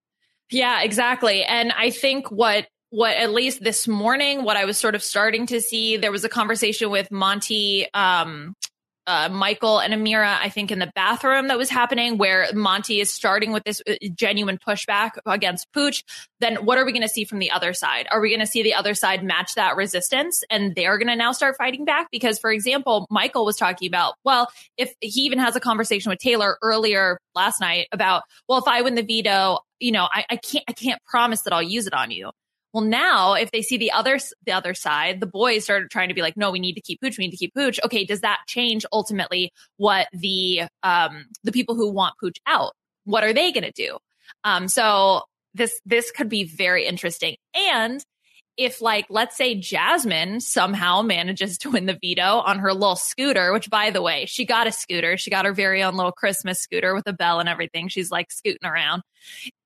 Yeah, 0.50 0.82
exactly. 0.82 1.44
And 1.44 1.72
I 1.72 1.92
think 1.92 2.32
what 2.32 2.66
what 2.92 3.16
at 3.18 3.32
least 3.32 3.64
this 3.64 3.88
morning, 3.88 4.44
what 4.44 4.58
I 4.58 4.66
was 4.66 4.76
sort 4.76 4.96
of 4.96 5.04
starting 5.04 5.46
to 5.46 5.62
see, 5.62 5.98
there 5.98 6.12
was 6.12 6.24
a 6.24 6.30
conversation 6.30 6.90
with 6.90 7.12
Monte, 7.12 7.86
um, 7.94 8.56
uh, 9.10 9.28
Michael 9.28 9.80
and 9.80 9.92
Ameerah, 9.92 10.38
I 10.40 10.50
think 10.50 10.70
in 10.70 10.78
the 10.78 10.92
bathroom 10.94 11.48
that 11.48 11.58
was 11.58 11.68
happening 11.68 12.20
where 12.20 12.48
Monte 12.54 13.02
is 13.02 13.12
starting 13.12 13.52
with 13.52 13.64
this 13.64 13.82
uh, 13.90 13.96
genuine 14.14 14.60
pushback 14.60 15.14
against 15.26 15.66
Pooch. 15.74 16.04
Then 16.42 16.58
what 16.58 16.78
are 16.78 16.86
we 16.86 16.92
going 16.92 17.02
to 17.02 17.10
see 17.10 17.24
from 17.24 17.40
the 17.40 17.50
other 17.50 17.74
side? 17.74 18.08
Are 18.12 18.22
we 18.22 18.30
going 18.30 18.40
to 18.40 18.46
see 18.46 18.62
the 18.62 18.76
other 18.76 18.94
side 18.94 19.24
match 19.24 19.56
that 19.56 19.76
resistance 19.76 20.44
and 20.52 20.76
they're 20.76 21.00
going 21.00 21.08
to 21.08 21.16
now 21.16 21.32
start 21.32 21.58
fighting 21.58 21.86
back? 21.86 22.10
Because 22.12 22.38
for 22.38 22.52
example, 22.52 23.08
Michael 23.10 23.46
was 23.46 23.58
talking 23.58 23.88
about, 23.88 24.14
well, 24.24 24.48
if 24.78 24.94
he 25.02 25.22
even 25.22 25.40
has 25.40 25.56
a 25.56 25.60
conversation 25.60 26.12
with 26.12 26.20
Taylor 26.20 26.60
earlier 26.62 27.18
last 27.34 27.60
night 27.60 27.88
about, 27.92 28.22
well, 28.48 28.60
if 28.60 28.68
I 28.68 28.84
win 28.84 28.94
the 28.94 29.02
veto, 29.02 29.58
you 29.80 29.92
know, 29.92 30.08
I, 30.14 30.24
I 30.30 30.36
can't, 30.36 30.66
I 30.68 30.74
can't 30.74 31.04
promise 31.06 31.42
that 31.42 31.54
I'll 31.54 31.64
use 31.64 31.88
it 31.88 31.94
on 31.94 32.12
you. 32.12 32.30
Well, 32.74 32.84
now 32.84 33.34
if 33.34 33.52
they 33.52 33.62
see 33.62 33.78
the 33.78 33.92
other 33.92 34.20
the 34.46 34.52
other 34.52 34.74
side, 34.74 35.20
the 35.20 35.28
boys 35.28 35.64
started 35.64 35.90
trying 35.90 36.10
to 36.10 36.14
be 36.14 36.22
like, 36.22 36.38
no, 36.38 36.52
we 36.52 36.60
need 36.60 36.74
to 36.74 36.82
keep 36.82 37.02
Pooch, 37.02 37.18
we 37.18 37.26
need 37.26 37.32
to 37.32 37.38
keep 37.38 37.54
Pooch. 37.54 37.80
Okay, 37.84 38.06
does 38.06 38.22
that 38.22 38.40
change 38.48 38.86
ultimately 38.92 39.52
what 39.78 40.08
the 40.14 40.64
um 40.84 41.26
the 41.44 41.52
people 41.52 41.76
who 41.76 41.92
want 41.92 42.16
Pooch 42.20 42.38
out? 42.46 42.74
What 43.06 43.24
are 43.24 43.34
they 43.34 43.52
going 43.52 43.64
to 43.64 43.72
do? 43.72 43.98
Um, 44.44 44.68
so 44.68 45.24
this 45.54 45.80
this 45.86 46.12
could 46.12 46.30
be 46.30 46.44
very 46.44 46.86
interesting. 46.86 47.38
And 47.56 48.04
if 48.56 48.82
like 48.82 49.06
let's 49.10 49.38
say 49.38 49.56
Jasmine 49.56 50.42
somehow 50.42 51.02
manages 51.02 51.58
to 51.60 51.72
win 51.72 51.86
the 51.86 51.98
veto 52.00 52.40
on 52.40 52.60
her 52.60 52.74
little 52.74 52.98
scooter, 52.98 53.54
which 53.54 53.70
by 53.70 53.90
the 53.90 54.02
way, 54.02 54.26
she 54.26 54.46
got 54.46 54.68
a 54.68 54.72
scooter. 54.72 55.18
She 55.18 55.32
got 55.32 55.46
her 55.46 55.54
very 55.54 55.82
own 55.82 55.96
little 55.96 56.12
Christmas 56.12 56.60
scooter 56.60 56.94
with 56.94 57.08
a 57.08 57.14
bell 57.14 57.40
and 57.40 57.50
everything. 57.50 57.88
She's 57.88 58.12
like 58.12 58.32
scooting 58.32 58.66
around. 58.66 59.02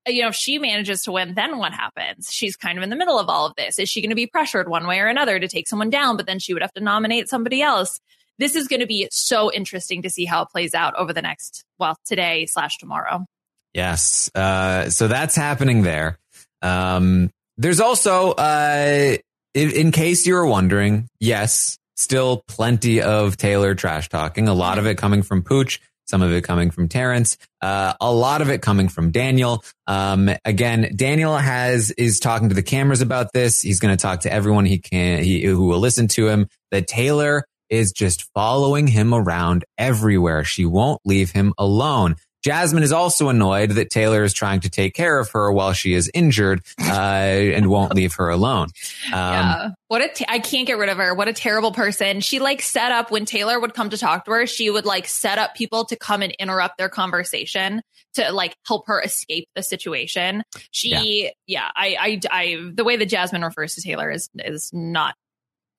You 0.06 0.22
know, 0.22 0.28
if 0.28 0.34
she 0.34 0.58
manages 0.58 1.04
to 1.04 1.12
win, 1.12 1.34
then 1.34 1.56
what 1.56 1.72
happens? 1.72 2.30
She's 2.30 2.56
kind 2.56 2.76
of 2.76 2.84
in 2.84 2.90
the 2.90 2.96
middle 2.96 3.18
of 3.18 3.28
all 3.28 3.46
of 3.46 3.54
this. 3.56 3.78
Is 3.78 3.88
she 3.88 4.02
going 4.02 4.10
to 4.10 4.16
be 4.16 4.26
pressured 4.26 4.68
one 4.68 4.86
way 4.86 5.00
or 5.00 5.06
another 5.06 5.38
to 5.38 5.48
take 5.48 5.66
someone 5.66 5.88
down? 5.88 6.16
But 6.16 6.26
then 6.26 6.38
she 6.38 6.52
would 6.52 6.62
have 6.62 6.72
to 6.74 6.82
nominate 6.82 7.28
somebody 7.28 7.62
else. 7.62 8.00
This 8.38 8.54
is 8.54 8.68
going 8.68 8.80
to 8.80 8.86
be 8.86 9.08
so 9.10 9.52
interesting 9.52 10.02
to 10.02 10.10
see 10.10 10.24
how 10.24 10.42
it 10.42 10.48
plays 10.50 10.74
out 10.74 10.94
over 10.96 11.12
the 11.12 11.22
next, 11.22 11.64
well, 11.78 11.96
today 12.04 12.46
slash 12.46 12.78
tomorrow. 12.78 13.24
Yes. 13.72 14.30
Uh, 14.34 14.90
so 14.90 15.08
that's 15.08 15.36
happening 15.36 15.82
there. 15.82 16.18
Um, 16.60 17.30
there's 17.56 17.80
also, 17.80 18.32
uh, 18.32 19.16
in, 19.54 19.70
in 19.70 19.90
case 19.92 20.26
you 20.26 20.34
were 20.34 20.46
wondering, 20.46 21.08
yes, 21.20 21.78
still 21.96 22.42
plenty 22.48 23.00
of 23.00 23.36
Taylor 23.36 23.74
trash 23.74 24.08
talking. 24.08 24.48
A 24.48 24.54
lot 24.54 24.78
of 24.78 24.86
it 24.86 24.98
coming 24.98 25.22
from 25.22 25.42
Pooch, 25.42 25.80
some 26.06 26.22
of 26.22 26.32
it 26.32 26.42
coming 26.42 26.70
from 26.70 26.88
Terrance, 26.88 27.36
uh, 27.60 27.94
a 28.00 28.12
lot 28.12 28.42
of 28.42 28.50
it 28.50 28.62
coming 28.62 28.88
from 28.88 29.10
Daniel. 29.10 29.64
Um, 29.86 30.30
again, 30.44 30.92
Daniel 30.94 31.36
has 31.36 31.90
is 31.92 32.20
talking 32.20 32.48
to 32.50 32.54
the 32.54 32.62
cameras 32.62 33.00
about 33.00 33.32
this. 33.32 33.60
He's 33.60 33.80
going 33.80 33.96
to 33.96 34.00
talk 34.00 34.20
to 34.20 34.32
everyone 34.32 34.66
he 34.66 34.78
can, 34.78 35.22
he, 35.22 35.44
who 35.44 35.66
will 35.66 35.80
listen 35.80 36.08
to 36.08 36.28
him. 36.28 36.48
That 36.70 36.86
Taylor 36.86 37.44
is 37.70 37.92
just 37.92 38.28
following 38.34 38.86
him 38.86 39.14
around 39.14 39.64
everywhere. 39.78 40.44
She 40.44 40.64
won't 40.64 41.00
leave 41.04 41.30
him 41.30 41.54
alone. 41.58 42.16
Jasmine 42.44 42.82
is 42.82 42.92
also 42.92 43.30
annoyed 43.30 43.70
that 43.70 43.88
Taylor 43.88 44.22
is 44.22 44.34
trying 44.34 44.60
to 44.60 44.70
take 44.70 44.94
care 44.94 45.18
of 45.18 45.30
her 45.30 45.50
while 45.50 45.72
she 45.72 45.94
is 45.94 46.10
injured 46.12 46.62
uh, 46.78 46.84
and 46.92 47.68
won't 47.68 47.94
leave 47.94 48.14
her 48.16 48.28
alone. 48.28 48.68
Um, 49.06 49.12
yeah. 49.12 49.70
What 49.88 50.02
a 50.02 50.08
t- 50.08 50.26
I 50.28 50.40
can't 50.40 50.66
get 50.66 50.76
rid 50.76 50.90
of 50.90 50.98
her. 50.98 51.14
What 51.14 51.28
a 51.28 51.32
terrible 51.32 51.72
person. 51.72 52.20
She 52.20 52.40
like 52.40 52.60
set 52.60 52.92
up 52.92 53.10
when 53.10 53.24
Taylor 53.24 53.58
would 53.58 53.72
come 53.72 53.90
to 53.90 53.96
talk 53.96 54.26
to 54.26 54.32
her, 54.32 54.46
she 54.46 54.68
would 54.68 54.84
like 54.84 55.08
set 55.08 55.38
up 55.38 55.54
people 55.54 55.86
to 55.86 55.96
come 55.96 56.20
and 56.20 56.32
interrupt 56.38 56.76
their 56.76 56.90
conversation 56.90 57.80
to 58.14 58.30
like 58.30 58.56
help 58.66 58.86
her 58.88 59.00
escape 59.00 59.48
the 59.54 59.62
situation. 59.62 60.42
She, 60.70 61.30
yeah, 61.46 61.68
I, 61.74 61.96
I, 61.98 62.20
I, 62.30 62.70
the 62.74 62.84
way 62.84 62.96
that 62.96 63.06
Jasmine 63.06 63.42
refers 63.42 63.74
to 63.76 63.82
Taylor 63.82 64.10
is, 64.10 64.28
is 64.34 64.70
not, 64.72 65.14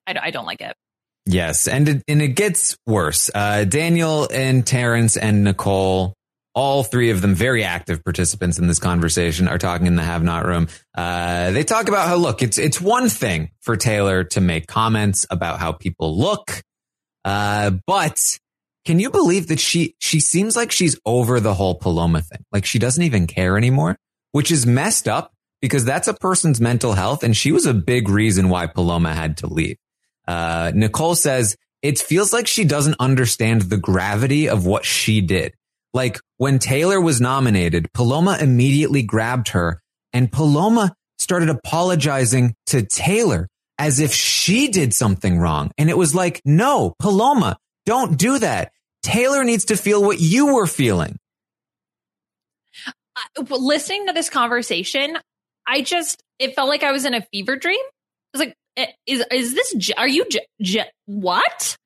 I, 0.07 0.15
I 0.23 0.31
don't 0.31 0.45
like 0.45 0.61
it. 0.61 0.75
Yes, 1.27 1.67
and 1.67 1.89
it, 1.89 2.03
and 2.07 2.21
it 2.21 2.29
gets 2.29 2.77
worse. 2.85 3.31
Uh, 3.33 3.63
Daniel 3.65 4.27
and 4.31 4.65
Terrance 4.65 5.17
and 5.17 5.43
Nicole, 5.43 6.13
all 6.55 6.83
three 6.83 7.09
of 7.09 7.21
them 7.21 7.35
very 7.35 7.63
active 7.63 8.03
participants 8.03 8.57
in 8.57 8.67
this 8.67 8.79
conversation, 8.79 9.47
are 9.47 9.57
talking 9.57 9.87
in 9.87 9.95
the 9.95 10.03
Have 10.03 10.23
Not 10.23 10.45
room. 10.45 10.67
Uh, 10.95 11.51
they 11.51 11.63
talk 11.63 11.89
about 11.89 12.07
how 12.07 12.15
look, 12.15 12.41
it's 12.41 12.57
it's 12.57 12.79
one 12.79 13.09
thing 13.09 13.51
for 13.61 13.75
Taylor 13.75 14.23
to 14.23 14.41
make 14.41 14.65
comments 14.65 15.25
about 15.29 15.59
how 15.59 15.73
people 15.73 16.17
look, 16.17 16.63
uh, 17.25 17.71
but 17.85 18.39
can 18.85 18.99
you 18.99 19.09
believe 19.09 19.47
that 19.47 19.59
she 19.59 19.95
she 19.99 20.19
seems 20.19 20.55
like 20.55 20.71
she's 20.71 20.97
over 21.05 21.39
the 21.39 21.53
whole 21.53 21.75
Paloma 21.75 22.21
thing? 22.21 22.45
Like 22.51 22.65
she 22.65 22.79
doesn't 22.79 23.03
even 23.03 23.27
care 23.27 23.57
anymore, 23.57 23.97
which 24.31 24.51
is 24.51 24.65
messed 24.65 25.07
up 25.07 25.33
because 25.61 25.83
that's 25.83 26.07
a 26.07 26.13
person's 26.13 26.61
mental 26.61 26.93
health, 26.93 27.23
and 27.23 27.35
she 27.35 27.51
was 27.51 27.65
a 27.65 27.73
big 27.73 28.07
reason 28.07 28.47
why 28.47 28.67
Paloma 28.67 29.13
had 29.13 29.37
to 29.37 29.47
leave. 29.47 29.77
Uh, 30.27 30.71
Nicole 30.73 31.15
says 31.15 31.57
it 31.81 31.99
feels 31.99 32.31
like 32.31 32.47
she 32.47 32.63
doesn't 32.63 32.95
understand 32.99 33.63
the 33.63 33.77
gravity 33.77 34.47
of 34.47 34.65
what 34.65 34.85
she 34.85 35.21
did. 35.21 35.53
Like 35.95 36.19
when 36.35 36.59
Taylor 36.59 36.99
was 36.99 37.21
nominated, 37.21 37.87
Paloma 37.93 38.37
immediately 38.41 39.01
grabbed 39.01 39.47
her 39.49 39.79
and 40.11 40.29
Paloma 40.29 40.93
started 41.17 41.49
apologizing 41.49 42.53
to 42.65 42.85
Taylor 42.85 43.47
as 43.79 44.01
if 44.01 44.13
she 44.13 44.67
did 44.67 44.93
something 44.93 45.39
wrong. 45.39 45.71
And 45.77 45.89
it 45.89 45.97
was 45.97 46.13
like, 46.13 46.41
no, 46.43 46.93
Paloma, 46.99 47.57
don't 47.85 48.17
do 48.17 48.39
that. 48.39 48.73
Taylor 49.03 49.45
needs 49.45 49.65
to 49.65 49.77
feel 49.77 50.03
what 50.03 50.19
you 50.19 50.53
were 50.55 50.67
feeling. 50.67 51.17
I- 53.15 53.41
listening 53.49 54.07
to 54.07 54.13
this 54.13 54.29
conversation, 54.29 55.17
I 55.65 55.81
just, 55.81 56.21
it 56.39 56.55
felt 56.55 56.67
like 56.67 56.83
I 56.83 56.91
was 56.91 57.05
in 57.05 57.13
a 57.13 57.25
fever 57.31 57.55
dream. 57.55 57.79
I 57.79 58.37
was 58.37 58.39
like, 58.39 58.55
eh, 58.75 58.87
is, 59.07 59.23
is 59.31 59.53
this, 59.55 59.91
are 59.95 60.07
you, 60.09 60.25
what? 61.05 61.77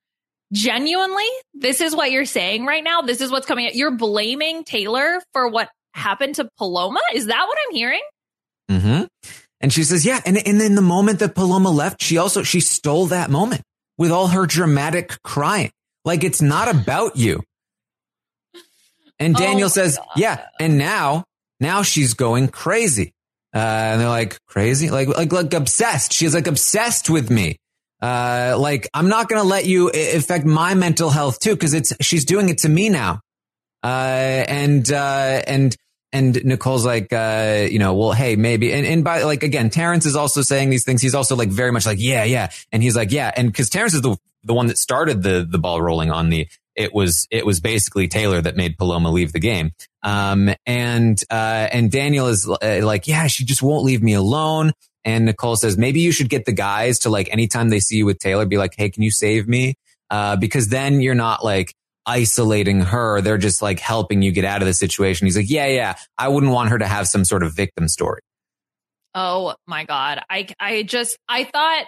Genuinely? 0.52 1.28
This 1.54 1.80
is 1.80 1.94
what 1.94 2.10
you're 2.10 2.24
saying 2.24 2.66
right 2.66 2.82
now? 2.82 3.02
This 3.02 3.20
is 3.20 3.30
what's 3.30 3.46
coming 3.46 3.66
out. 3.66 3.74
You're 3.74 3.92
blaming 3.92 4.64
Taylor 4.64 5.20
for 5.32 5.48
what 5.48 5.68
happened 5.92 6.36
to 6.36 6.48
Paloma? 6.58 7.00
Is 7.14 7.26
that 7.26 7.46
what 7.46 7.58
I'm 7.68 7.74
hearing? 7.74 8.02
hmm 8.68 9.02
And 9.60 9.72
she 9.72 9.84
says, 9.84 10.04
yeah. 10.04 10.20
And, 10.24 10.36
and 10.36 10.60
in 10.60 10.74
the 10.74 10.82
moment 10.82 11.20
that 11.20 11.34
Paloma 11.34 11.70
left, 11.70 12.02
she 12.02 12.18
also, 12.18 12.42
she 12.42 12.60
stole 12.60 13.06
that 13.06 13.30
moment 13.30 13.62
with 13.98 14.10
all 14.10 14.28
her 14.28 14.46
dramatic 14.46 15.22
crying. 15.22 15.70
Like 16.04 16.24
it's 16.24 16.40
not 16.40 16.68
about 16.68 17.16
you. 17.16 17.42
And 19.18 19.36
Daniel 19.36 19.68
says, 19.68 19.98
yeah. 20.16 20.46
And 20.58 20.78
now, 20.78 21.24
now 21.60 21.82
she's 21.82 22.14
going 22.14 22.48
crazy. 22.48 23.12
Uh, 23.54 23.58
and 23.58 24.00
they're 24.00 24.08
like, 24.08 24.38
crazy? 24.46 24.88
Like, 24.88 25.08
like, 25.08 25.30
like 25.32 25.52
obsessed. 25.52 26.12
She's 26.12 26.34
like 26.34 26.46
obsessed 26.46 27.10
with 27.10 27.30
me. 27.30 27.56
Uh, 28.00 28.56
like, 28.58 28.88
I'm 28.94 29.08
not 29.08 29.28
going 29.28 29.42
to 29.42 29.46
let 29.48 29.66
you 29.66 29.90
affect 29.90 30.46
my 30.46 30.74
mental 30.74 31.10
health 31.10 31.38
too, 31.38 31.56
cause 31.56 31.74
it's, 31.74 31.92
she's 32.00 32.24
doing 32.24 32.48
it 32.48 32.58
to 32.58 32.68
me 32.68 32.88
now. 32.88 33.20
Uh, 33.82 34.44
and, 34.48 34.90
uh, 34.90 35.42
and, 35.46 35.76
and 36.12 36.44
Nicole's 36.44 36.84
like, 36.84 37.12
uh, 37.12 37.66
you 37.70 37.78
know, 37.78 37.94
well, 37.94 38.12
hey, 38.12 38.36
maybe. 38.36 38.72
And, 38.72 38.86
and 38.86 39.04
by 39.04 39.22
like, 39.22 39.42
again, 39.42 39.70
Terrance 39.70 40.06
is 40.06 40.16
also 40.16 40.42
saying 40.42 40.70
these 40.70 40.84
things. 40.84 41.02
He's 41.02 41.14
also 41.14 41.36
like 41.36 41.50
very 41.50 41.72
much 41.72 41.86
like, 41.86 41.98
yeah, 42.00 42.24
yeah. 42.24 42.50
And 42.72 42.82
he's 42.82 42.96
like, 42.96 43.12
yeah. 43.12 43.30
And 43.36 43.54
cause 43.54 43.68
Terrance 43.68 43.94
is 43.94 44.02
the, 44.02 44.16
the 44.44 44.54
one 44.54 44.68
that 44.68 44.78
started 44.78 45.22
the, 45.22 45.46
the 45.48 45.58
ball 45.58 45.82
rolling 45.82 46.10
on 46.10 46.30
the, 46.30 46.48
it 46.74 46.94
was, 46.94 47.26
it 47.30 47.44
was 47.44 47.60
basically 47.60 48.08
Taylor 48.08 48.40
that 48.40 48.56
made 48.56 48.78
Paloma 48.78 49.10
leave 49.10 49.32
the 49.32 49.40
game. 49.40 49.72
Um, 50.02 50.50
and, 50.64 51.22
uh, 51.30 51.68
and 51.70 51.90
Daniel 51.90 52.28
is 52.28 52.48
uh, 52.48 52.80
like, 52.82 53.06
yeah, 53.06 53.26
she 53.26 53.44
just 53.44 53.62
won't 53.62 53.84
leave 53.84 54.02
me 54.02 54.14
alone. 54.14 54.72
And 55.04 55.24
Nicole 55.24 55.56
says, 55.56 55.78
maybe 55.78 56.00
you 56.00 56.12
should 56.12 56.28
get 56.28 56.44
the 56.44 56.52
guys 56.52 57.00
to 57.00 57.10
like, 57.10 57.32
anytime 57.32 57.70
they 57.70 57.80
see 57.80 57.96
you 57.96 58.06
with 58.06 58.18
Taylor, 58.18 58.44
be 58.44 58.58
like, 58.58 58.74
Hey, 58.76 58.90
can 58.90 59.02
you 59.02 59.10
save 59.10 59.48
me? 59.48 59.74
Uh, 60.10 60.36
because 60.36 60.68
then 60.68 61.00
you're 61.00 61.14
not 61.14 61.44
like, 61.44 61.74
isolating 62.06 62.80
her. 62.80 63.20
They're 63.20 63.38
just 63.38 63.62
like 63.62 63.78
helping 63.78 64.22
you 64.22 64.32
get 64.32 64.44
out 64.44 64.62
of 64.62 64.66
the 64.66 64.74
situation. 64.74 65.26
He's 65.26 65.36
like, 65.36 65.50
yeah, 65.50 65.66
yeah, 65.66 65.94
I 66.18 66.28
wouldn't 66.28 66.52
want 66.52 66.70
her 66.70 66.78
to 66.78 66.86
have 66.86 67.06
some 67.06 67.24
sort 67.24 67.42
of 67.42 67.54
victim 67.54 67.88
story. 67.88 68.20
Oh 69.14 69.54
my 69.66 69.84
God. 69.84 70.20
I, 70.30 70.48
I 70.58 70.82
just, 70.82 71.18
I 71.28 71.44
thought, 71.44 71.84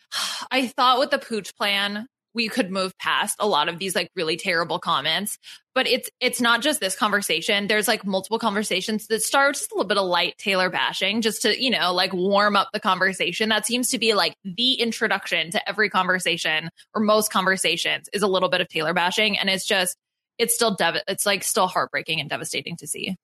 I 0.50 0.68
thought 0.68 0.98
with 0.98 1.10
the 1.10 1.18
pooch 1.18 1.54
plan, 1.56 2.06
we 2.36 2.48
could 2.48 2.70
move 2.70 2.96
past 2.98 3.34
a 3.40 3.46
lot 3.48 3.68
of 3.68 3.78
these 3.78 3.96
like 3.96 4.10
really 4.14 4.36
terrible 4.36 4.78
comments. 4.78 5.38
But 5.74 5.88
it's 5.88 6.08
it's 6.20 6.40
not 6.40 6.62
just 6.62 6.78
this 6.78 6.94
conversation. 6.94 7.66
There's 7.66 7.88
like 7.88 8.04
multiple 8.06 8.38
conversations 8.38 9.06
that 9.08 9.22
start 9.22 9.48
with 9.48 9.56
just 9.56 9.72
a 9.72 9.74
little 9.74 9.88
bit 9.88 9.96
of 9.96 10.04
light 10.04 10.36
taylor 10.38 10.70
bashing 10.70 11.22
just 11.22 11.42
to 11.42 11.60
you 11.60 11.70
know 11.70 11.92
like 11.92 12.12
warm 12.12 12.54
up 12.54 12.68
the 12.72 12.80
conversation. 12.80 13.48
That 13.48 13.66
seems 13.66 13.88
to 13.90 13.98
be 13.98 14.14
like 14.14 14.36
the 14.44 14.74
introduction 14.74 15.50
to 15.50 15.68
every 15.68 15.90
conversation 15.90 16.70
or 16.94 17.02
most 17.02 17.32
conversations 17.32 18.08
is 18.12 18.22
a 18.22 18.28
little 18.28 18.48
bit 18.48 18.60
of 18.60 18.68
taylor 18.68 18.94
bashing. 18.94 19.38
And 19.38 19.50
it's 19.50 19.66
just 19.66 19.96
it's 20.38 20.54
still 20.54 20.74
dev- 20.74 21.02
it's 21.08 21.26
like 21.26 21.42
still 21.42 21.66
heartbreaking 21.66 22.20
and 22.20 22.28
devastating 22.28 22.76
to 22.76 22.86
see. 22.86 23.16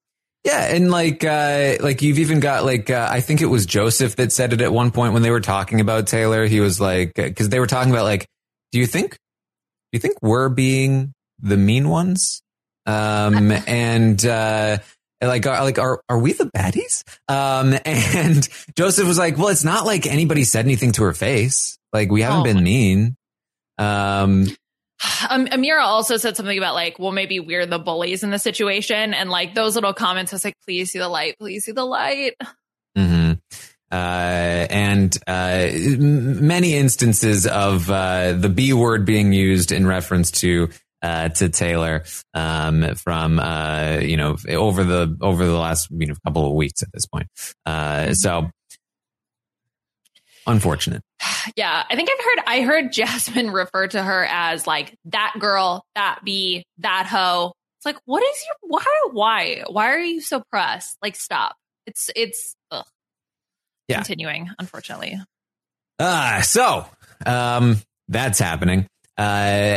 Yeah, 0.44 0.74
and 0.74 0.90
like 0.90 1.22
uh 1.22 1.76
like 1.80 2.02
you've 2.02 2.18
even 2.18 2.40
got 2.40 2.64
like 2.64 2.90
uh, 2.90 3.08
I 3.10 3.20
think 3.20 3.42
it 3.42 3.46
was 3.46 3.66
Joseph 3.66 4.16
that 4.16 4.32
said 4.32 4.52
it 4.52 4.60
at 4.60 4.72
one 4.72 4.90
point 4.90 5.12
when 5.12 5.22
they 5.22 5.30
were 5.30 5.40
talking 5.40 5.80
about 5.80 6.06
Taylor. 6.06 6.46
He 6.46 6.60
was 6.60 6.80
like 6.80 7.14
cuz 7.14 7.50
they 7.50 7.60
were 7.60 7.66
talking 7.66 7.92
about 7.92 8.04
like 8.04 8.26
do 8.72 8.78
you 8.78 8.86
think 8.86 9.12
do 9.12 9.18
you 9.92 10.00
think 10.00 10.16
we're 10.22 10.48
being 10.48 11.12
the 11.40 11.56
mean 11.56 11.88
ones? 11.88 12.42
Um 12.86 13.52
and 13.66 14.24
uh 14.26 14.78
like 15.22 15.46
are, 15.46 15.62
like 15.62 15.78
are 15.78 16.02
are 16.08 16.18
we 16.18 16.32
the 16.32 16.46
baddies? 16.46 17.04
Um 17.28 17.74
and 17.84 18.48
Joseph 18.76 19.06
was 19.06 19.18
like, 19.18 19.38
"Well, 19.38 19.48
it's 19.48 19.64
not 19.64 19.86
like 19.86 20.06
anybody 20.06 20.42
said 20.44 20.64
anything 20.64 20.92
to 20.92 21.04
her 21.04 21.12
face. 21.14 21.78
Like 21.92 22.10
we 22.10 22.22
haven't 22.22 22.40
Oh. 22.40 22.44
been 22.44 22.64
mean." 22.64 23.16
Um 23.78 24.46
um, 25.30 25.46
Ameerah 25.46 25.82
also 25.82 26.16
said 26.16 26.36
something 26.36 26.56
about 26.56 26.74
like, 26.74 26.96
well, 27.00 27.10
maybe 27.10 27.40
we're 27.40 27.66
the 27.66 27.80
bullies 27.80 28.22
in 28.22 28.30
the 28.30 28.38
situation, 28.38 29.14
and 29.14 29.30
like 29.30 29.52
those 29.52 29.74
little 29.74 29.92
comments. 29.92 30.32
I 30.32 30.36
was 30.36 30.44
like, 30.44 30.54
please 30.64 30.92
see 30.92 31.00
the 31.00 31.08
light, 31.08 31.36
please 31.40 31.64
see 31.64 31.72
the 31.72 31.84
light. 31.84 32.34
Uh, 33.93 34.66
and 34.70 35.18
uh, 35.26 35.68
many 35.70 36.74
instances 36.74 37.47
of 37.47 37.90
uh, 37.90 38.32
the 38.32 38.49
B 38.49 38.72
word 38.72 39.05
being 39.05 39.34
used 39.34 39.70
in 39.70 39.86
reference 39.86 40.30
to 40.30 40.70
uh, 41.03 41.28
to 41.28 41.49
Taylor 41.51 42.05
um, 42.32 42.95
from 42.95 43.38
uh, 43.38 43.99
you 44.01 44.16
know 44.16 44.36
over 44.49 44.82
the 44.82 45.16
over 45.20 45.45
the 45.45 45.59
last 45.59 45.88
you 45.90 46.07
know 46.07 46.14
couple 46.24 46.47
of 46.47 46.53
weeks 46.53 46.82
at 46.82 46.90
this 46.93 47.07
point. 47.07 47.26
Uh, 47.66 48.14
so 48.14 48.51
unfortunate. 50.47 51.03
Yeah, 51.57 51.82
I 51.90 51.97
think 51.97 52.09
I've 52.09 52.24
heard 52.24 52.45
I 52.47 52.62
heard 52.62 52.93
Jasmine 52.93 53.51
refer 53.51 53.88
to 53.88 54.01
her 54.01 54.24
as 54.30 54.64
like 54.64 54.95
that 55.07 55.34
girl, 55.40 55.84
that 55.97 56.20
bee, 56.24 56.64
that 56.78 57.07
hoe. 57.07 57.53
It's 57.78 57.84
like, 57.84 57.99
what 58.05 58.22
is 58.22 58.45
your 58.47 58.70
why 58.70 58.84
why 59.11 59.64
why 59.68 59.88
are 59.88 59.99
you 59.99 60.20
so 60.20 60.40
pressed? 60.51 60.97
Like, 61.03 61.16
stop. 61.16 61.57
It's 61.84 62.11
it's 62.14 62.55
ugh. 62.70 62.84
Yeah. 63.89 63.99
continuing. 63.99 64.51
Unfortunately, 64.59 65.18
Ah, 65.99 66.41
so 66.43 66.87
um, 67.26 67.76
that's 68.09 68.39
happening. 68.39 68.87
Uh, 69.18 69.20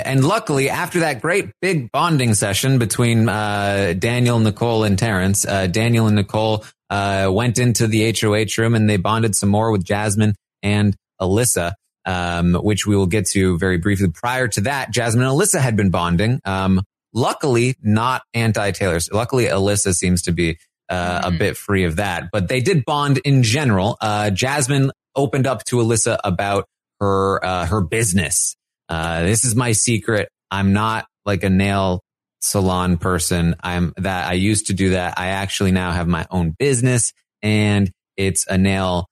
and 0.05 0.23
luckily, 0.25 0.69
after 0.69 1.01
that 1.01 1.21
great 1.21 1.51
big 1.61 1.91
bonding 1.91 2.33
session 2.33 2.79
between 2.79 3.27
uh, 3.27 3.93
Daniel, 3.97 4.39
Nicole, 4.39 4.83
and 4.85 4.97
Terrance, 4.97 5.45
uh, 5.45 5.67
Daniel 5.67 6.07
and 6.07 6.15
Nicole 6.15 6.65
uh, 6.89 7.29
went 7.31 7.59
into 7.59 7.85
the 7.87 8.11
HOH 8.19 8.59
room 8.61 8.75
and 8.75 8.89
they 8.89 8.97
bonded 8.97 9.35
some 9.35 9.49
more 9.49 9.71
with 9.71 9.83
Jasmine 9.83 10.35
and 10.63 10.95
Alyssa, 11.21 11.73
um, 12.05 12.53
which 12.55 12.87
we 12.87 12.95
will 12.95 13.07
get 13.07 13.27
to 13.27 13.57
very 13.57 13.77
briefly. 13.77 14.07
Prior 14.09 14.47
to 14.47 14.61
that, 14.61 14.91
Jasmine 14.91 15.25
and 15.25 15.37
Alyssa 15.37 15.59
had 15.59 15.75
been 15.75 15.89
bonding. 15.89 16.39
Um, 16.45 16.81
luckily, 17.13 17.75
not 17.83 18.23
anti 18.33 18.71
Taylor. 18.71 18.99
Luckily, 19.11 19.45
Alyssa 19.45 19.93
seems 19.93 20.23
to 20.23 20.31
be 20.31 20.57
uh, 20.89 21.21
a 21.25 21.31
bit 21.31 21.57
free 21.57 21.85
of 21.85 21.97
that, 21.97 22.29
but 22.31 22.47
they 22.47 22.61
did 22.61 22.85
bond 22.85 23.19
in 23.19 23.43
general. 23.43 23.97
Uh, 23.99 24.29
Jasmine 24.29 24.91
opened 25.15 25.47
up 25.47 25.63
to 25.65 25.77
Alyssa 25.77 26.17
about 26.23 26.65
her 26.99 27.43
uh, 27.43 27.65
her 27.65 27.81
business. 27.81 28.55
Uh, 28.87 29.23
this 29.23 29.43
is 29.45 29.55
my 29.55 29.71
secret. 29.71 30.29
I'm 30.51 30.73
not 30.73 31.07
like 31.25 31.43
a 31.43 31.49
nail 31.49 32.01
salon 32.41 32.97
person. 32.97 33.55
I'm 33.61 33.93
that 33.97 34.27
I 34.27 34.33
used 34.33 34.67
to 34.67 34.73
do 34.73 34.91
that. 34.91 35.17
I 35.17 35.27
actually 35.27 35.71
now 35.71 35.91
have 35.91 36.07
my 36.07 36.27
own 36.29 36.55
business 36.57 37.13
and 37.41 37.91
it's 38.17 38.45
a 38.47 38.57
nail 38.57 39.07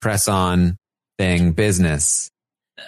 press 0.00 0.28
on 0.28 0.76
thing 1.18 1.52
business. 1.52 2.30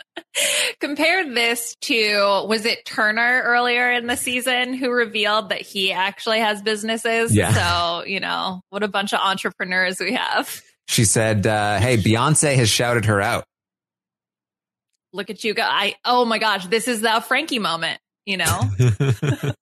compare 0.81 1.33
this 1.33 1.77
to 1.83 2.45
was 2.47 2.65
it 2.65 2.85
Turner 2.85 3.43
earlier 3.45 3.93
in 3.93 4.07
the 4.07 4.17
season 4.17 4.75
who 4.75 4.91
revealed 4.91 5.51
that 5.51 5.61
he 5.61 5.93
actually 5.93 6.41
has 6.41 6.63
businesses? 6.63 7.35
Yeah. 7.35 7.53
So 7.53 8.05
you 8.05 8.21
know 8.21 8.63
what 8.71 8.83
a 8.83 8.89
bunch 8.89 9.13
of 9.13 9.21
entrepreneurs 9.21 10.01
we 10.01 10.13
have. 10.15 10.63
She 10.89 11.05
said, 11.05 11.47
uh, 11.47 11.79
"Hey, 11.79 11.97
Beyonce 11.97 12.55
has 12.57 12.69
shouted 12.69 13.07
her 13.07 13.21
out." 13.21 13.45
Look 15.13 15.31
at 15.31 15.45
you 15.45 15.55
go! 15.55 15.63
I 15.63 15.95
oh 16.05 16.25
my 16.25 16.39
gosh, 16.39 16.67
this 16.67 16.89
is 16.89 17.01
the 17.01 17.23
Frankie 17.27 17.59
moment. 17.59 18.01
You 18.25 18.37
know, 18.37 18.61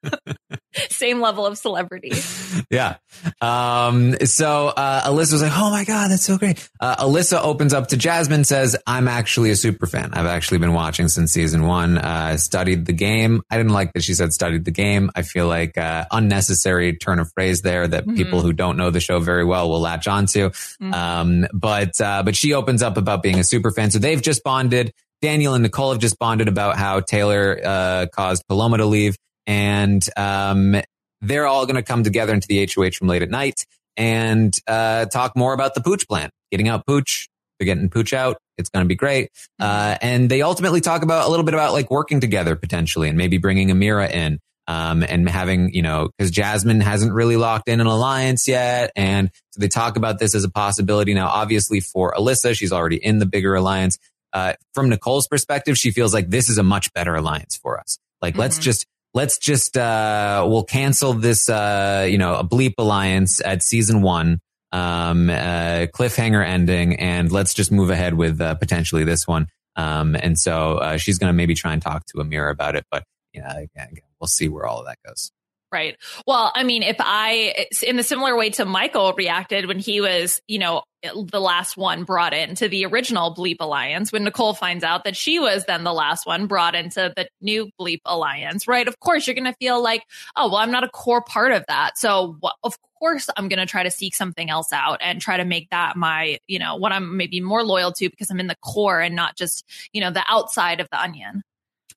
same 0.90 1.20
level 1.20 1.46
of 1.46 1.58
celebrity. 1.58 2.12
yeah. 2.70 2.96
Um, 3.40 4.14
so, 4.24 4.68
uh, 4.68 5.02
Alyssa 5.08 5.32
was 5.32 5.42
like, 5.42 5.52
Oh 5.54 5.70
my 5.70 5.84
God, 5.84 6.10
that's 6.10 6.24
so 6.24 6.38
great. 6.38 6.68
Uh, 6.80 6.96
Alyssa 6.96 7.40
opens 7.42 7.72
up 7.74 7.88
to 7.88 7.96
Jasmine, 7.96 8.44
says, 8.44 8.76
I'm 8.86 9.08
actually 9.08 9.50
a 9.50 9.56
super 9.56 9.86
fan. 9.86 10.10
I've 10.14 10.26
actually 10.26 10.58
been 10.58 10.72
watching 10.72 11.08
since 11.08 11.32
season 11.32 11.66
one, 11.66 11.98
uh, 11.98 12.36
studied 12.36 12.86
the 12.86 12.92
game. 12.92 13.42
I 13.50 13.56
didn't 13.56 13.72
like 13.72 13.92
that 13.94 14.02
she 14.02 14.14
said 14.14 14.32
studied 14.32 14.64
the 14.64 14.70
game. 14.70 15.10
I 15.14 15.22
feel 15.22 15.46
like, 15.46 15.76
uh, 15.78 16.04
unnecessary 16.10 16.96
turn 16.96 17.18
of 17.18 17.30
phrase 17.32 17.62
there 17.62 17.86
that 17.86 18.06
Mhm. 18.06 18.16
people 18.16 18.40
who 18.40 18.52
don't 18.52 18.76
know 18.76 18.90
the 18.90 19.00
show 19.00 19.18
very 19.20 19.44
well 19.44 19.68
will 19.68 19.80
latch 19.80 20.08
onto. 20.08 20.50
Mhm. 20.80 20.94
Um, 20.94 21.46
but, 21.52 22.00
uh, 22.00 22.22
but 22.22 22.36
she 22.36 22.52
opens 22.54 22.82
up 22.82 22.96
about 22.96 23.22
being 23.22 23.38
a 23.38 23.44
super 23.44 23.70
fan. 23.70 23.90
So 23.90 23.98
they've 23.98 24.20
just 24.22 24.42
bonded. 24.42 24.92
Daniel 25.22 25.52
and 25.54 25.62
Nicole 25.62 25.90
have 25.92 26.00
just 26.00 26.18
bonded 26.18 26.48
about 26.48 26.76
how 26.78 27.00
Taylor, 27.00 27.60
uh, 27.62 28.06
caused 28.14 28.42
Paloma 28.48 28.78
to 28.78 28.86
leave. 28.86 29.16
And, 29.50 30.02
um, 30.16 30.80
they're 31.22 31.46
all 31.46 31.66
going 31.66 31.76
to 31.76 31.82
come 31.82 32.02
together 32.02 32.32
into 32.32 32.46
the 32.48 32.66
HOH 32.72 32.92
from 32.98 33.08
late 33.08 33.22
at 33.22 33.28
night 33.30 33.66
and 33.96 34.56
uh, 34.66 35.04
talk 35.06 35.36
more 35.36 35.52
about 35.52 35.74
the 35.74 35.82
pooch 35.82 36.06
plan, 36.08 36.30
getting 36.50 36.68
out 36.68 36.86
pooch. 36.86 37.28
They're 37.58 37.66
getting 37.66 37.90
pooch 37.90 38.14
out. 38.14 38.38
It's 38.56 38.70
going 38.70 38.84
to 38.84 38.88
be 38.88 38.94
great. 38.94 39.28
Uh, 39.58 39.96
and 40.00 40.30
they 40.30 40.40
ultimately 40.40 40.80
talk 40.80 41.02
about 41.02 41.26
a 41.26 41.30
little 41.30 41.44
bit 41.44 41.52
about 41.52 41.74
like 41.74 41.90
working 41.90 42.20
together 42.20 42.56
potentially 42.56 43.08
and 43.08 43.18
maybe 43.18 43.36
bringing 43.36 43.68
Ameerah 43.68 44.10
in. 44.10 44.38
Um, 44.66 45.02
and 45.02 45.28
having, 45.28 45.74
you 45.74 45.82
know, 45.82 46.10
cause 46.20 46.30
Jasmine 46.30 46.80
hasn't 46.80 47.12
really 47.12 47.36
locked 47.36 47.68
in 47.68 47.80
an 47.80 47.88
alliance 47.88 48.46
yet. 48.46 48.92
And 48.94 49.30
so 49.50 49.60
they 49.60 49.66
talk 49.66 49.96
about 49.96 50.20
this 50.20 50.32
as 50.34 50.44
a 50.44 50.48
possibility. 50.50 51.12
Now, 51.12 51.26
obviously 51.26 51.80
for 51.80 52.14
Alyssa, 52.16 52.54
she's 52.54 52.70
already 52.70 52.96
in 52.96 53.18
the 53.18 53.26
bigger 53.26 53.56
alliance. 53.56 53.98
Uh, 54.32 54.52
from 54.72 54.88
Nicole's 54.88 55.26
perspective, 55.26 55.76
she 55.76 55.90
feels 55.90 56.14
like 56.14 56.30
this 56.30 56.48
is 56.48 56.56
a 56.56 56.62
much 56.62 56.92
better 56.92 57.16
alliance 57.16 57.56
for 57.56 57.80
us. 57.80 57.98
Like, 58.22 58.36
let's 58.38 58.58
Mhm. 58.58 58.62
just, 58.62 58.86
let's 59.14 59.38
just, 59.38 59.76
uh, 59.76 60.46
we'll 60.48 60.64
cancel 60.64 61.12
this, 61.12 61.48
uh, 61.48 62.06
you 62.08 62.18
know, 62.18 62.34
a 62.34 62.44
bleep 62.44 62.74
alliance 62.78 63.40
at 63.44 63.62
season 63.62 64.02
one, 64.02 64.40
um, 64.72 65.28
uh, 65.30 65.86
cliffhanger 65.92 66.46
ending, 66.46 66.96
and 66.96 67.32
let's 67.32 67.54
just 67.54 67.72
move 67.72 67.90
ahead 67.90 68.14
with, 68.14 68.40
uh, 68.40 68.54
potentially 68.54 69.04
this 69.04 69.26
one. 69.26 69.48
Um, 69.76 70.14
and 70.14 70.38
so, 70.38 70.78
uh, 70.78 70.96
she's 70.96 71.18
going 71.18 71.28
to 71.28 71.36
maybe 71.36 71.54
try 71.54 71.72
and 71.72 71.82
talk 71.82 72.06
to 72.06 72.18
Ameerah 72.18 72.52
about 72.52 72.76
it, 72.76 72.84
but, 72.90 73.04
you 73.32 73.40
know, 73.40 73.48
again, 73.48 73.88
again, 73.90 74.08
we'll 74.20 74.28
see 74.28 74.48
where 74.48 74.66
all 74.66 74.80
of 74.80 74.86
that 74.86 74.98
goes. 75.06 75.32
Right. 75.72 75.96
Well, 76.26 76.50
I 76.54 76.64
mean, 76.64 76.82
if 76.82 76.96
I, 76.98 77.66
in 77.86 77.96
the 77.96 78.02
similar 78.02 78.36
way 78.36 78.50
to 78.50 78.64
Michael 78.64 79.12
reacted 79.12 79.66
when 79.66 79.78
he 79.78 80.00
was, 80.00 80.40
you 80.48 80.58
know, 80.58 80.82
the 81.02 81.40
last 81.40 81.76
one 81.76 82.04
brought 82.04 82.32
into 82.34 82.68
the 82.68 82.84
original 82.86 83.34
Bleep 83.34 83.56
Alliance, 83.60 84.12
when 84.12 84.24
Nicole 84.24 84.54
finds 84.54 84.84
out 84.84 85.04
that 85.04 85.16
she 85.16 85.38
was 85.38 85.64
then 85.64 85.84
the 85.84 85.92
last 85.92 86.26
one 86.26 86.46
brought 86.46 86.74
into 86.74 87.12
the 87.16 87.28
new 87.40 87.70
Bleep 87.80 88.00
Alliance, 88.04 88.68
right? 88.68 88.86
Of 88.86 88.98
course, 89.00 89.26
you're 89.26 89.34
going 89.34 89.44
to 89.44 89.56
feel 89.58 89.82
like, 89.82 90.04
oh, 90.36 90.48
well, 90.48 90.56
I'm 90.56 90.70
not 90.70 90.84
a 90.84 90.88
core 90.88 91.22
part 91.22 91.52
of 91.52 91.64
that. 91.68 91.98
So, 91.98 92.36
wh- 92.42 92.52
of 92.62 92.76
course, 92.98 93.28
I'm 93.36 93.48
going 93.48 93.58
to 93.58 93.66
try 93.66 93.82
to 93.82 93.90
seek 93.90 94.14
something 94.14 94.50
else 94.50 94.72
out 94.72 94.98
and 95.00 95.20
try 95.20 95.38
to 95.38 95.44
make 95.44 95.70
that 95.70 95.96
my, 95.96 96.38
you 96.46 96.58
know, 96.58 96.76
what 96.76 96.92
I'm 96.92 97.16
maybe 97.16 97.40
more 97.40 97.64
loyal 97.64 97.92
to 97.92 98.10
because 98.10 98.30
I'm 98.30 98.40
in 98.40 98.46
the 98.46 98.56
core 98.56 99.00
and 99.00 99.16
not 99.16 99.36
just, 99.36 99.64
you 99.92 100.00
know, 100.00 100.10
the 100.10 100.24
outside 100.28 100.80
of 100.80 100.88
the 100.90 101.00
onion. 101.00 101.42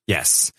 Yes. 0.06 0.52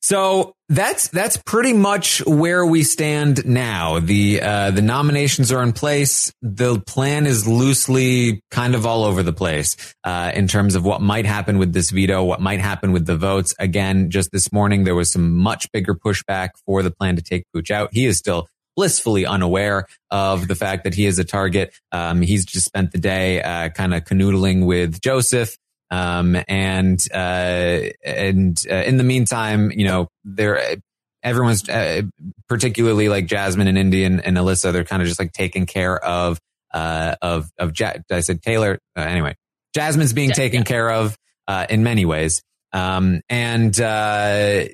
So 0.00 0.54
that's 0.68 1.08
that's 1.08 1.36
pretty 1.38 1.72
much 1.72 2.24
where 2.24 2.64
we 2.64 2.82
stand 2.84 3.44
now. 3.46 3.98
The 3.98 4.40
uh, 4.40 4.70
the 4.70 4.82
nominations 4.82 5.50
are 5.50 5.62
in 5.62 5.72
place. 5.72 6.32
The 6.40 6.80
plan 6.80 7.26
is 7.26 7.48
loosely 7.48 8.42
kind 8.50 8.74
of 8.74 8.86
all 8.86 9.04
over 9.04 9.22
the 9.22 9.32
place 9.32 9.76
uh, 10.04 10.30
in 10.34 10.46
terms 10.46 10.74
of 10.74 10.84
what 10.84 11.00
might 11.00 11.26
happen 11.26 11.58
with 11.58 11.72
this 11.72 11.90
veto, 11.90 12.22
what 12.22 12.40
might 12.40 12.60
happen 12.60 12.92
with 12.92 13.06
the 13.06 13.16
votes. 13.16 13.54
Again, 13.58 14.10
just 14.10 14.30
this 14.30 14.52
morning 14.52 14.84
there 14.84 14.94
was 14.94 15.12
some 15.12 15.36
much 15.36 15.70
bigger 15.72 15.94
pushback 15.94 16.50
for 16.64 16.82
the 16.82 16.90
plan 16.90 17.16
to 17.16 17.22
take 17.22 17.44
Pooch 17.52 17.70
out. 17.70 17.90
He 17.92 18.06
is 18.06 18.18
still 18.18 18.48
blissfully 18.76 19.26
unaware 19.26 19.86
of 20.12 20.46
the 20.46 20.54
fact 20.54 20.84
that 20.84 20.94
he 20.94 21.06
is 21.06 21.18
a 21.18 21.24
target. 21.24 21.74
Um, 21.90 22.22
he's 22.22 22.44
just 22.44 22.64
spent 22.64 22.92
the 22.92 22.98
day 22.98 23.42
uh, 23.42 23.70
kind 23.70 23.92
of 23.92 24.04
canoodling 24.04 24.66
with 24.66 25.00
Joseph. 25.00 25.56
Um, 25.90 26.36
and, 26.48 27.00
uh, 27.14 27.80
and, 28.04 28.62
uh, 28.70 28.74
in 28.74 28.96
the 28.98 29.04
meantime, 29.04 29.70
you 29.70 29.86
know, 29.86 30.08
there, 30.24 30.76
everyone's 31.22 31.68
uh, 31.68 32.02
particularly 32.48 33.08
like 33.08 33.26
Jasmine 33.26 33.66
and 33.68 33.78
Indy 33.78 34.04
and, 34.04 34.24
and 34.24 34.36
Alyssa. 34.36 34.72
They're 34.72 34.84
kind 34.84 35.02
of 35.02 35.08
just 35.08 35.18
like 35.20 35.32
taking 35.32 35.66
care 35.66 35.98
of 36.02 36.38
uh, 36.72 37.16
of 37.22 37.50
of 37.58 37.78
ja- 37.78 37.94
I 38.10 38.20
said 38.20 38.42
Taylor. 38.42 38.78
Uh, 38.96 39.00
anyway, 39.00 39.34
Jasmine's 39.74 40.12
being 40.12 40.30
Ja- 40.30 40.34
taken 40.34 40.60
yeah. 40.60 40.64
care 40.64 40.90
of 40.90 41.16
uh, 41.46 41.66
in 41.70 41.82
many 41.82 42.04
ways, 42.04 42.42
um, 42.72 43.20
and 43.28 43.78
uh, 43.80 44.64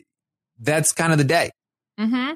that's 0.60 0.92
kind 0.92 1.12
of 1.12 1.18
the 1.18 1.24
day. 1.24 1.50
hmm 1.98 2.30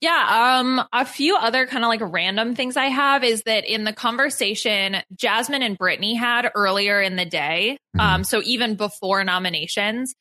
Yeah. 0.00 0.58
Um, 0.60 0.80
a 0.92 1.04
few 1.04 1.36
other 1.36 1.66
kind 1.66 1.84
of 1.84 1.88
like 1.88 2.00
random 2.00 2.54
things 2.54 2.76
I 2.76 2.86
have 2.86 3.24
is 3.24 3.42
that 3.42 3.64
in 3.64 3.82
the 3.84 3.92
conversation 3.92 4.96
Jasmine 5.16 5.62
and 5.62 5.76
Brittany 5.76 6.14
had 6.14 6.50
earlier 6.54 7.02
in 7.02 7.16
the 7.16 7.24
day, 7.24 7.78
um, 7.98 8.22
so 8.22 8.40
even 8.44 8.76
before 8.76 9.24
nominations, 9.24 10.14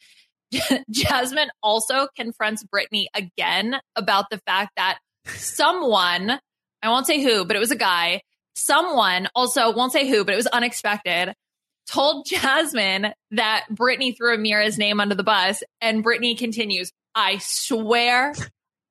Jasmine 0.90 1.50
also 1.62 2.08
confronts 2.16 2.64
Brittany 2.64 3.10
again 3.14 3.76
about 3.96 4.26
the 4.32 4.40
fact 4.48 4.72
that 4.78 4.98
someone, 5.26 6.40
I 6.82 6.90
won't 6.90 7.06
say 7.06 7.22
who, 7.22 7.46
but 7.46 7.56
it 7.56 7.60
was 7.60 7.72
a 7.72 7.76
guy, 7.76 8.22
someone 8.56 9.28
also 9.36 9.72
won't 9.74 9.92
say 9.92 10.08
who, 10.10 10.26
but 10.26 10.34
it 10.34 10.38
was 10.38 10.48
unexpected, 10.48 11.34
told 11.88 12.26
Jasmine 12.26 13.14
that 13.32 13.66
Brittany 13.70 14.14
threw 14.14 14.36
Ameerah's 14.36 14.78
name 14.78 15.00
under 15.00 15.16
the 15.16 15.24
bus. 15.24 15.64
And 15.82 16.04
Brittany 16.04 16.36
continues, 16.36 16.92
I 17.14 17.38
swear 17.40 18.34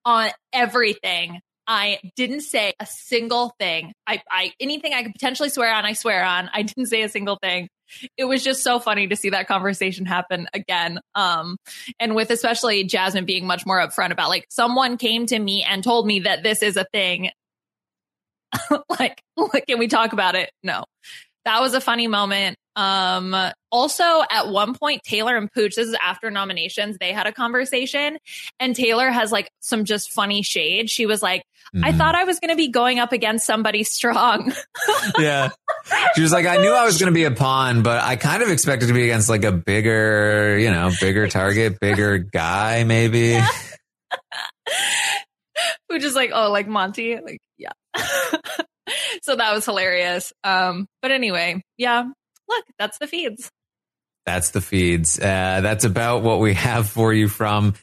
on 0.06 0.30
everything. 0.52 1.40
I 1.66 1.98
didn't 2.14 2.42
say 2.42 2.72
a 2.78 2.86
single 2.86 3.52
thing. 3.58 3.92
I, 4.06 4.22
I 4.30 4.52
anything 4.60 4.94
I 4.94 5.02
could 5.02 5.12
potentially 5.12 5.48
swear 5.48 5.74
on, 5.74 5.84
I 5.84 5.94
swear 5.94 6.24
on. 6.24 6.48
I 6.54 6.62
didn't 6.62 6.86
say 6.86 7.02
a 7.02 7.08
single 7.08 7.38
thing. 7.42 7.68
It 8.16 8.24
was 8.24 8.42
just 8.42 8.62
so 8.62 8.78
funny 8.78 9.08
to 9.08 9.16
see 9.16 9.30
that 9.30 9.48
conversation 9.48 10.06
happen 10.06 10.48
again. 10.54 11.00
Um, 11.14 11.56
and 11.98 12.14
with 12.14 12.30
especially 12.30 12.84
Jasmine 12.84 13.24
being 13.24 13.46
much 13.46 13.66
more 13.66 13.78
upfront 13.78 14.12
about 14.12 14.28
like 14.28 14.46
someone 14.48 14.96
came 14.96 15.26
to 15.26 15.38
me 15.38 15.64
and 15.68 15.82
told 15.82 16.06
me 16.06 16.20
that 16.20 16.42
this 16.42 16.62
is 16.62 16.76
a 16.76 16.86
thing. 16.92 17.30
like, 19.00 19.22
can 19.66 19.78
we 19.78 19.88
talk 19.88 20.12
about 20.12 20.36
it? 20.36 20.50
No. 20.62 20.84
That 21.44 21.60
was 21.60 21.74
a 21.74 21.80
funny 21.80 22.06
moment. 22.06 22.56
Um, 22.76 23.34
also 23.72 24.22
at 24.30 24.48
one 24.48 24.74
point, 24.74 25.02
Taylor 25.02 25.36
and 25.36 25.50
Pooch, 25.50 25.74
this 25.76 25.88
is 25.88 25.96
after 26.00 26.30
nominations, 26.30 26.98
they 27.00 27.12
had 27.12 27.26
a 27.26 27.32
conversation 27.32 28.18
and 28.60 28.76
Taylor 28.76 29.10
has 29.10 29.32
like 29.32 29.50
some 29.60 29.84
just 29.86 30.12
funny 30.12 30.42
shade. 30.42 30.90
She 30.90 31.06
was 31.06 31.22
like, 31.22 31.42
I 31.82 31.90
Mhm. 31.92 31.98
thought 31.98 32.14
I 32.14 32.24
was 32.24 32.38
going 32.38 32.50
to 32.50 32.56
be 32.56 32.68
going 32.68 32.98
up 33.00 33.12
against 33.12 33.44
somebody 33.46 33.82
strong. 33.82 34.52
yeah. 35.18 35.48
She 36.14 36.22
was 36.22 36.32
like, 36.32 36.46
I 36.46 36.58
knew 36.58 36.70
I 36.70 36.84
was 36.84 36.98
going 36.98 37.10
to 37.10 37.14
be 37.14 37.24
a 37.24 37.30
pawn, 37.32 37.82
but 37.82 38.02
I 38.04 38.16
kind 38.16 38.42
of 38.42 38.50
expected 38.50 38.86
to 38.88 38.92
be 38.94 39.02
against 39.04 39.28
like 39.28 39.44
a 39.44 39.52
bigger, 39.52 40.58
you 40.58 40.70
know, 40.70 40.92
bigger 41.00 41.26
target, 41.28 41.80
bigger 41.80 42.18
guy, 42.18 42.84
maybe. 42.84 43.40
Which 45.88 46.04
is 46.04 46.14
like, 46.14 46.30
oh, 46.34 46.50
like 46.50 46.68
Monte. 46.68 47.20
Like, 47.20 47.40
yeah. 47.56 47.70
so 49.22 49.34
that 49.36 49.52
was 49.54 49.64
hilarious. 49.64 50.32
Um, 50.44 50.86
but 51.02 51.10
anyway, 51.10 51.62
yeah. 51.78 52.04
Look, 52.48 52.64
that's 52.78 52.98
the 52.98 53.06
feeds. 53.06 53.50
That's 54.24 54.50
the 54.50 54.60
feeds. 54.60 55.18
Uh, 55.18 55.60
that's 55.62 55.84
about 55.84 56.22
what 56.22 56.40
we 56.40 56.54
have 56.54 56.88
for 56.88 57.12
you 57.12 57.28
from 57.28 57.74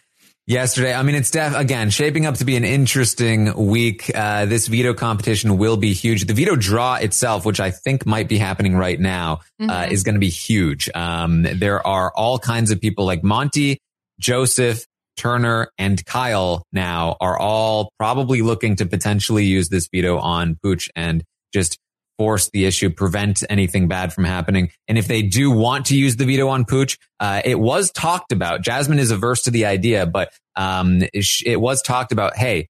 yesterday. 0.45 0.93
I 0.93 1.01
mean, 1.03 1.15
it's 1.15 1.31
def- 1.31 1.55
again 1.55 1.89
shaping 1.89 2.25
up 2.25 2.35
to 2.35 2.45
be 2.45 2.57
an 2.57 2.65
interesting 2.65 3.53
week. 3.67 4.11
Uh, 4.13 4.45
this 4.45 4.67
veto 4.67 4.93
competition 4.93 5.57
will 5.57 5.77
be 5.77 5.93
huge. 5.93 6.25
The 6.25 6.33
veto 6.33 6.55
draw 6.57 6.95
itself, 6.95 7.45
which 7.45 7.59
I 7.61 7.71
think 7.71 8.05
might 8.05 8.27
be 8.27 8.37
happening 8.37 8.75
right 8.75 8.99
now, 8.99 9.39
uh, 9.61 9.85
Mhm. 9.85 9.91
is 9.91 10.03
going 10.03 10.15
to 10.15 10.19
be 10.19 10.29
huge. 10.29 10.89
Um, 10.93 11.43
there 11.43 11.85
are 11.87 12.11
all 12.13 12.39
kinds 12.39 12.71
of 12.71 12.81
people 12.81 13.05
like 13.05 13.23
Monte, 13.23 13.79
Joseph, 14.19 14.85
Turner, 15.15 15.69
and 15.77 16.03
Kyle 16.05 16.65
now 16.73 17.15
are 17.21 17.37
all 17.39 17.91
probably 17.99 18.41
looking 18.41 18.75
to 18.77 18.85
potentially 18.85 19.45
use 19.45 19.69
this 19.69 19.87
veto 19.93 20.17
on 20.17 20.57
Pooch 20.61 20.89
and 20.95 21.23
just 21.53 21.77
force 22.17 22.49
the 22.51 22.65
issue, 22.65 22.89
prevent 22.89 23.43
anything 23.49 23.87
bad 23.87 24.13
from 24.13 24.23
happening. 24.23 24.71
And 24.87 24.97
if 24.97 25.07
they 25.07 25.21
do 25.21 25.51
want 25.51 25.87
to 25.87 25.97
use 25.97 26.15
the 26.15 26.25
veto 26.25 26.47
on 26.47 26.65
Pooch, 26.65 26.97
uh, 27.19 27.41
it 27.43 27.59
was 27.59 27.91
talked 27.91 28.31
about. 28.31 28.61
Jasmine 28.61 28.99
is 28.99 29.11
averse 29.11 29.43
to 29.43 29.51
the 29.51 29.65
idea, 29.65 30.05
but 30.05 30.31
um, 30.55 31.03
it, 31.13 31.59
was 31.59 31.81
talked 31.81 32.11
about. 32.11 32.35
Hey, 32.35 32.69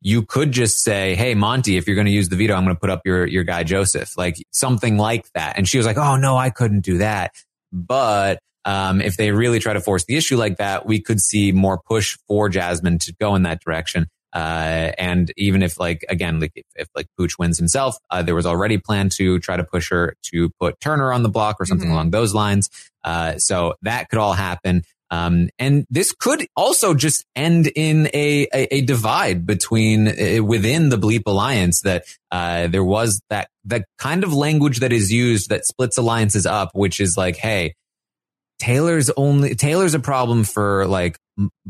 you 0.00 0.22
could 0.22 0.52
just 0.52 0.82
say, 0.82 1.14
"Hey, 1.14 1.34
Monte, 1.34 1.76
if 1.76 1.86
you're 1.86 1.96
going 1.96 2.06
to 2.06 2.12
use 2.12 2.28
the 2.28 2.36
veto, 2.36 2.54
I'm 2.54 2.64
going 2.64 2.74
to 2.74 2.80
put 2.80 2.90
up 2.90 3.02
your 3.04 3.26
your 3.26 3.44
guy 3.44 3.62
Joseph," 3.64 4.16
like 4.16 4.36
something 4.50 4.96
like 4.96 5.30
that. 5.32 5.58
And 5.58 5.68
she 5.68 5.76
was 5.76 5.86
like, 5.86 5.98
"Oh 5.98 6.16
no, 6.16 6.36
I 6.36 6.50
couldn't 6.50 6.80
do 6.80 6.98
that." 6.98 7.34
But 7.72 8.40
um, 8.64 9.00
if 9.00 9.16
they 9.16 9.32
really 9.32 9.58
try 9.58 9.72
to 9.72 9.80
force 9.80 10.04
the 10.04 10.16
issue 10.16 10.36
like 10.36 10.56
that, 10.58 10.86
we 10.86 11.00
could 11.00 11.20
see 11.20 11.52
more 11.52 11.78
push 11.78 12.16
for 12.28 12.48
Jasmine 12.48 12.98
to 13.00 13.14
go 13.20 13.34
in 13.34 13.42
that 13.42 13.60
direction. 13.60 14.06
Uh, 14.32 14.92
and 14.98 15.32
even 15.36 15.62
if 15.62 15.78
like, 15.80 16.04
again, 16.08 16.40
like 16.40 16.52
if, 16.54 16.64
if 16.76 16.88
like 16.94 17.06
Pooch 17.18 17.38
wins 17.38 17.58
himself, 17.58 17.96
uh, 18.10 18.22
there 18.22 18.34
was 18.34 18.46
already 18.46 18.78
planned 18.78 19.12
to 19.12 19.38
try 19.40 19.56
to 19.56 19.64
push 19.64 19.90
her 19.90 20.14
to 20.22 20.50
put 20.60 20.78
Turner 20.80 21.12
on 21.12 21.22
the 21.22 21.28
block 21.28 21.56
or 21.60 21.66
something 21.66 21.88
Mhm. 21.88 21.92
along 21.92 22.10
those 22.10 22.32
lines. 22.34 22.70
Uh, 23.02 23.38
so 23.38 23.74
that 23.82 24.08
could 24.08 24.18
all 24.18 24.34
happen. 24.34 24.84
Um, 25.12 25.48
and 25.58 25.84
this 25.90 26.12
could 26.12 26.46
also 26.54 26.94
just 26.94 27.24
end 27.34 27.66
in 27.74 28.06
a, 28.14 28.46
a, 28.54 28.76
a 28.76 28.80
divide 28.82 29.44
between 29.44 30.06
uh, 30.06 30.44
within 30.44 30.88
the 30.90 30.96
Bleep 30.98 31.22
Alliance 31.26 31.80
that, 31.80 32.04
uh, 32.30 32.68
there 32.68 32.84
was 32.84 33.20
that, 33.30 33.48
that 33.64 33.86
kind 33.98 34.22
of 34.22 34.32
language 34.32 34.78
that 34.78 34.92
is 34.92 35.10
used 35.10 35.48
that 35.48 35.66
splits 35.66 35.98
alliances 35.98 36.46
up, 36.46 36.70
which 36.74 37.00
is 37.00 37.16
like, 37.16 37.34
Hey, 37.36 37.74
Taylor's 38.60 39.10
only 39.16 39.54
Taylor's 39.54 39.94
a 39.94 39.98
problem 40.00 40.44
for 40.44 40.86
like 40.86 41.18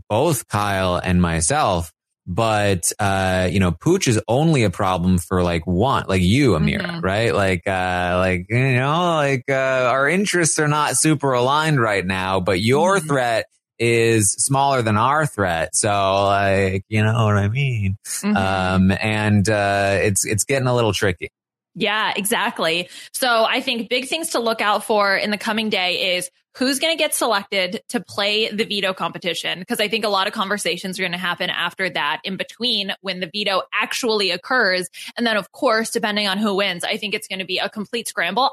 both 0.09 0.47
Kyle 0.49 0.97
and 0.97 1.23
myself, 1.23 1.93
but 2.27 2.93
uh, 2.99 3.49
you 3.51 3.61
know, 3.61 3.73
Pooch 3.73 4.07
is 4.09 4.21
only 4.29 4.65
a 4.65 4.71
problem 4.71 5.19
for 5.19 5.43
like 5.43 5.67
one, 5.67 6.05
like 6.09 6.23
you, 6.23 6.53
Ameerah, 6.53 7.01
Mhm. 7.01 7.03
right? 7.03 7.35
Like, 7.35 7.67
uh, 7.67 8.15
like 8.19 8.47
you 8.49 8.73
know, 8.75 9.15
like 9.17 9.45
uh, 9.49 9.89
our 9.91 10.09
interests 10.09 10.59
are 10.59 10.69
not 10.69 10.97
super 10.97 11.33
aligned 11.33 11.81
right 11.81 12.05
now, 12.07 12.41
but 12.41 12.61
your 12.61 13.01
threat 13.01 13.47
is 13.79 14.33
smaller 14.35 14.83
than 14.83 14.97
our 14.99 15.25
threat. 15.25 15.75
So, 15.75 15.89
like, 16.27 16.85
you 16.91 17.03
know 17.03 17.25
what 17.25 17.37
I 17.39 17.49
mean? 17.49 17.97
Mhm. 18.07 18.37
Um, 18.37 18.93
and 19.01 19.49
uh, 19.49 19.99
it's 20.03 20.27
it's 20.27 20.45
getting 20.45 20.69
a 20.69 20.75
little 20.75 20.93
tricky. 20.93 21.31
Yeah, 21.75 22.13
exactly. 22.17 22.89
So 23.13 23.45
I 23.45 23.61
think 23.61 23.89
big 23.89 24.09
things 24.09 24.31
to 24.31 24.41
look 24.41 24.61
out 24.61 24.85
for 24.85 25.17
in 25.17 25.31
the 25.31 25.39
coming 25.39 25.71
day 25.71 26.17
is 26.17 26.31
who's 26.57 26.81
going 26.81 26.93
to 26.93 26.99
get 26.99 27.15
selected 27.15 27.81
to 27.91 28.01
play 28.01 28.51
the 28.51 28.65
veto 28.65 28.93
competition. 28.93 29.65
Cause 29.69 29.79
I 29.79 29.87
think 29.89 30.05
a 30.05 30.09
lot 30.09 30.27
of 30.27 30.33
conversations 30.33 30.99
are 30.99 31.03
going 31.03 31.13
to 31.13 31.19
happen 31.19 31.49
after 31.49 31.89
that 31.91 32.21
in 32.25 32.37
between 32.37 32.93
when 33.03 33.21
the 33.21 33.31
veto 33.33 33.63
actually 33.73 34.31
occurs. 34.31 34.89
And 35.17 35.25
then 35.27 35.37
of 35.37 35.53
course, 35.53 35.91
depending 35.91 36.27
on 36.27 36.39
who 36.39 36.57
wins, 36.57 36.83
I 36.83 36.97
think 36.97 37.15
it's 37.15 37.29
going 37.29 37.39
to 37.39 37.45
be 37.45 37.59
a 37.59 37.69
complete 37.69 38.09
scramble. 38.09 38.51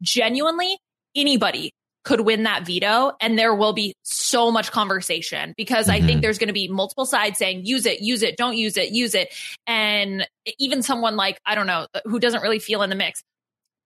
Genuinely, 0.00 0.78
anybody 1.16 1.74
could 2.04 2.20
win 2.20 2.42
that 2.42 2.66
veto 2.66 3.12
and 3.20 3.38
there 3.38 3.54
will 3.54 3.72
be 3.72 3.94
so 4.02 4.50
much 4.50 4.72
conversation 4.72 5.54
because 5.56 5.88
I 5.88 6.00
think 6.00 6.18
Mhm. 6.18 6.22
there's 6.22 6.38
going 6.38 6.48
to 6.48 6.52
be 6.52 6.68
multiple 6.68 7.06
sides 7.06 7.38
saying 7.38 7.64
use 7.64 7.86
it, 7.86 8.00
use 8.00 8.22
it, 8.22 8.36
don't 8.36 8.56
use 8.56 8.76
it, 8.76 8.90
use 8.90 9.14
it. 9.14 9.32
And 9.66 10.26
even 10.58 10.82
someone 10.82 11.16
like, 11.16 11.40
I 11.46 11.54
don't 11.54 11.66
know, 11.66 11.86
who 12.04 12.18
doesn't 12.18 12.42
really 12.42 12.58
feel 12.58 12.82
in 12.82 12.90
the 12.90 12.96
mix, 12.96 13.22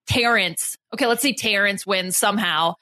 Terrance. 0.06 0.76
Okay, 0.94 1.06
let's 1.06 1.22
say 1.22 1.32
Terrance 1.32 1.86
wins 1.86 2.16
somehow. 2.16 2.74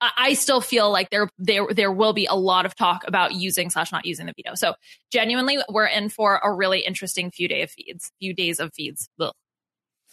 I, 0.00 0.10
I 0.16 0.32
still 0.32 0.60
feel 0.60 0.90
like 0.90 1.10
there 1.10 1.28
there 1.38 1.66
there 1.70 1.92
will 1.92 2.12
be 2.12 2.26
a 2.26 2.34
lot 2.34 2.64
of 2.66 2.74
talk 2.74 3.04
about 3.06 3.34
using 3.34 3.70
slash 3.70 3.92
not 3.92 4.06
using 4.06 4.26
the 4.26 4.32
veto. 4.36 4.54
So 4.54 4.74
genuinely, 5.12 5.58
we're 5.68 5.86
in 5.86 6.08
for 6.08 6.40
a 6.42 6.52
really 6.52 6.80
interesting 6.80 7.30
few 7.30 7.48
day 7.48 7.62
of 7.62 7.70
feeds, 7.70 8.10
few 8.18 8.34
days 8.34 8.60
of 8.60 8.72
feeds. 8.74 9.08
Ugh. 9.20 9.32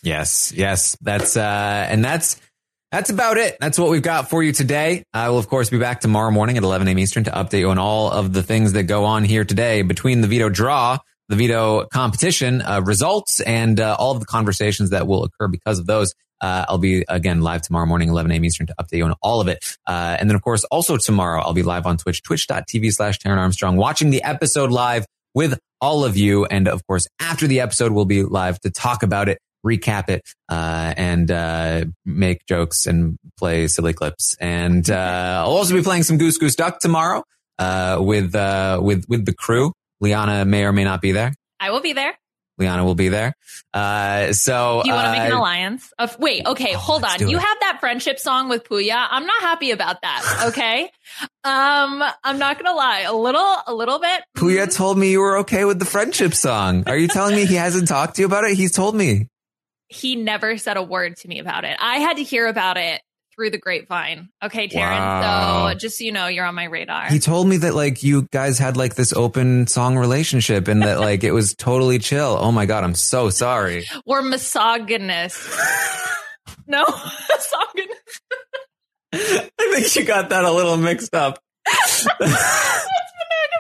Yes, 0.04 0.52
yes, 0.56 0.98
that's 1.02 1.36
uh, 1.38 1.88
and 1.90 2.04
that's 2.04 2.40
that's 2.98 3.12
about 3.12 3.38
it. 3.38 3.58
That's 3.60 3.78
what 3.78 3.92
we've 3.92 4.02
got 4.02 4.28
for 4.28 4.42
you 4.42 4.52
today. 4.52 5.04
I 5.14 5.30
will 5.30 5.38
of 5.38 5.48
course 5.48 5.70
be 5.70 5.78
back 5.78 6.02
tomorrow 6.02 6.32
morning 6.32 6.58
at 6.58 6.64
11 6.64 6.88
a.m. 6.88 6.98
Eastern 6.98 7.26
to 7.26 7.32
update 7.32 7.60
you 7.60 7.70
on 7.70 7.78
all 7.78 8.10
of 8.10 8.34
the 8.34 8.42
things 8.42 8.74
that 8.74 8.84
go 8.84 9.06
on 9.06 9.24
here 9.24 9.46
today 9.46 9.84
between 9.84 10.22
the 10.22 10.28
veto 10.28 10.50
draw, 10.50 10.98
the 11.30 11.36
veto 11.36 11.86
competition 11.94 12.64
uh, 12.64 12.82
results, 12.84 13.40
and 13.40 13.80
uh, 13.80 13.96
all 14.00 14.14
of 14.14 14.20
the 14.20 14.26
conversations 14.26 14.90
that 14.90 15.06
will 15.06 15.26
occur 15.26 15.48
because 15.48 15.78
of 15.78 15.86
those. 15.86 16.12
Uh, 16.42 16.66
I'll 16.68 16.80
be 16.80 17.06
again 17.08 17.42
live 17.42 17.62
tomorrow 17.62 17.86
morning, 17.86 18.10
11 18.10 18.32
a.m. 18.32 18.44
Eastern 18.44 18.66
to 18.66 18.76
update 18.80 18.98
you 18.98 19.06
on 19.06 19.14
all 19.22 19.42
of 19.42 19.48
it. 19.48 19.64
Uh, 19.86 20.18
and 20.20 20.28
then 20.28 20.36
of 20.36 20.42
course 20.42 20.64
also 20.64 20.98
tomorrow 20.98 21.42
I'll 21.42 21.54
be 21.54 21.62
live 21.62 21.86
on 21.86 21.98
Twitch, 21.98 22.24
twitch.tv 22.24 22.92
slash 22.94 23.20
Taran 23.20 23.38
Armstrong, 23.38 23.78
watching 23.78 24.10
the 24.10 24.24
episode 24.24 24.72
live 24.72 25.06
with 25.36 25.60
all 25.80 26.04
of 26.04 26.18
you. 26.18 26.46
And 26.46 26.68
of 26.68 26.86
course, 26.88 27.08
after 27.20 27.46
the 27.46 27.60
episode, 27.62 27.92
we'll 27.92 28.06
be 28.06 28.24
live 28.24 28.60
to 28.62 28.72
talk 28.72 29.04
about 29.04 29.30
it, 29.30 29.38
recap 29.68 30.10
it, 30.10 30.22
uh, 30.50 30.94
and, 30.96 31.30
uh, 31.30 31.86
make 32.06 32.46
jokes 32.48 32.86
and 32.88 33.18
play 33.38 33.68
silly 33.68 33.94
clips. 33.94 34.36
And, 34.40 34.90
uh, 34.90 35.42
I'll 35.44 35.52
also 35.58 35.74
be 35.76 35.84
playing 35.84 36.04
some 36.04 36.18
Goose 36.18 36.38
Goose 36.38 36.56
Duck 36.56 36.80
tomorrow, 36.80 37.24
uh, 37.60 37.98
with, 38.00 38.34
uh, 38.36 38.80
with, 38.82 39.06
with 39.10 39.26
the 39.26 39.34
crew. 39.34 39.74
Liana 40.00 40.46
may 40.46 40.64
or 40.64 40.72
may 40.72 40.84
not 40.84 41.02
be 41.02 41.12
there. 41.12 41.34
I 41.60 41.72
will 41.72 41.82
be 41.82 41.94
there. 41.94 42.14
Liana 42.60 42.84
will 42.84 42.96
be 42.96 43.10
there. 43.10 43.34
Uh, 43.74 44.34
so 44.34 44.82
Do 44.84 44.90
you 44.90 44.96
want 44.96 45.06
to 45.06 45.10
uh, 45.10 45.12
make 45.12 45.32
an 45.32 45.32
alliance? 45.38 45.94
Of 46.00 46.18
wait, 46.20 46.46
okay, 46.46 46.74
hold 46.74 47.04
on. 47.04 47.28
You 47.28 47.38
have 47.38 47.58
that 47.62 47.78
friendship 47.80 48.20
song 48.20 48.50
with 48.50 48.64
Puya. 48.64 49.08
I'm 49.10 49.26
not 49.26 49.42
happy 49.42 49.72
about 49.72 50.02
that. 50.02 50.24
Okay, 50.48 50.90
um, 51.44 52.04
I'm 52.24 52.40
not 52.40 52.58
gonna 52.58 52.76
lie, 52.76 53.02
a 53.02 53.14
little, 53.14 53.56
a 53.68 53.74
little 53.74 54.00
bit. 54.00 54.24
Puya 54.38 54.74
told 54.74 54.98
me 54.98 55.12
you 55.12 55.20
were 55.20 55.40
okay 55.40 55.66
with 55.66 55.78
the 55.78 55.86
friendship 55.86 56.34
song. 56.34 56.84
Are 56.88 56.98
you 56.98 57.08
telling 57.08 57.36
me 57.36 57.46
he 57.46 57.56
hasn't 57.56 57.88
talked 57.88 58.16
to 58.16 58.22
you 58.22 58.26
about 58.28 58.44
it? 58.46 58.56
He's 58.56 58.72
told 58.72 58.96
me. 58.96 59.28
He 59.88 60.16
never 60.16 60.58
said 60.58 60.78
a 60.78 60.84
word 60.84 61.18
to 61.18 61.28
me 61.28 61.40
about 61.40 61.64
it. 61.64 61.78
I 61.80 61.98
had 61.98 62.18
to 62.18 62.24
hear 62.24 62.48
about 62.48 62.78
it 62.78 63.02
through 63.38 63.52
the 63.52 63.58
grapevine. 63.58 64.30
Okay, 64.44 64.68
Taran. 64.68 64.98
Wow. 65.00 65.70
So 65.70 65.78
just 65.78 66.00
so 66.00 66.04
you 66.04 66.12
know, 66.12 66.28
you're 66.28 66.46
on 66.46 66.56
my 66.56 66.66
radar. 66.66 67.06
He 67.06 67.20
told 67.20 67.48
me 67.48 67.58
that 67.58 67.76
like 67.76 68.02
you 68.02 68.24
guys 68.32 68.58
had 68.58 68.76
like 68.76 68.96
this 68.96 69.14
open 69.14 69.68
song 69.68 69.96
relationship 69.98 70.68
and 70.68 70.82
that 70.82 71.00
like 71.00 71.24
it 71.24 71.32
was 71.32 71.54
totally 71.54 72.00
chill. 72.00 72.38
Oh 72.40 72.52
my 72.52 72.66
god, 72.66 72.84
I'm 72.84 72.96
so 72.96 73.30
sorry. 73.30 73.86
We're 74.06 74.24
misogynist. 74.24 75.40
no, 76.68 76.84
misogynist. 77.30 78.22
I 79.14 79.50
think 79.58 79.96
you 79.96 80.04
got 80.04 80.30
that 80.30 80.44
a 80.44 80.52
little 80.52 80.78
mixed 80.78 81.14
up. 81.14 81.40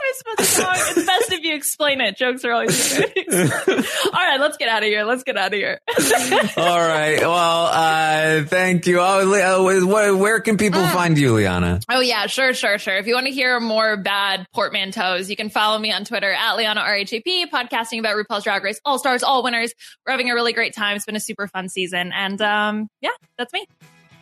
Monogamous 0.08 0.24
with 0.26 0.40
a 0.40 0.46
song. 0.46 0.74
It's 0.76 1.06
best 1.06 1.32
if 1.32 1.44
you 1.44 1.56
explain 1.56 2.02
it. 2.02 2.18
Jokes 2.18 2.46
are 2.46 2.52
always 2.52 2.98
good. 2.98 3.12
All 3.28 4.12
right, 4.14 4.38
let's 4.40 4.58
get 4.58 4.70
out 4.70 4.84
of 4.84 4.90
here. 4.90 5.04
Let's 5.04 5.24
get 5.24 5.38
out 5.38 5.54
of 5.54 5.54
here. 5.54 5.80
All 6.58 6.80
right. 6.80 7.20
Well, 7.20 7.66
uh, 7.68 8.44
thank 8.46 8.88
you. 8.88 9.00
Oh, 9.00 9.22
uh, 9.34 9.86
where, 9.86 10.16
where 10.16 10.40
can 10.40 10.58
people 10.58 10.86
find 10.88 11.18
you, 11.18 11.34
Liana? 11.34 11.80
Oh 11.90 12.00
yeah, 12.00 12.28
sure, 12.28 12.54
sure, 12.54 12.78
sure. 12.78 12.98
If 12.98 13.08
you 13.08 13.16
want 13.16 13.28
to 13.28 13.34
hear 13.34 13.60
more 13.60 13.98
bad 13.98 14.48
portmanteaus, 14.54 15.30
you 15.30 15.36
can 15.36 15.50
follow 15.50 15.78
me 15.78 15.92
on 15.92 16.06
Twitter 16.06 16.32
at 16.32 16.56
Liana 16.56 16.82
RHAP, 16.82 17.50
podcasting 17.52 18.00
about 18.00 18.16
RuPaul's 18.16 18.44
Drag 18.44 18.64
Race 18.64 18.80
All 18.86 19.00
Stars, 19.00 19.24
All 19.24 19.44
Winners. 19.44 19.74
We're 20.06 20.12
having 20.12 20.30
a 20.30 20.34
really 20.34 20.54
great 20.54 20.74
time. 20.74 20.96
It's 20.96 21.06
been 21.06 21.16
a 21.16 21.22
super 21.22 21.48
fun 21.48 21.70
season, 21.70 22.12
and 22.14 22.42
um, 22.42 22.90
yeah, 23.02 23.12
that's 23.38 23.54
me. 23.54 23.66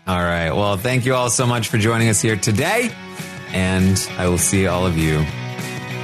All 0.08 0.22
right. 0.22 0.52
Well, 0.52 0.78
thank 0.78 1.06
you 1.06 1.16
all 1.16 1.32
so 1.32 1.48
much 1.48 1.68
for 1.70 1.80
joining 1.80 2.10
us 2.10 2.22
here 2.22 2.36
today. 2.36 2.92
And 3.50 3.98
I 4.18 4.28
will 4.28 4.38
see 4.38 4.68
all 4.68 4.86
of 4.86 4.98
you 4.98 5.26